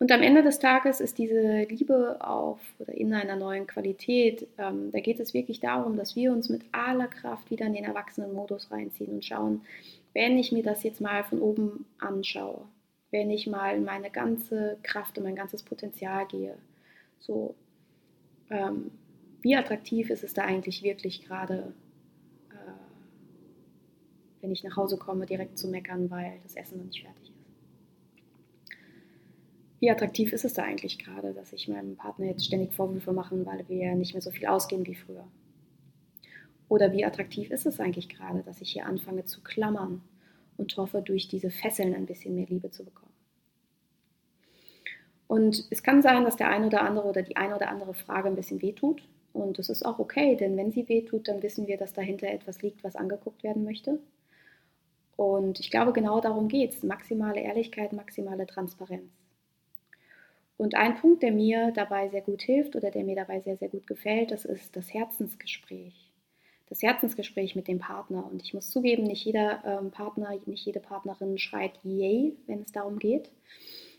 Und 0.01 0.11
am 0.13 0.23
Ende 0.23 0.43
des 0.43 0.59
Tages 0.59 0.99
ist 1.01 1.19
diese 1.19 1.65
Liebe 1.65 2.17
auf 2.27 2.59
oder 2.79 2.95
in 2.95 3.13
einer 3.13 3.37
neuen 3.37 3.67
Qualität, 3.67 4.49
ähm, 4.57 4.91
da 4.93 4.99
geht 4.99 5.21
es 5.21 5.35
wirklich 5.35 5.61
darum, 5.61 5.99
dass 5.99 6.17
wir 6.17 6.33
uns 6.33 6.49
mit 6.49 6.63
aller 6.73 7.07
Kraft 7.07 7.51
wieder 7.51 7.67
in 7.67 7.75
den 7.75 7.85
Erwachsenenmodus 7.85 8.71
reinziehen 8.71 9.13
und 9.13 9.27
schauen, 9.27 9.61
wenn 10.15 10.39
ich 10.39 10.53
mir 10.53 10.63
das 10.63 10.85
jetzt 10.85 11.03
mal 11.03 11.23
von 11.23 11.43
oben 11.43 11.85
anschaue, 11.99 12.63
wenn 13.11 13.31
ich 13.31 13.47
mal 13.47 13.79
meine 13.79 14.11
ganze 14.11 14.79
Kraft 14.83 15.19
und 15.19 15.25
mein 15.25 15.37
ganzes 15.37 15.63
Potenzial 15.63 16.27
gehe, 16.29 16.57
so, 17.19 17.55
ähm, 18.49 18.93
wie 19.43 19.55
attraktiv 19.55 20.09
ist 20.09 20.25
es 20.25 20.33
da 20.33 20.45
eigentlich 20.45 20.83
wirklich 20.83 21.27
gerade, 21.27 21.75
äh, 22.53 22.73
wenn 24.41 24.51
ich 24.51 24.65
nach 24.65 24.77
Hause 24.79 24.97
komme, 24.97 25.27
direkt 25.27 25.59
zu 25.59 25.69
meckern, 25.69 26.11
weil 26.11 26.39
das 26.43 26.57
Essen 26.57 26.79
noch 26.79 26.87
nicht 26.87 27.03
fertig 27.03 27.25
ist 27.25 27.30
wie 29.81 29.91
attraktiv 29.91 30.33
ist 30.33 30.45
es 30.45 30.53
da 30.53 30.63
eigentlich 30.63 30.99
gerade, 30.99 31.33
dass 31.33 31.53
ich 31.53 31.67
meinem 31.67 31.97
Partner 31.97 32.27
jetzt 32.27 32.45
ständig 32.45 32.73
Vorwürfe 32.75 33.13
mache, 33.13 33.45
weil 33.47 33.67
wir 33.69 33.95
nicht 33.95 34.13
mehr 34.13 34.23
so 34.23 34.31
viel 34.31 34.47
ausgehen 34.47 34.87
wie 34.87 34.95
früher? 34.95 35.27
Oder 36.69 36.93
wie 36.93 37.05
attraktiv 37.05 37.51
ist 37.51 37.67
es 37.67 37.81
eigentlich 37.81 38.09
gerade, 38.09 38.43
dass 38.43 38.61
ich 38.61 38.71
hier 38.71 38.87
anfange 38.87 39.25
zu 39.25 39.43
klammern 39.43 40.03
und 40.57 40.77
hoffe, 40.77 41.03
durch 41.03 41.29
diese 41.29 41.51
Fesseln 41.51 41.95
ein 41.95 42.07
bisschen 42.07 42.35
mehr 42.35 42.47
Liebe 42.47 42.71
zu 42.71 42.85
bekommen? 42.85 43.11
Und 45.27 45.67
es 45.71 45.83
kann 45.83 46.03
sein, 46.03 46.25
dass 46.25 46.37
der 46.37 46.51
eine 46.51 46.67
oder 46.67 46.83
andere 46.83 47.07
oder 47.07 47.23
die 47.23 47.37
eine 47.37 47.57
oder 47.57 47.71
andere 47.71 47.95
Frage 47.95 48.29
ein 48.29 48.37
bisschen 48.37 48.61
wehtut. 48.63 49.03
Und 49.33 49.59
das 49.59 49.69
ist 49.69 49.87
auch 49.87 49.99
okay, 49.99 50.37
denn 50.37 50.57
wenn 50.57 50.73
sie 50.73 50.89
wehtut, 50.89 51.29
dann 51.29 51.43
wissen 51.43 51.67
wir, 51.67 51.77
dass 51.77 51.93
dahinter 51.93 52.29
etwas 52.29 52.63
liegt, 52.63 52.85
was 52.85 52.97
angeguckt 52.97 53.43
werden 53.45 53.65
möchte. 53.65 54.01
Und 55.17 55.61
ich 55.61 55.71
glaube, 55.71 55.93
genau 55.93 56.21
darum 56.21 56.49
geht 56.49 56.73
es. 56.73 56.83
Maximale 56.83 57.41
Ehrlichkeit, 57.41 57.93
maximale 57.93 58.47
Transparenz. 58.47 59.11
Und 60.61 60.75
ein 60.75 60.95
Punkt, 60.97 61.23
der 61.23 61.33
mir 61.33 61.73
dabei 61.73 62.11
sehr 62.11 62.21
gut 62.21 62.43
hilft 62.43 62.77
oder 62.77 62.91
der 62.91 63.03
mir 63.03 63.17
dabei 63.17 63.41
sehr, 63.41 63.57
sehr 63.57 63.71
gut 63.71 63.87
gefällt, 63.87 64.31
das 64.31 64.45
ist 64.45 64.77
das 64.77 64.93
Herzensgespräch. 64.93 66.13
Das 66.69 66.83
Herzensgespräch 66.83 67.57
mit 67.57 67.67
dem 67.67 67.79
Partner. 67.79 68.29
Und 68.31 68.43
ich 68.43 68.53
muss 68.53 68.69
zugeben, 68.69 69.05
nicht 69.05 69.25
jeder 69.25 69.65
ähm, 69.65 69.91
Partner, 69.91 70.39
nicht 70.45 70.67
jede 70.67 70.81
Partnerin 70.81 71.39
schreit 71.39 71.81
Yay, 71.83 72.37
wenn 72.47 72.61
es 72.61 72.73
darum 72.73 72.99
geht. 72.99 73.31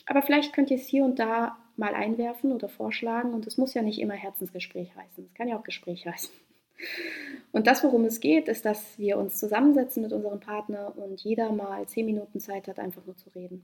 Aber 0.06 0.22
vielleicht 0.22 0.54
könnt 0.54 0.70
ihr 0.70 0.78
es 0.78 0.86
hier 0.86 1.04
und 1.04 1.18
da 1.18 1.58
mal 1.78 1.96
einwerfen 1.96 2.52
oder 2.52 2.70
vorschlagen. 2.70 3.34
Und 3.34 3.48
es 3.48 3.58
muss 3.58 3.74
ja 3.74 3.82
nicht 3.82 4.00
immer 4.00 4.14
Herzensgespräch 4.14 4.96
heißen. 4.96 5.26
Es 5.26 5.34
kann 5.34 5.48
ja 5.48 5.58
auch 5.58 5.64
Gespräch 5.64 6.06
heißen. 6.06 6.30
Und 7.52 7.66
das, 7.66 7.84
worum 7.84 8.06
es 8.06 8.20
geht, 8.20 8.48
ist, 8.48 8.66
dass 8.66 9.00
wir 9.00 9.18
uns 9.18 9.40
zusammensetzen 9.40 10.04
mit 10.04 10.14
unserem 10.14 10.40
Partner 10.40 10.96
und 10.96 11.22
jeder 11.22 11.52
mal 11.52 11.88
zehn 11.88 12.06
Minuten 12.06 12.40
Zeit 12.40 12.68
hat, 12.68 12.78
einfach 12.78 13.04
nur 13.08 13.18
zu 13.18 13.30
reden. 13.32 13.64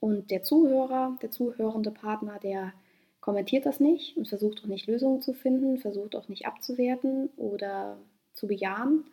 Und 0.00 0.30
der 0.30 0.42
Zuhörer, 0.42 1.16
der 1.20 1.30
zuhörende 1.30 1.90
Partner, 1.90 2.38
der 2.42 2.72
kommentiert 3.20 3.66
das 3.66 3.80
nicht 3.80 4.16
und 4.16 4.28
versucht 4.28 4.62
auch 4.62 4.66
nicht 4.66 4.86
Lösungen 4.86 5.20
zu 5.20 5.34
finden, 5.34 5.78
versucht 5.78 6.16
auch 6.16 6.28
nicht 6.28 6.46
abzuwerten 6.46 7.28
oder 7.36 7.98
zu 8.32 8.46
bejahen, 8.46 9.04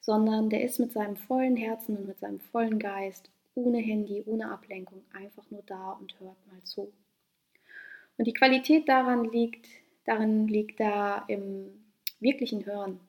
sondern 0.00 0.50
der 0.50 0.62
ist 0.62 0.78
mit 0.78 0.92
seinem 0.92 1.16
vollen 1.16 1.56
Herzen 1.56 1.96
und 1.96 2.06
mit 2.06 2.20
seinem 2.20 2.40
vollen 2.40 2.78
Geist, 2.78 3.30
ohne 3.54 3.78
Handy, 3.78 4.22
ohne 4.26 4.50
Ablenkung, 4.50 5.02
einfach 5.14 5.50
nur 5.50 5.62
da 5.64 5.92
und 5.92 6.14
hört 6.20 6.36
mal 6.46 6.62
zu. 6.64 6.92
Und 8.18 8.26
die 8.26 8.34
Qualität 8.34 8.88
daran 8.88 9.24
liegt, 9.24 9.66
darin 10.04 10.46
liegt 10.46 10.78
da 10.78 11.24
im 11.28 11.70
wirklichen 12.20 12.66
Hören. 12.66 13.00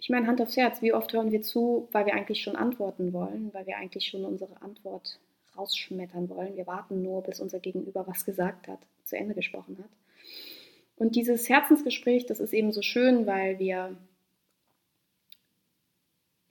Ich 0.00 0.10
meine, 0.10 0.26
Hand 0.26 0.40
aufs 0.40 0.56
Herz, 0.56 0.80
wie 0.82 0.92
oft 0.92 1.12
hören 1.12 1.32
wir 1.32 1.42
zu, 1.42 1.88
weil 1.90 2.06
wir 2.06 2.14
eigentlich 2.14 2.42
schon 2.42 2.56
antworten 2.56 3.12
wollen, 3.12 3.52
weil 3.52 3.66
wir 3.66 3.78
eigentlich 3.78 4.06
schon 4.06 4.24
unsere 4.24 4.60
Antwort 4.62 5.18
rausschmettern 5.56 6.28
wollen. 6.28 6.56
Wir 6.56 6.66
warten 6.66 7.02
nur, 7.02 7.22
bis 7.22 7.40
unser 7.40 7.60
Gegenüber 7.60 8.06
was 8.06 8.24
gesagt 8.24 8.68
hat, 8.68 8.80
zu 9.04 9.16
Ende 9.16 9.34
gesprochen 9.34 9.78
hat. 9.78 9.90
Und 10.96 11.16
dieses 11.16 11.48
Herzensgespräch, 11.48 12.26
das 12.26 12.40
ist 12.40 12.52
eben 12.52 12.72
so 12.72 12.82
schön, 12.82 13.26
weil 13.26 13.58
wir 13.58 13.96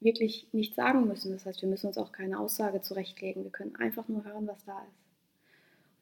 wirklich 0.01 0.47
nichts 0.51 0.75
sagen 0.75 1.07
müssen. 1.07 1.31
Das 1.31 1.45
heißt, 1.45 1.61
wir 1.61 1.69
müssen 1.69 1.87
uns 1.87 1.97
auch 1.97 2.11
keine 2.11 2.39
Aussage 2.39 2.81
zurechtlegen. 2.81 3.43
Wir 3.43 3.51
können 3.51 3.75
einfach 3.77 4.07
nur 4.07 4.25
hören, 4.25 4.47
was 4.47 4.63
da 4.65 4.79
ist. 4.79 5.03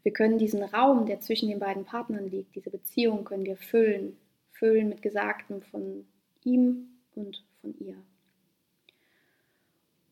Wir 0.03 0.13
können 0.13 0.39
diesen 0.39 0.63
Raum, 0.63 1.05
der 1.05 1.19
zwischen 1.19 1.49
den 1.49 1.59
beiden 1.59 1.85
Partnern 1.85 2.27
liegt, 2.27 2.55
diese 2.55 2.71
Beziehung 2.71 3.23
können 3.23 3.45
wir 3.45 3.57
füllen, 3.57 4.17
füllen 4.51 4.89
mit 4.89 5.03
Gesagtem 5.03 5.61
von 5.61 6.07
ihm 6.43 6.87
und 7.13 7.43
von 7.61 7.75
ihr. 7.79 7.95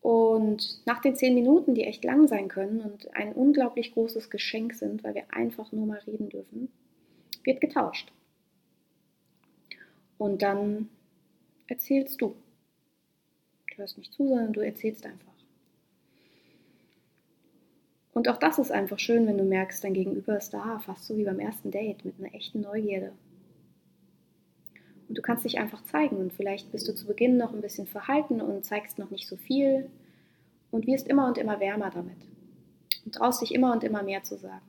Und 0.00 0.80
nach 0.86 1.00
den 1.00 1.14
zehn 1.14 1.34
Minuten, 1.34 1.74
die 1.74 1.84
echt 1.84 2.04
lang 2.04 2.26
sein 2.26 2.48
können 2.48 2.80
und 2.80 3.14
ein 3.14 3.32
unglaublich 3.32 3.92
großes 3.92 4.30
Geschenk 4.30 4.74
sind, 4.74 5.04
weil 5.04 5.14
wir 5.14 5.24
einfach 5.30 5.72
nur 5.72 5.86
mal 5.86 5.98
reden 6.06 6.30
dürfen, 6.30 6.70
wird 7.44 7.60
getauscht. 7.60 8.10
Und 10.16 10.42
dann 10.42 10.88
erzählst 11.66 12.20
du. 12.20 12.34
Du 13.70 13.76
hörst 13.76 13.98
nicht 13.98 14.12
zu, 14.12 14.26
sondern 14.28 14.52
du 14.52 14.60
erzählst 14.60 15.04
einfach. 15.04 15.30
Und 18.12 18.28
auch 18.28 18.38
das 18.38 18.58
ist 18.58 18.72
einfach 18.72 18.98
schön, 18.98 19.26
wenn 19.26 19.38
du 19.38 19.44
merkst, 19.44 19.84
dein 19.84 19.94
Gegenüber 19.94 20.36
ist 20.36 20.52
da, 20.52 20.78
fast 20.80 21.06
so 21.06 21.16
wie 21.16 21.24
beim 21.24 21.38
ersten 21.38 21.70
Date, 21.70 22.04
mit 22.04 22.18
einer 22.18 22.34
echten 22.34 22.60
Neugierde. 22.60 23.12
Und 25.10 25.18
du 25.18 25.22
kannst 25.22 25.44
dich 25.44 25.58
einfach 25.58 25.82
zeigen 25.82 26.18
und 26.18 26.32
vielleicht 26.32 26.70
bist 26.70 26.86
du 26.86 26.94
zu 26.94 27.04
Beginn 27.04 27.36
noch 27.36 27.52
ein 27.52 27.60
bisschen 27.60 27.88
verhalten 27.88 28.40
und 28.40 28.64
zeigst 28.64 28.96
noch 28.96 29.10
nicht 29.10 29.26
so 29.26 29.36
viel 29.36 29.90
und 30.70 30.86
wirst 30.86 31.08
immer 31.08 31.26
und 31.26 31.36
immer 31.36 31.58
wärmer 31.58 31.90
damit 31.90 32.16
und 33.04 33.16
traust 33.16 33.42
dich 33.42 33.52
immer 33.52 33.72
und 33.72 33.82
immer 33.82 34.04
mehr 34.04 34.22
zu 34.22 34.38
sagen. 34.38 34.64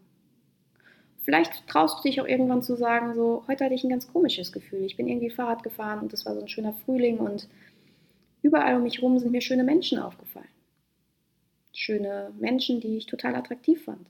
Vielleicht 1.21 1.67
traust 1.67 1.99
du 1.99 2.10
dich 2.10 2.19
auch 2.19 2.25
irgendwann 2.25 2.63
zu 2.63 2.75
sagen, 2.75 3.13
so, 3.13 3.44
heute 3.48 3.65
hatte 3.65 3.75
ich 3.75 3.83
ein 3.83 3.92
ganz 3.92 4.12
komisches 4.12 4.52
Gefühl. 4.52 4.83
Ich 4.83 4.98
bin 4.98 5.08
irgendwie 5.08 5.29
Fahrrad 5.29 5.62
gefahren 5.62 6.00
und 6.00 6.12
es 6.12 6.25
war 6.25 6.33
so 6.33 6.42
ein 6.42 6.48
schöner 6.48 6.73
Frühling 6.73 7.19
und 7.19 7.48
überall 8.42 8.77
um 8.77 8.81
mich 8.81 8.98
herum 8.98 9.19
sind 9.19 9.31
mir 9.31 9.42
schöne 9.42 9.63
Menschen 9.63 10.00
aufgefallen. 10.00 10.48
Schöne 11.71 12.33
Menschen, 12.39 12.81
die 12.81 12.98
ich 12.98 13.06
total 13.06 13.35
attraktiv 13.35 13.83
fand. 13.83 14.08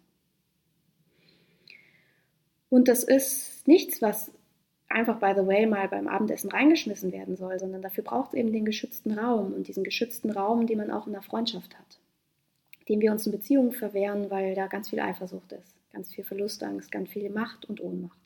Und 2.70 2.88
das 2.88 3.04
ist 3.04 3.68
nichts, 3.68 4.02
was 4.02 4.32
einfach, 4.92 5.20
by 5.20 5.34
the 5.36 5.46
way, 5.46 5.66
mal 5.66 5.88
beim 5.88 6.08
Abendessen 6.08 6.52
reingeschmissen 6.52 7.12
werden 7.12 7.36
soll, 7.36 7.60
sondern 7.60 7.82
dafür 7.82 8.04
braucht 8.04 8.30
es 8.30 8.40
eben 8.40 8.52
den 8.52 8.66
geschützten 8.66 9.18
Raum 9.18 9.54
und 9.54 9.68
diesen 9.68 9.84
geschützten 9.84 10.32
Raum, 10.32 10.68
den 10.68 10.78
man 10.78 10.92
auch 10.92 11.08
in 11.08 11.14
der 11.14 11.22
Freundschaft 11.22 11.78
hat, 11.78 12.00
den 12.90 13.02
wir 13.02 13.12
uns 13.12 13.26
in 13.26 13.32
Beziehungen 13.32 13.72
verwehren, 13.72 14.30
weil 14.30 14.56
da 14.56 14.68
ganz 14.68 14.90
viel 14.90 15.00
Eifersucht 15.00 15.52
ist, 15.54 15.76
ganz 15.92 16.14
viel 16.14 16.24
Verlustangst, 16.24 16.92
ganz 16.92 17.10
viel 17.10 17.30
Macht 17.30 17.66
und 17.66 17.82
Ohnmacht. 17.82 18.18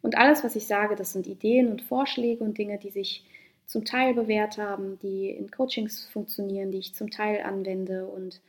Und 0.00 0.16
alles, 0.16 0.44
was 0.44 0.56
ich 0.56 0.66
sage, 0.66 0.94
das 0.94 1.12
sind 1.12 1.26
Ideen 1.26 1.68
und 1.68 1.82
Vorschläge 1.82 2.44
und 2.44 2.56
Dinge, 2.56 2.78
die 2.78 2.90
sich 2.90 3.24
zum 3.66 3.84
Teil 3.84 4.14
bewährt 4.14 4.56
haben, 4.56 4.98
die 5.00 5.30
in 5.30 5.50
Coachings 5.50 6.06
funktionieren, 6.06 6.70
die 6.70 6.78
ich 6.78 6.94
zum 6.94 7.10
Teil 7.10 7.42
anwende 7.42 8.06
und 8.06 8.40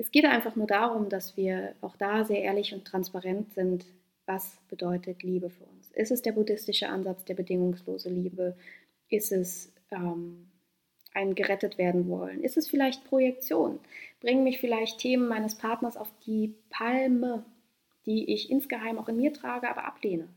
es 0.00 0.12
geht 0.12 0.24
einfach 0.24 0.54
nur 0.54 0.68
darum, 0.68 1.08
dass 1.08 1.36
wir 1.36 1.74
auch 1.80 1.96
da 1.96 2.24
sehr 2.24 2.42
ehrlich 2.42 2.72
und 2.72 2.84
transparent 2.84 3.52
sind 3.52 3.84
was 4.28 4.60
bedeutet 4.68 5.22
Liebe 5.22 5.48
für 5.48 5.64
uns? 5.64 5.90
Ist 5.92 6.12
es 6.12 6.22
der 6.22 6.32
buddhistische 6.32 6.88
Ansatz 6.88 7.24
der 7.24 7.34
bedingungslose 7.34 8.10
Liebe? 8.10 8.56
Ist 9.08 9.32
es 9.32 9.72
ähm, 9.90 10.50
ein 11.14 11.34
gerettet 11.34 11.78
werden 11.78 12.08
wollen? 12.08 12.44
Ist 12.44 12.58
es 12.58 12.68
vielleicht 12.68 13.04
Projektion? 13.04 13.80
Bringen 14.20 14.44
mich 14.44 14.60
vielleicht 14.60 14.98
Themen 14.98 15.28
meines 15.28 15.56
Partners 15.56 15.96
auf 15.96 16.12
die 16.26 16.54
Palme, 16.68 17.44
die 18.04 18.32
ich 18.32 18.50
insgeheim 18.50 18.98
auch 18.98 19.08
in 19.08 19.16
mir 19.16 19.32
trage, 19.32 19.68
aber 19.68 19.84
ablehne? 19.84 20.28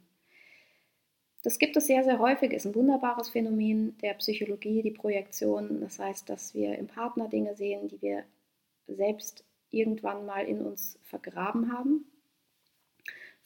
Das 1.44 1.60
gibt 1.60 1.76
es 1.76 1.88
sehr, 1.88 2.04
sehr 2.04 2.20
häufig, 2.20 2.54
ist 2.54 2.66
ein 2.66 2.76
wunderbares 2.76 3.30
Phänomen 3.30 3.98
der 3.98 4.14
Psychologie, 4.14 4.84
die 4.84 4.92
Projektion. 4.92 5.82
Das 5.82 6.00
heißt, 6.00 6.30
dass 6.30 6.54
wir 6.54 6.78
im 6.78 6.88
Partner 6.88 7.28
Dinge 7.28 7.56
sehen, 7.56 7.88
die 7.90 8.02
wir 8.02 8.24
selbst 8.88 9.44
irgendwann 9.70 10.26
mal 10.26 10.46
in 10.46 10.62
uns 10.62 11.00
vergraben 11.04 11.74
haben. 11.74 12.06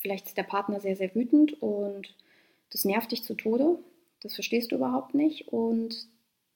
Vielleicht 0.06 0.28
ist 0.28 0.38
der 0.38 0.44
Partner 0.44 0.80
sehr, 0.80 0.96
sehr 0.96 1.16
wütend 1.16 1.60
und 1.64 2.16
das 2.70 2.86
nervt 2.86 3.12
dich 3.12 3.24
zu 3.24 3.34
Tode. 3.34 3.80
Das 4.22 4.36
verstehst 4.36 4.72
du 4.72 4.76
überhaupt 4.76 5.16
nicht. 5.16 5.48
Und 5.48 6.08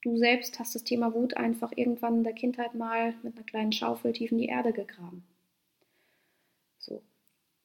du 0.04 0.18
selbst 0.18 0.60
hast 0.60 0.76
das 0.76 0.84
Thema 0.84 1.16
Wut 1.16 1.36
einfach 1.36 1.72
irgendwann 1.76 2.18
in 2.18 2.24
der 2.24 2.34
Kindheit 2.34 2.76
mal 2.76 3.16
mit 3.24 3.36
einer 3.36 3.46
kleinen 3.46 3.72
Schaufel 3.72 4.14
tief 4.14 4.32
in 4.32 4.38
die 4.38 4.46
Erde 4.46 4.72
gegraben. 4.72 5.24
So. 6.78 7.02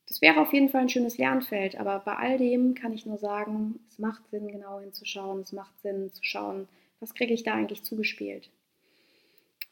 Das 0.07 0.23
wäre 0.23 0.41
auf 0.41 0.55
jeden 0.55 0.71
Fall 0.71 0.81
ein 0.81 0.89
schönes 0.89 1.19
Lernfeld, 1.19 1.77
aber 1.79 1.99
bei 1.99 2.17
all 2.17 2.39
dem 2.39 2.75
kann 2.75 2.93
ich 2.95 3.05
nur 3.05 3.19
sagen, 3.19 3.81
es 3.91 3.99
macht 3.99 4.27
Sinn, 4.31 4.49
genau 4.49 4.81
hinzuschauen. 4.81 5.41
Es 5.41 5.53
macht 5.53 5.79
Sinn 5.83 6.13
zu 6.15 6.25
schauen, 6.25 6.67
was 7.01 7.15
kriege 7.15 7.35
ich 7.35 7.43
da 7.43 7.53
eigentlich 7.53 7.83
zugespielt 7.83 8.51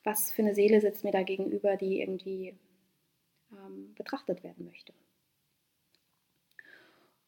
was 0.05 0.33
für 0.33 0.43
eine 0.43 0.55
Seele 0.55 0.81
sitzt 0.81 1.05
mir 1.05 1.13
da 1.13 1.23
gegenüber, 1.23 1.77
die 1.77 2.01
irgendwie 2.01 2.55
ähm, 3.53 3.95
betrachtet 3.95 4.43
werden 4.43 4.67
möchte. 4.67 4.93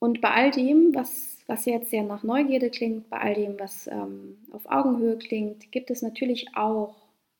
Und 0.04 0.20
bei 0.20 0.32
all 0.32 0.50
dem, 0.50 0.94
was, 0.94 1.38
was 1.46 1.64
jetzt 1.64 1.88
sehr 1.88 2.02
nach 2.02 2.22
Neugierde 2.22 2.68
klingt, 2.68 3.08
bei 3.08 3.16
all 3.20 3.32
dem, 3.32 3.58
was 3.58 3.86
ähm, 3.86 4.36
auf 4.52 4.66
Augenhöhe 4.66 5.16
klingt, 5.16 5.72
gibt 5.72 5.90
es 5.90 6.02
natürlich 6.02 6.54
auch 6.54 6.94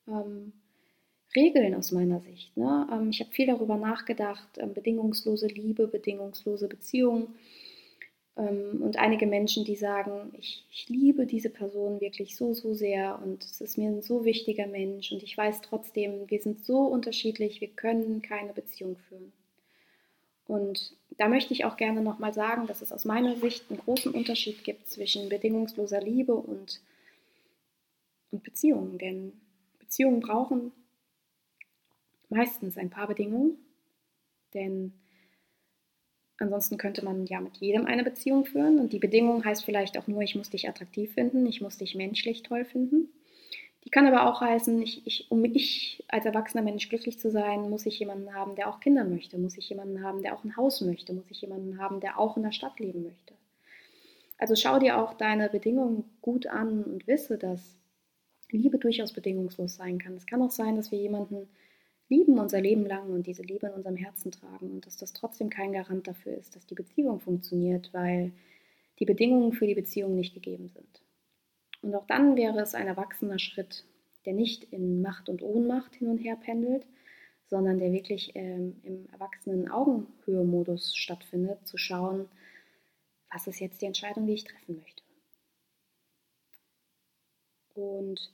ähm, 0.09 0.55
Regeln 1.37 1.75
aus 1.75 1.93
meiner 1.93 2.23
Sicht. 2.23 2.57
Ne? 2.57 2.89
Ähm, 2.91 3.11
ich 3.11 3.21
habe 3.21 3.31
viel 3.33 3.49
darüber 3.49 3.77
nachgedacht, 3.77 4.49
ähm, 4.57 4.73
bedingungslose 4.73 5.49
Liebe, 5.49 5.87
bedingungslose 5.89 6.67
Beziehungen 6.67 7.35
ähm, 8.39 8.81
und 8.81 8.97
einige 8.97 9.27
Menschen, 9.27 9.67
die 9.67 9.77
sagen, 9.77 10.33
ich, 10.39 10.65
ich, 10.73 10.89
liebe 10.89 11.27
diese 11.27 11.51
Person 11.51 12.01
wirklich 12.01 12.35
so, 12.35 12.55
so 12.55 12.73
sehr 12.73 13.21
und 13.23 13.45
es 13.45 13.61
ist 13.61 13.77
mir 13.77 13.91
ein 13.91 14.01
so 14.01 14.25
wichtiger 14.25 14.67
Mensch 14.67 15.13
und 15.13 15.23
ich 15.23 15.37
weiß 15.37 15.61
trotzdem, 15.61 16.31
wir 16.31 16.41
sind 16.41 16.65
so 16.65 16.79
unterschiedlich, 16.79 17.61
wir 17.61 17.69
können 17.69 18.23
keine 18.23 18.55
Beziehung 18.55 18.97
führen. 19.11 19.35
Und 20.47 20.95
da 21.17 21.29
möchte 21.29 21.55
ich 21.55 21.65
auch 21.65 21.77
gerne 21.77 22.03
nochmal 22.03 22.35
sagen, 22.35 22.67
dass 22.67 22.83
es 22.83 22.93
aus 22.93 23.05
meiner 23.05 23.37
Sicht 23.37 23.71
einen 23.71 23.81
großen 23.81 24.13
Unterschied 24.13 24.65
gibt 24.65 24.89
zwischen 24.89 25.29
bedingungsloser 25.29 26.01
Liebe 26.01 26.35
und, 26.35 26.81
und 28.31 28.43
Beziehungen. 28.43 28.99
Denn 28.99 29.33
Beziehungen 29.79 30.21
brauchen 30.21 30.73
meistens 32.29 32.77
ein 32.77 32.91
paar 32.91 33.07
Bedingungen. 33.07 33.57
Denn 34.53 34.93
Ansonsten 36.39 36.79
könnte 36.79 37.05
man 37.05 37.27
ja 37.27 37.41
mit 37.41 37.59
jedem 37.59 37.87
eine 37.87 38.03
Beziehung 38.03 38.45
führen 38.45 38.81
und 38.81 38.93
die 38.93 38.99
Bedingung 38.99 39.45
heißt 39.45 39.65
vielleicht 39.65 39.97
auch 39.97 40.09
nur, 40.09 40.23
ich 40.23 40.35
muss 40.35 40.51
dich 40.51 40.69
attraktiv 40.69 41.15
finden, 41.15 41.47
ich 41.47 41.61
muss 41.61 41.79
dich 41.79 41.95
menschlich 41.95 42.43
toll 42.43 42.65
finden. 42.65 43.09
Die 43.85 43.91
kann 43.91 44.07
aber 44.07 44.29
auch 44.29 44.41
heißen, 44.41 44.81
ich, 44.81 45.07
ich, 45.07 45.31
um 45.31 45.45
ich 45.45 46.03
als 46.09 46.25
erwachsener 46.25 46.63
Mensch 46.63 46.89
glücklich 46.89 47.19
zu 47.19 47.31
sein, 47.31 47.69
muss 47.69 47.87
ich 47.87 47.99
jemanden 47.99 48.33
haben, 48.35 48.55
der 48.55 48.69
auch 48.69 48.81
Kinder 48.81 49.05
möchte, 49.05 49.39
muss 49.39 49.59
ich 49.59 49.69
jemanden 49.69 50.03
haben, 50.03 50.23
der 50.23 50.35
auch 50.35 50.45
ein 50.45 50.57
Haus 50.57 50.81
möchte, 50.81 51.13
muss 51.13 51.31
ich 51.31 51.41
jemanden 51.43 51.79
haben, 51.79 52.01
der 52.01 52.19
auch 52.19 52.37
in 52.37 52.43
der 52.43 52.53
Stadt 52.53 52.81
leben 52.81 53.03
möchte. 53.03 53.35
Also 54.39 54.57
schau 54.57 54.79
dir 54.79 54.99
auch 54.99 55.15
deine 55.15 55.49
Bedingungen 55.49 56.05
gut 56.23 56.47
an 56.47 56.83
und 56.83 57.07
wisse, 57.07 57.39
dass 57.39 57.77
Liebe 58.51 58.79
durchaus 58.79 59.13
bedingungslos 59.13 59.77
sein 59.77 59.99
kann. 59.99 60.15
Es 60.15 60.27
kann 60.27 60.43
auch 60.43 60.51
sein, 60.51 60.77
dass 60.77 60.91
wir 60.91 60.99
jemanden 60.99 61.49
lieben 62.09 62.39
unser 62.39 62.61
Leben 62.61 62.87
lang 62.87 63.11
und 63.11 63.27
diese 63.27 63.43
Liebe 63.43 63.67
in 63.67 63.73
unserem 63.73 63.97
Herzen 63.97 64.31
tragen 64.31 64.71
und 64.71 64.87
dass 64.87 64.97
das 64.97 65.13
trotzdem 65.13 65.51
kein 65.51 65.73
Garant 65.73 66.07
dafür 66.07 66.37
ist, 66.37 66.57
dass 66.57 66.67
die 66.67 66.75
Beziehung 66.75 67.21
funktioniert, 67.21 67.91
weil 67.93 68.33
die 68.99 69.05
Bedingungen 69.05 69.53
für 69.53 69.67
die 69.67 69.75
Beziehung 69.75 70.15
nicht 70.15 70.35
gegeben 70.35 70.69
sind. 70.69 71.04
Und 71.85 71.95
auch 71.95 72.07
dann 72.07 72.35
wäre 72.37 72.61
es 72.61 72.75
ein 72.75 72.87
erwachsener 72.87 73.39
Schritt, 73.39 73.85
der 74.25 74.33
nicht 74.33 74.65
in 74.73 75.03
Macht 75.03 75.29
und 75.29 75.43
Ohnmacht 75.43 75.95
hin 75.95 76.09
und 76.09 76.19
her 76.19 76.37
pendelt, 76.37 76.87
sondern 77.47 77.79
der 77.79 77.93
wirklich 77.93 78.35
ähm, 78.35 78.81
im 78.85 79.07
erwachsenen 79.13 79.71
Augenhöhe-Modus 79.71 80.97
stattfindet, 80.97 81.67
zu 81.67 81.77
schauen, 81.77 82.27
was 83.31 83.47
ist 83.47 83.61
jetzt 83.61 83.83
die 83.83 83.87
Entscheidung, 83.87 84.27
die 84.27 84.33
ich 84.33 84.45
treffen 84.45 84.77
möchte. 84.77 85.03
Und 87.75 88.33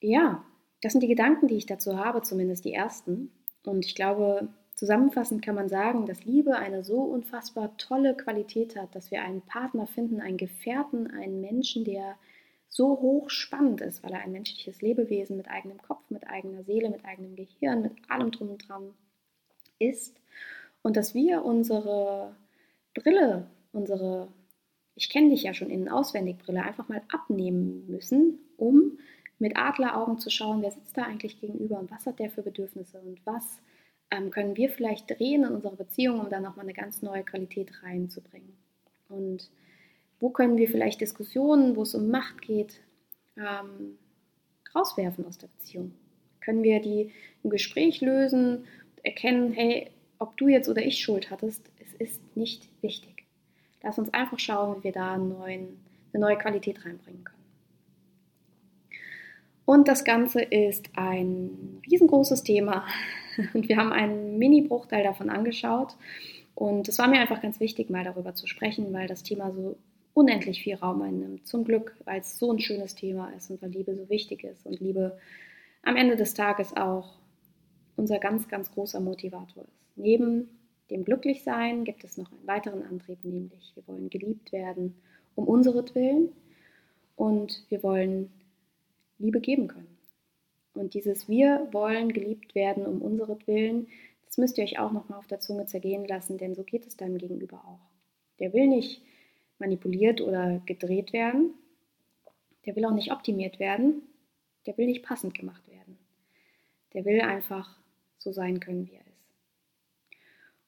ja, 0.00 0.44
das 0.82 0.92
sind 0.92 1.02
die 1.02 1.08
Gedanken, 1.08 1.46
die 1.46 1.56
ich 1.56 1.66
dazu 1.66 1.98
habe, 1.98 2.22
zumindest 2.22 2.64
die 2.64 2.72
ersten. 2.72 3.30
Und 3.64 3.84
ich 3.84 3.94
glaube, 3.94 4.48
zusammenfassend 4.78 5.44
kann 5.44 5.56
man 5.56 5.68
sagen, 5.68 6.06
dass 6.06 6.24
Liebe 6.24 6.56
eine 6.56 6.84
so 6.84 7.00
unfassbar 7.00 7.76
tolle 7.78 8.16
Qualität 8.16 8.76
hat, 8.76 8.94
dass 8.94 9.10
wir 9.10 9.22
einen 9.22 9.42
Partner 9.42 9.88
finden, 9.88 10.20
einen 10.20 10.36
Gefährten, 10.36 11.08
einen 11.10 11.40
Menschen, 11.40 11.84
der 11.84 12.16
so 12.68 13.00
hochspannend 13.00 13.80
ist, 13.80 14.04
weil 14.04 14.12
er 14.12 14.20
ein 14.20 14.30
menschliches 14.30 14.80
Lebewesen 14.80 15.36
mit 15.36 15.48
eigenem 15.48 15.82
Kopf, 15.82 16.08
mit 16.10 16.28
eigener 16.28 16.62
Seele, 16.62 16.90
mit 16.90 17.04
eigenem 17.04 17.34
Gehirn, 17.34 17.82
mit 17.82 17.92
allem 18.08 18.30
drum 18.30 18.50
und 18.50 18.68
dran 18.68 18.94
ist. 19.80 20.20
Und 20.82 20.96
dass 20.96 21.12
wir 21.12 21.44
unsere 21.44 22.36
Brille, 22.94 23.48
unsere 23.72 24.28
Ich 24.94 25.10
kenne 25.10 25.30
dich 25.30 25.42
ja 25.42 25.54
schon 25.54 25.70
innen 25.70 25.88
auswendig 25.88 26.38
Brille 26.38 26.62
einfach 26.62 26.88
mal 26.88 27.02
abnehmen 27.12 27.84
müssen, 27.88 28.38
um 28.56 28.98
mit 29.40 29.56
Adleraugen 29.56 30.18
zu 30.18 30.30
schauen, 30.30 30.62
wer 30.62 30.70
sitzt 30.70 30.96
da 30.96 31.02
eigentlich 31.02 31.40
gegenüber 31.40 31.80
und 31.80 31.90
was 31.90 32.06
hat 32.06 32.20
der 32.20 32.30
für 32.30 32.42
Bedürfnisse 32.42 33.00
und 33.00 33.20
was 33.24 33.60
ähm, 34.10 34.30
können 34.30 34.56
wir 34.56 34.70
vielleicht 34.70 35.10
drehen 35.10 35.44
in 35.44 35.54
unserer 35.54 35.76
Beziehung, 35.76 36.20
um 36.20 36.30
da 36.30 36.40
nochmal 36.40 36.64
eine 36.64 36.74
ganz 36.74 37.02
neue 37.02 37.24
Qualität 37.24 37.82
reinzubringen. 37.82 38.56
Und 39.08 39.50
wo 40.20 40.30
können 40.30 40.56
wir 40.56 40.68
vielleicht 40.68 41.00
Diskussionen, 41.00 41.76
wo 41.76 41.82
es 41.82 41.94
um 41.94 42.08
Macht 42.08 42.42
geht, 42.42 42.80
ähm, 43.36 43.98
rauswerfen 44.74 45.24
aus 45.26 45.38
der 45.38 45.48
Beziehung? 45.48 45.92
Können 46.40 46.62
wir 46.62 46.80
die 46.80 47.12
im 47.42 47.50
Gespräch 47.50 48.00
lösen, 48.00 48.64
erkennen, 49.02 49.52
hey, 49.52 49.90
ob 50.18 50.36
du 50.36 50.48
jetzt 50.48 50.68
oder 50.68 50.82
ich 50.82 50.98
Schuld 50.98 51.30
hattest, 51.30 51.70
es 51.78 51.94
ist 51.94 52.36
nicht 52.36 52.68
wichtig. 52.82 53.24
Lass 53.82 53.98
uns 53.98 54.12
einfach 54.12 54.38
schauen, 54.38 54.78
wie 54.78 54.84
wir 54.84 54.92
da 54.92 55.16
neuen, 55.16 55.78
eine 56.12 56.20
neue 56.20 56.36
Qualität 56.36 56.84
reinbringen 56.84 57.24
können. 57.24 57.38
Und 59.64 59.86
das 59.86 60.04
Ganze 60.04 60.40
ist 60.40 60.88
ein 60.96 61.82
riesengroßes 61.88 62.42
Thema. 62.42 62.86
Und 63.54 63.68
wir 63.68 63.76
haben 63.76 63.92
einen 63.92 64.38
Mini-Bruchteil 64.38 65.02
davon 65.02 65.30
angeschaut. 65.30 65.96
Und 66.54 66.88
es 66.88 66.98
war 66.98 67.08
mir 67.08 67.20
einfach 67.20 67.40
ganz 67.40 67.60
wichtig, 67.60 67.88
mal 67.90 68.04
darüber 68.04 68.34
zu 68.34 68.46
sprechen, 68.46 68.92
weil 68.92 69.06
das 69.06 69.22
Thema 69.22 69.52
so 69.52 69.76
unendlich 70.12 70.62
viel 70.62 70.74
Raum 70.74 71.02
einnimmt. 71.02 71.46
Zum 71.46 71.64
Glück, 71.64 71.94
weil 72.04 72.20
es 72.20 72.38
so 72.38 72.52
ein 72.52 72.58
schönes 72.58 72.94
Thema 72.94 73.30
ist 73.36 73.50
und 73.50 73.62
weil 73.62 73.70
Liebe 73.70 73.94
so 73.94 74.08
wichtig 74.08 74.42
ist 74.44 74.66
und 74.66 74.80
Liebe 74.80 75.16
am 75.84 75.96
Ende 75.96 76.16
des 76.16 76.34
Tages 76.34 76.76
auch 76.76 77.14
unser 77.96 78.18
ganz, 78.18 78.48
ganz 78.48 78.72
großer 78.72 79.00
Motivator 79.00 79.62
ist. 79.62 79.96
Neben 79.96 80.48
dem 80.90 81.04
Glücklichsein 81.04 81.84
gibt 81.84 82.02
es 82.02 82.16
noch 82.16 82.32
einen 82.32 82.46
weiteren 82.46 82.82
Antrieb, 82.82 83.24
nämlich 83.24 83.72
wir 83.74 83.86
wollen 83.86 84.10
geliebt 84.10 84.50
werden 84.52 84.94
um 85.38 85.46
unseretwillen 85.46 86.30
und 87.14 87.64
wir 87.68 87.82
wollen 87.84 88.32
Liebe 89.18 89.40
geben 89.40 89.68
können. 89.68 89.97
Und 90.78 90.94
dieses 90.94 91.28
Wir 91.28 91.68
wollen 91.72 92.12
geliebt 92.12 92.54
werden 92.54 92.86
um 92.86 93.02
unseretwillen, 93.02 93.88
das 94.26 94.38
müsst 94.38 94.58
ihr 94.58 94.64
euch 94.64 94.78
auch 94.78 94.92
nochmal 94.92 95.18
auf 95.18 95.26
der 95.26 95.40
Zunge 95.40 95.66
zergehen 95.66 96.06
lassen, 96.06 96.38
denn 96.38 96.54
so 96.54 96.62
geht 96.62 96.86
es 96.86 96.96
deinem 96.96 97.18
Gegenüber 97.18 97.64
auch. 97.66 97.80
Der 98.38 98.52
will 98.52 98.68
nicht 98.68 99.02
manipuliert 99.58 100.20
oder 100.20 100.62
gedreht 100.66 101.12
werden. 101.12 101.54
Der 102.64 102.76
will 102.76 102.84
auch 102.84 102.94
nicht 102.94 103.10
optimiert 103.10 103.58
werden. 103.58 104.02
Der 104.66 104.78
will 104.78 104.86
nicht 104.86 105.02
passend 105.02 105.34
gemacht 105.34 105.66
werden. 105.68 105.98
Der 106.92 107.04
will 107.04 107.22
einfach 107.22 107.76
so 108.18 108.30
sein 108.30 108.60
können, 108.60 108.86
wie 108.86 108.94
er 108.94 109.00
ist. 109.00 109.08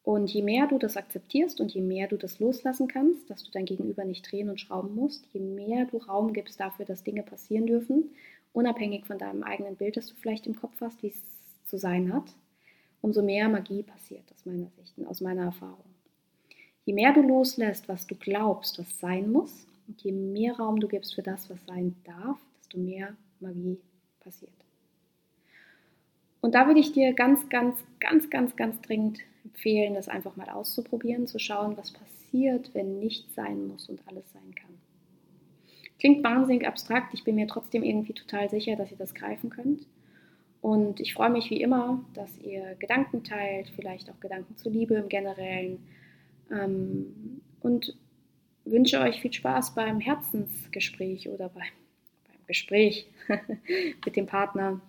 Und 0.03 0.33
je 0.33 0.43
mehr 0.43 0.67
du 0.67 0.79
das 0.79 0.97
akzeptierst 0.97 1.61
und 1.61 1.73
je 1.73 1.83
mehr 1.83 2.09
du 2.09 2.17
das 2.17 2.41
loslassen 2.41 2.89
kannst, 2.89 3.29
dass 3.31 3.45
du 3.45 3.51
dein 3.53 3.67
Gegenüber 3.67 4.05
nicht 4.05 4.29
drehen 4.31 4.49
und 4.49 4.61
schrauben 4.61 4.95
musst, 4.95 5.27
je 5.33 5.41
mehr 5.41 5.85
du 5.85 5.99
Raum 5.99 6.33
gibst 6.33 6.59
dafür, 6.59 6.87
dass 6.87 7.05
Dinge 7.05 7.23
passieren 7.23 7.67
dürfen 7.67 8.11
unabhängig 8.53 9.07
von 9.07 9.19
deinem 9.19 9.43
eigenen 9.43 9.77
Bild, 9.77 9.97
das 9.97 10.07
du 10.07 10.15
vielleicht 10.15 10.47
im 10.47 10.57
Kopf 10.57 10.81
hast, 10.81 11.03
wie 11.03 11.09
es 11.09 11.23
zu 11.67 11.79
sein 11.79 12.13
hat, 12.13 12.35
umso 13.01 13.23
mehr 13.23 13.49
Magie 13.49 13.83
passiert 13.83 14.25
aus 14.33 14.45
meiner 14.45 14.71
Sicht 14.71 14.99
und 14.99 15.07
aus 15.07 15.21
meiner 15.21 15.45
Erfahrung. 15.45 15.85
Je 16.85 16.95
mehr 16.95 17.13
du 17.13 17.23
loslässt, 17.23 17.89
was 17.89 18.07
du 18.07 18.15
glaubst, 18.15 18.79
was 18.79 18.99
sein 18.99 19.31
muss, 19.31 19.67
und 19.87 20.03
je 20.03 20.13
mehr 20.13 20.55
Raum 20.55 20.79
du 20.79 20.87
gibst 20.87 21.15
für 21.15 21.23
das, 21.23 21.51
was 21.51 21.59
sein 21.67 21.97
darf, 22.05 22.39
desto 22.59 22.79
mehr 22.79 23.17
Magie 23.41 23.79
passiert. 24.21 24.53
Und 26.41 26.55
da 26.55 26.67
würde 26.67 26.81
ich 26.81 26.93
dir 26.93 27.13
ganz, 27.13 27.49
ganz, 27.49 27.77
ganz, 27.99 28.31
ganz, 28.31 28.55
ganz 28.57 28.81
dringend 28.83 29.19
empfehlen, 29.45 29.95
das 29.95 30.09
einfach 30.09 30.37
mal 30.37 30.49
auszuprobieren, 30.49 31.27
zu 31.27 31.39
schauen, 31.39 31.77
was 31.77 31.93
passiert, 31.93 32.73
wenn 32.73 33.01
nichts 33.01 33.35
sein 33.35 33.67
muss 33.67 33.89
und 33.89 34.07
alles 34.07 34.31
sein 34.33 34.55
kann. 34.55 34.70
Klingt 36.01 36.25
wahnsinnig 36.25 36.67
abstrakt, 36.67 37.15
ich 37.15 37.25
bin 37.25 37.37
mir 37.37 37.47
trotzdem 37.47 37.85
irgendwie 37.85 38.15
total 38.15 38.49
sicher, 38.51 38.75
dass 38.75 38.91
ihr 38.91 38.97
das 38.97 39.15
greifen 39.15 39.51
könnt. 39.51 39.87
Und 40.63 41.01
ich 41.01 41.15
freue 41.15 41.31
mich 41.31 41.51
wie 41.51 41.63
immer, 41.63 42.05
dass 42.15 42.37
ihr 42.39 42.75
Gedanken 42.79 43.23
teilt, 43.23 43.71
vielleicht 43.71 44.11
auch 44.11 44.19
Gedanken 44.21 44.57
zur 44.57 44.73
Liebe 44.73 44.95
im 44.95 45.09
Generellen. 45.09 45.79
Ähm, 46.51 47.41
und 47.61 47.97
wünsche 48.65 49.01
euch 49.01 49.21
viel 49.21 49.33
Spaß 49.33 49.75
beim 49.75 50.01
Herzensgespräch 50.01 51.29
oder 51.29 51.49
beim, 51.49 51.63
beim 52.29 52.47
Gespräch 52.47 53.07
mit 54.05 54.17
dem 54.17 54.27
Partner, 54.27 54.81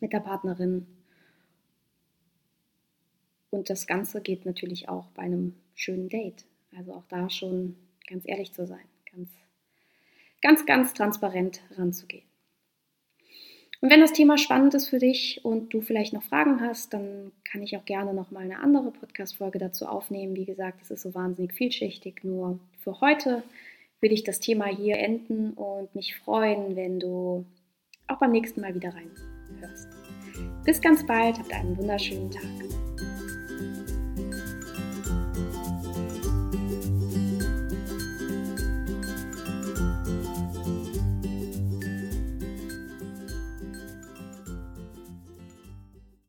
mit 0.00 0.12
der 0.12 0.20
Partnerin. 0.20 0.86
Und 3.50 3.70
das 3.70 3.86
Ganze 3.86 4.20
geht 4.20 4.44
natürlich 4.44 4.88
auch 4.88 5.06
bei 5.10 5.22
einem 5.22 5.54
schönen 5.74 6.08
Date. 6.08 6.44
Also 6.76 6.92
auch 6.92 7.04
da 7.08 7.30
schon 7.30 7.76
ganz 8.06 8.24
ehrlich 8.26 8.52
zu 8.52 8.66
sein, 8.66 8.84
ganz, 9.10 9.30
ganz, 10.40 10.66
ganz 10.66 10.94
transparent 10.94 11.60
ranzugehen. 11.76 12.24
Und 13.80 13.90
wenn 13.90 14.00
das 14.00 14.12
Thema 14.12 14.38
spannend 14.38 14.74
ist 14.74 14.88
für 14.88 14.98
dich 14.98 15.44
und 15.44 15.72
du 15.72 15.80
vielleicht 15.80 16.12
noch 16.12 16.24
Fragen 16.24 16.60
hast, 16.60 16.92
dann 16.92 17.30
kann 17.44 17.62
ich 17.62 17.76
auch 17.76 17.84
gerne 17.84 18.12
noch 18.12 18.32
mal 18.32 18.40
eine 18.40 18.58
andere 18.58 18.90
Podcast-Folge 18.90 19.58
dazu 19.58 19.86
aufnehmen. 19.86 20.34
Wie 20.34 20.44
gesagt, 20.44 20.82
es 20.82 20.90
ist 20.90 21.02
so 21.02 21.14
wahnsinnig 21.14 21.52
vielschichtig. 21.52 22.24
Nur 22.24 22.58
für 22.82 23.00
heute 23.00 23.44
will 24.00 24.12
ich 24.12 24.24
das 24.24 24.40
Thema 24.40 24.66
hier 24.66 24.98
enden 24.98 25.52
und 25.52 25.94
mich 25.94 26.16
freuen, 26.16 26.74
wenn 26.74 26.98
du 26.98 27.46
auch 28.08 28.18
beim 28.18 28.32
nächsten 28.32 28.60
Mal 28.60 28.74
wieder 28.74 28.92
reinhörst. 28.92 29.88
Bis 30.64 30.80
ganz 30.80 31.06
bald, 31.06 31.38
habt 31.38 31.52
einen 31.52 31.76
wunderschönen 31.76 32.30
Tag. 32.30 32.67